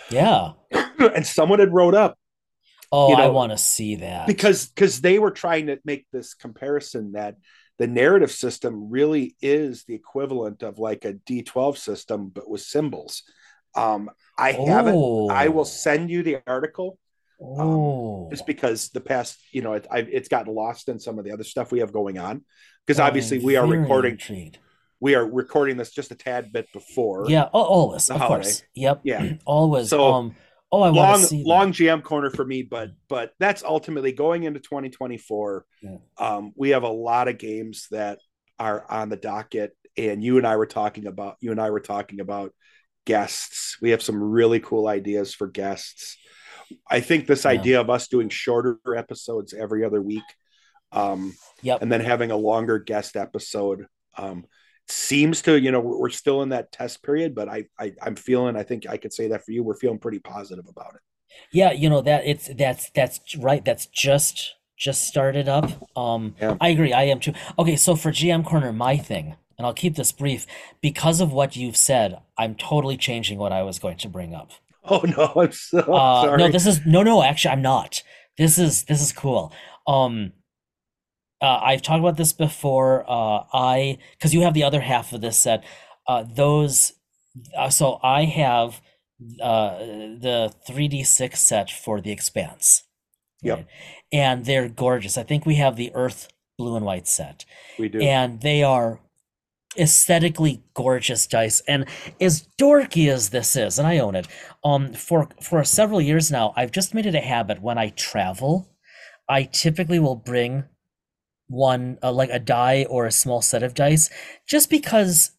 Yeah. 0.10 0.53
and 0.99 1.26
someone 1.26 1.60
had 1.60 1.74
wrote 1.74 1.95
up 1.95 2.18
Oh, 2.91 3.10
You 3.10 3.16
I 3.16 3.28
know, 3.28 3.32
want 3.34 3.51
to 3.51 3.57
see 3.57 3.95
that. 3.97 4.26
because 4.28 4.68
because 4.68 4.99
they 5.01 5.20
were 5.20 5.32
trying 5.32 5.68
to 5.68 5.80
make 5.86 6.07
this 6.12 6.34
comparison 6.34 7.12
that 7.14 7.36
the 7.78 7.86
narrative 7.88 8.32
system 8.32 8.89
really 8.89 9.36
is 9.41 9.84
the 9.84 9.93
equivalent 9.93 10.64
of 10.64 10.80
like 10.80 11.05
a 11.05 11.14
d 11.14 11.43
twelve 11.43 11.78
system, 11.78 12.30
but 12.30 12.49
with 12.49 12.62
symbols. 12.62 13.24
Um, 13.76 14.10
I 14.40 14.52
haven't. 14.54 14.96
I 15.32 15.48
will 15.50 15.62
Oh. 15.62 15.64
send 15.66 16.10
you 16.10 16.24
the 16.24 16.38
article. 16.48 16.98
Oh. 17.42 18.28
just 18.30 18.46
because 18.46 18.90
the 18.90 19.00
past, 19.00 19.40
you 19.54 19.62
know, 19.62 19.72
it, 19.74 19.88
I, 19.90 20.00
it's 20.00 20.28
gotten 20.28 20.54
lost 20.54 20.90
in 20.90 21.00
some 21.00 21.18
of 21.18 21.24
the 21.24 21.32
other 21.32 21.46
stuff 21.46 21.72
we 21.72 21.80
have 21.80 21.94
going 21.94 22.18
on. 22.18 22.44
Because 22.86 23.00
Oh, 23.00 23.04
obviously 23.06 23.40
we 23.40 23.56
are 23.56 23.66
recording, 23.66 24.12
intrigued. 24.14 24.58
we 25.00 25.16
are 25.16 25.26
recording 25.26 25.78
this 25.78 25.92
just 25.92 26.12
a 26.12 26.16
tad 26.16 26.52
bit 26.52 26.68
before. 26.74 27.26
Yeah, 27.30 27.48
oh, 27.54 27.62
always, 27.64 28.08
the 28.08 28.16
of 28.16 28.20
holiday. 28.20 28.44
course. 28.44 28.64
Yep. 28.76 29.02
Yeah. 29.06 29.34
always. 29.46 29.88
So, 29.90 30.14
um 30.14 30.36
oh, 30.72 30.82
I 30.82 30.90
long, 30.90 31.22
to 31.22 31.26
see 31.28 31.38
that. 31.44 31.48
long 31.48 31.72
GM 31.72 32.04
corner 32.04 32.30
for 32.30 32.44
me, 32.44 32.62
but 32.64 32.90
but 33.08 33.32
that's 33.40 33.64
ultimately 33.64 34.12
going 34.12 34.44
into 34.44 34.60
2024. 34.60 35.66
Yeah. 35.82 35.96
Um, 36.18 36.52
we 36.58 36.72
have 36.72 36.84
a 36.84 36.90
lot 36.90 37.30
of 37.30 37.38
games 37.38 37.88
that 37.92 38.20
are 38.60 38.86
on 38.92 39.08
the 39.08 39.16
docket, 39.16 39.72
and 39.96 40.22
you 40.22 40.38
and 40.40 40.46
I 40.46 40.58
were 40.58 40.66
talking 40.66 41.08
about 41.08 41.38
you 41.40 41.52
and 41.52 41.62
I 41.62 41.70
were 41.70 41.80
talking 41.80 42.20
about 42.20 42.54
guests. 43.14 43.78
We 43.82 43.89
have 43.89 44.03
some 44.03 44.22
really 44.22 44.60
cool 44.60 44.88
ideas 44.88 45.34
for 45.34 45.47
guests. 45.47 46.18
I 46.88 46.99
think 47.01 47.26
this 47.26 47.43
Yeah. 47.45 47.51
idea 47.57 47.82
of 47.82 47.89
us 47.89 48.07
doing 48.07 48.30
shorter 48.30 48.78
episodes 48.95 49.53
every 49.53 49.84
other 49.84 50.01
week, 50.01 50.30
um, 50.91 51.36
Yep. 51.64 51.82
and 51.82 51.91
then 51.91 52.01
having 52.01 52.30
a 52.32 52.38
longer 52.38 52.78
guest 52.78 53.16
episode, 53.16 53.88
um, 54.18 54.45
seems 54.88 55.41
to 55.43 55.60
you 55.60 55.72
know 55.72 55.80
we're 55.80 56.10
still 56.24 56.41
in 56.43 56.49
that 56.49 56.72
test 56.72 57.03
period, 57.03 57.34
but 57.36 57.47
I, 57.49 57.66
I 57.80 57.93
I'm 58.05 58.16
feeling 58.16 58.55
I 58.55 58.64
think 58.64 58.88
I 58.88 58.97
could 58.97 59.14
say 59.14 59.28
that 59.30 59.43
for 59.45 59.51
you. 59.51 59.64
We're 59.64 59.76
feeling 59.84 59.99
pretty 59.99 60.20
positive 60.20 60.68
about 60.68 60.93
it. 60.95 61.01
Yeah, 61.51 61.72
you 61.82 61.89
know 61.89 62.01
that 62.01 62.22
it's 62.26 62.49
that's 62.64 62.89
that's 62.91 63.36
right. 63.36 63.64
That's 63.66 63.86
just 63.88 64.55
just 64.78 65.01
started 65.12 65.47
up. 65.49 65.66
Um, 65.97 66.36
Yeah. 66.41 66.55
I 66.62 66.70
agree. 66.70 66.93
I 66.93 67.03
am 67.14 67.20
too. 67.20 67.34
Okay, 67.60 67.76
so 67.76 67.95
for 67.95 68.12
GM 68.12 68.43
Corner, 68.43 68.72
my 68.74 68.95
thing, 68.97 69.36
and 69.60 69.68
I'll 69.68 69.74
keep 69.74 69.95
this 69.95 70.12
brief 70.14 70.47
because 70.82 71.20
of 71.22 71.32
what 71.34 71.55
you've 71.55 71.78
said. 71.78 72.18
I'm 72.38 72.55
totally 72.55 72.97
changing 72.97 73.38
what 73.38 73.51
I 73.51 73.62
was 73.62 73.78
going 73.78 73.97
to 73.97 74.10
bring 74.10 74.34
up. 74.34 74.51
Oh 74.91 75.01
no, 75.05 75.34
I'm 75.39 75.51
so 75.51 75.80
Uh, 75.80 76.24
sorry. 76.24 76.38
no, 76.38 76.47
this 76.47 76.66
is 76.66 76.80
no, 76.86 77.03
no. 77.03 77.22
Actually, 77.22 77.51
I'm 77.51 77.62
not. 77.62 78.01
This 78.39 78.57
is 78.57 78.86
this 78.86 79.01
is 79.01 79.12
cool. 79.12 79.53
Um, 79.86 80.32
uh, 81.41 81.60
I've 81.62 81.82
talked 81.84 81.99
about 81.99 82.18
this 82.18 82.34
before. 82.34 83.03
Uh, 83.07 83.43
I 83.53 83.99
because 84.14 84.34
you 84.34 84.41
have 84.41 84.53
the 84.53 84.64
other 84.64 84.80
half 84.82 85.12
of 85.14 85.22
this 85.22 85.38
set. 85.38 85.64
Uh, 86.07 86.24
those, 86.24 86.93
uh, 87.55 87.70
so 87.70 87.99
I 88.01 88.24
have 88.24 88.82
uh, 89.41 89.78
the 89.78 90.53
3D6 90.68 91.36
set 91.36 91.70
for 91.70 92.01
the 92.01 92.12
Expanse. 92.12 92.84
Yep. 93.43 93.57
right? 93.57 93.68
And 94.12 94.45
they're 94.45 94.70
gorgeous. 94.70 95.18
I 95.18 95.24
think 95.24 95.45
we 95.45 95.55
have 95.55 95.76
the 95.76 95.91
Earth 95.93 96.30
blue 96.57 96.76
and 96.78 96.86
white 96.86 97.07
set, 97.07 97.45
We 97.78 97.89
do. 97.89 97.99
and 97.99 98.41
they 98.41 98.64
are 98.64 99.01
aesthetically 99.78 100.63
gorgeous 100.74 101.28
dice. 101.28 101.61
And 101.67 101.86
as 102.20 102.47
dorky 102.59 103.11
as 103.11 103.30
this 103.30 103.55
is, 103.55 103.78
and 103.78 103.88
I 103.88 103.99
own 103.99 104.15
it, 104.15 104.28
um, 104.63 104.93
for 104.93 105.30
for 105.41 105.63
several 105.63 106.01
years 106.01 106.32
now, 106.32 106.53
I've 106.55 106.72
just 106.72 106.93
made 106.93 107.05
it 107.05 107.15
a 107.15 107.22
habit 107.22 107.61
when 107.61 107.78
I 107.78 107.89
travel, 107.89 108.70
I 109.30 109.43
typically 109.43 109.99
will 109.99 110.15
bring 110.15 110.63
one 111.47 111.97
uh, 112.03 112.11
like 112.11 112.30
a 112.32 112.39
die 112.39 112.86
or 112.89 113.05
a 113.05 113.11
small 113.11 113.41
set 113.41 113.63
of 113.63 113.74
dice 113.74 114.09
just 114.47 114.70
because 114.70 115.32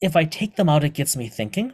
if 0.00 0.14
I 0.14 0.24
take 0.24 0.56
them 0.56 0.68
out 0.68 0.84
it 0.84 0.94
gets 0.94 1.16
me 1.16 1.28
thinking. 1.28 1.72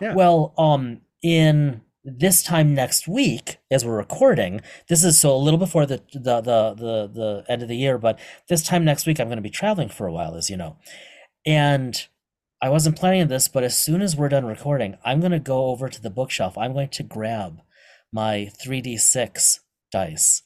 Yeah. 0.00 0.14
Well, 0.14 0.54
um 0.58 1.02
in 1.22 1.82
this 2.04 2.42
time 2.42 2.74
next 2.74 3.06
week 3.06 3.58
as 3.70 3.84
we're 3.84 3.96
recording, 3.96 4.60
this 4.88 5.04
is 5.04 5.20
so 5.20 5.34
a 5.34 5.36
little 5.36 5.58
before 5.58 5.86
the 5.86 6.02
the 6.12 6.40
the 6.40 6.74
the, 6.74 7.10
the 7.12 7.44
end 7.48 7.62
of 7.62 7.68
the 7.68 7.76
year, 7.76 7.98
but 7.98 8.18
this 8.48 8.62
time 8.62 8.84
next 8.84 9.06
week 9.06 9.20
I'm 9.20 9.28
going 9.28 9.36
to 9.36 9.42
be 9.42 9.50
traveling 9.50 9.88
for 9.88 10.06
a 10.06 10.12
while 10.12 10.34
as 10.34 10.48
you 10.48 10.56
know. 10.56 10.76
And 11.44 12.06
I 12.60 12.68
wasn't 12.68 12.98
planning 12.98 13.26
this, 13.26 13.48
but 13.48 13.64
as 13.64 13.76
soon 13.76 14.02
as 14.02 14.16
we're 14.16 14.28
done 14.28 14.46
recording, 14.46 14.96
I'm 15.04 15.20
going 15.20 15.32
to 15.32 15.40
go 15.40 15.66
over 15.66 15.88
to 15.88 16.00
the 16.00 16.10
bookshelf. 16.10 16.56
I'm 16.56 16.72
going 16.72 16.90
to 16.90 17.02
grab 17.02 17.60
my 18.12 18.50
3d6 18.64 19.58
dice. 19.90 20.42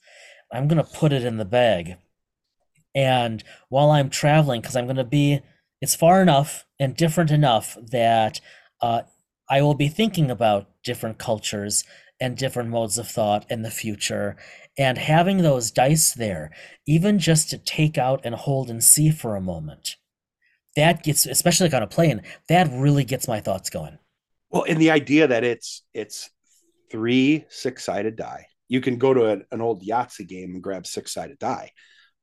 I'm 0.53 0.69
going 0.69 0.83
to 0.83 0.91
put 0.91 1.13
it 1.13 1.25
in 1.25 1.37
the 1.37 1.45
bag. 1.45 1.97
And 2.95 3.45
while 3.69 3.91
I'm 3.91 4.09
traveling, 4.09 4.63
because 4.63 4.77
I'm 4.77 4.87
going 4.87 4.97
to 4.97 5.05
be, 5.05 5.41
it's 5.83 5.95
far 5.95 6.23
enough 6.23 6.65
and 6.81 6.97
different 6.97 7.31
enough 7.31 7.77
that 7.91 8.41
uh, 8.81 9.03
I 9.51 9.61
will 9.61 9.75
be 9.75 9.89
thinking 9.89 10.31
about 10.31 10.71
different 10.83 11.19
cultures 11.19 11.85
and 12.19 12.37
different 12.37 12.71
modes 12.71 12.97
of 12.97 13.09
thought 13.09 13.45
in 13.51 13.61
the 13.61 13.71
future. 13.71 14.37
And 14.79 14.97
having 14.97 15.39
those 15.39 15.71
dice 15.71 16.15
there, 16.15 16.51
even 16.87 17.19
just 17.19 17.51
to 17.51 17.59
take 17.59 17.99
out 17.99 18.23
and 18.25 18.35
hold 18.35 18.71
and 18.71 18.83
see 18.83 19.11
for 19.11 19.37
a 19.37 19.41
moment, 19.43 19.97
that 20.77 21.03
gets, 21.03 21.27
especially 21.27 21.67
like 21.67 21.75
on 21.75 21.83
a 21.83 21.87
plane, 21.87 22.23
that 22.49 22.69
really 22.73 23.05
gets 23.05 23.27
my 23.29 23.41
thoughts 23.41 23.71
going. 23.71 23.99
Well, 24.51 24.65
and 24.69 24.81
the 24.81 24.91
idea 24.91 25.27
that 25.27 25.43
it's 25.45 25.83
it's 25.93 26.31
three 26.91 27.45
six 27.49 27.85
sided 27.85 28.17
die. 28.17 28.47
You 28.69 28.81
can 28.81 28.97
go 28.99 29.13
to 29.15 29.27
an, 29.27 29.45
an 29.51 29.61
old 29.61 29.83
Yahtzee 29.85 30.27
game 30.29 30.55
and 30.55 30.63
grab 30.63 30.87
six 30.87 31.13
sided 31.13 31.39
die. 31.39 31.71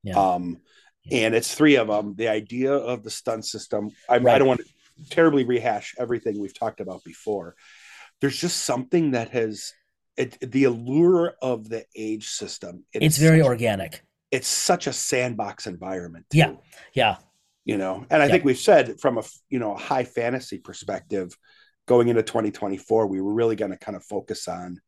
Yeah. 0.03 0.15
Um, 0.17 0.61
and 1.11 1.35
it's 1.35 1.53
three 1.53 1.75
of 1.75 1.87
them. 1.87 2.15
The 2.15 2.29
idea 2.29 2.73
of 2.73 3.03
the 3.03 3.09
stun 3.09 3.43
system. 3.43 3.89
I, 4.09 4.15
I 4.15 4.17
Right. 4.19 4.37
don't 4.39 4.47
want 4.47 4.61
to 4.61 5.09
terribly 5.09 5.43
rehash 5.43 5.95
everything 5.97 6.39
we've 6.39 6.57
talked 6.57 6.79
about 6.79 7.03
before. 7.03 7.55
There's 8.21 8.37
just 8.37 8.59
something 8.63 9.11
that 9.11 9.29
has 9.31 9.73
it, 10.15 10.37
the 10.39 10.65
allure 10.65 11.33
of 11.41 11.67
the 11.69 11.85
age 11.95 12.27
system. 12.29 12.85
It 12.93 13.03
it's 13.03 13.17
very 13.17 13.39
such- 13.39 13.47
organic. 13.47 14.03
It's 14.31 14.47
such 14.47 14.87
a 14.87 14.93
sandbox 14.93 15.67
environment. 15.67 16.25
Yeah. 16.33 16.53
Yeah. 16.93 17.17
You 17.65 17.77
know, 17.77 18.05
and 18.09 18.21
I 18.21 18.25
Yeah. 18.25 18.31
think 18.33 18.45
we've 18.45 18.57
said 18.57 18.99
from 18.99 19.17
a 19.17 19.23
you 19.49 19.59
know 19.59 19.73
a 19.73 19.77
high 19.77 20.03
fantasy 20.03 20.57
perspective, 20.57 21.37
going 21.85 22.07
into 22.09 22.23
2024, 22.23 23.07
we 23.07 23.21
were 23.21 23.33
really 23.33 23.55
going 23.55 23.71
to 23.71 23.77
kind 23.77 23.95
of 23.95 24.03
focus 24.03 24.47
on 24.47 24.81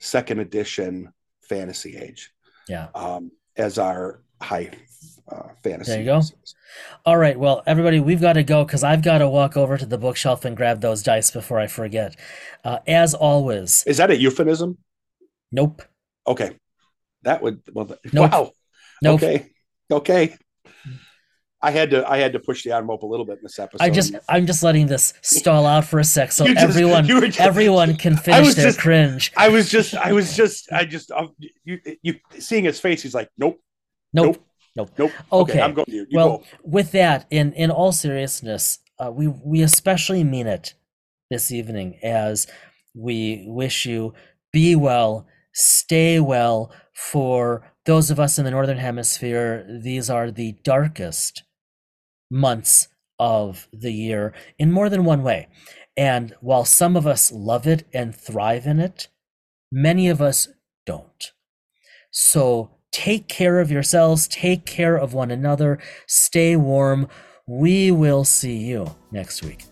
second 0.00 0.40
edition 0.40 1.12
fantasy 1.48 1.96
age 1.96 2.32
Yeah. 2.68 2.88
um, 2.94 3.30
as 3.56 3.78
our 3.78 4.22
high 4.42 4.70
uh, 5.30 5.48
fantasy. 5.62 5.92
There 5.92 6.00
you 6.00 6.06
go. 6.06 6.20
All 7.04 7.16
right. 7.16 7.38
Well, 7.38 7.62
everybody, 7.66 8.00
we've 8.00 8.20
got 8.20 8.34
to 8.34 8.42
go 8.44 8.64
because 8.64 8.82
I've 8.84 9.02
got 9.02 9.18
to 9.18 9.28
walk 9.28 9.56
over 9.56 9.78
to 9.78 9.86
the 9.86 9.98
bookshelf 9.98 10.44
and 10.44 10.56
grab 10.56 10.80
those 10.80 11.02
dice 11.02 11.30
before 11.30 11.58
I 11.60 11.66
forget. 11.68 12.16
Uh, 12.64 12.78
as 12.86 13.14
always, 13.14 13.82
Is 13.86 13.96
that 13.98 14.10
a 14.10 14.16
euphemism? 14.16 14.78
nope. 15.52 15.82
Okay, 16.26 16.56
that 17.22 17.40
would 17.42 17.62
well. 17.72 17.86
Nope. 18.12 18.32
Wow. 18.32 18.50
Nope. 19.02 19.22
Okay. 19.22 19.52
Okay. 19.90 20.36
I 21.62 21.70
had 21.70 21.90
to. 21.90 22.08
I 22.08 22.18
had 22.18 22.32
to 22.34 22.38
push 22.38 22.64
the 22.64 22.72
envelope 22.72 23.02
a 23.02 23.06
little 23.06 23.24
bit 23.24 23.38
in 23.38 23.42
this 23.42 23.58
episode. 23.58 23.82
I 23.82 23.90
just, 23.90 24.14
I'm 24.28 24.46
just 24.46 24.62
letting 24.62 24.86
this 24.86 25.14
stall 25.22 25.66
out 25.66 25.84
for 25.86 25.98
a 25.98 26.04
sec 26.04 26.30
so 26.32 26.46
just- 26.46 26.58
everyone, 26.58 27.06
just- 27.06 27.40
everyone 27.40 27.96
can 27.96 28.16
finish 28.16 28.54
their 28.54 28.66
just- 28.66 28.78
cringe. 28.78 29.32
I 29.36 29.48
was 29.48 29.68
just. 29.68 29.94
I 29.94 30.12
was 30.12 30.36
just. 30.36 30.70
I 30.70 30.84
just. 30.84 31.10
Uh, 31.10 31.28
you. 31.64 31.80
You 32.02 32.14
seeing 32.38 32.64
his 32.64 32.78
face. 32.78 33.02
He's 33.02 33.14
like, 33.14 33.30
nope. 33.38 33.58
Nope. 34.12 34.42
Nope. 34.76 34.90
Nope. 34.98 35.12
Okay. 35.32 35.60
I'm 35.60 35.72
going 35.72 35.86
to 35.86 35.92
you. 35.92 36.06
You 36.10 36.16
well, 36.18 36.38
go. 36.38 36.44
with 36.62 36.92
that, 36.92 37.26
in 37.30 37.54
in 37.54 37.70
all 37.70 37.92
seriousness, 37.92 38.78
uh, 38.98 39.10
we 39.10 39.26
we 39.28 39.62
especially 39.62 40.24
mean 40.24 40.46
it 40.46 40.74
this 41.30 41.50
evening 41.50 41.98
as 42.02 42.46
we 42.94 43.44
wish 43.48 43.86
you 43.86 44.12
be 44.52 44.76
well, 44.76 45.26
stay 45.54 46.20
well. 46.20 46.72
For 46.94 47.70
those 47.86 48.10
of 48.10 48.20
us 48.20 48.38
in 48.38 48.44
the 48.44 48.50
northern 48.50 48.78
hemisphere, 48.78 49.64
these 49.68 50.10
are 50.10 50.30
the 50.30 50.56
darkest 50.64 51.44
months 52.30 52.88
of 53.18 53.68
the 53.72 53.92
year 53.92 54.34
in 54.58 54.70
more 54.72 54.88
than 54.88 55.04
one 55.04 55.22
way. 55.22 55.48
And 55.96 56.34
while 56.40 56.64
some 56.64 56.96
of 56.96 57.06
us 57.06 57.32
love 57.32 57.66
it 57.66 57.84
and 57.94 58.14
thrive 58.14 58.66
in 58.66 58.78
it, 58.78 59.08
many 59.72 60.08
of 60.08 60.20
us 60.20 60.48
don't. 60.84 61.32
So 62.10 62.70
take 62.92 63.28
care 63.28 63.60
of 63.60 63.70
yourselves, 63.70 64.28
take 64.28 64.66
care 64.66 64.96
of 64.96 65.14
one 65.14 65.30
another, 65.30 65.78
stay 66.06 66.56
warm. 66.56 67.08
We 67.46 67.90
will 67.90 68.24
see 68.24 68.56
you 68.56 68.96
next 69.10 69.42
week. 69.42 69.64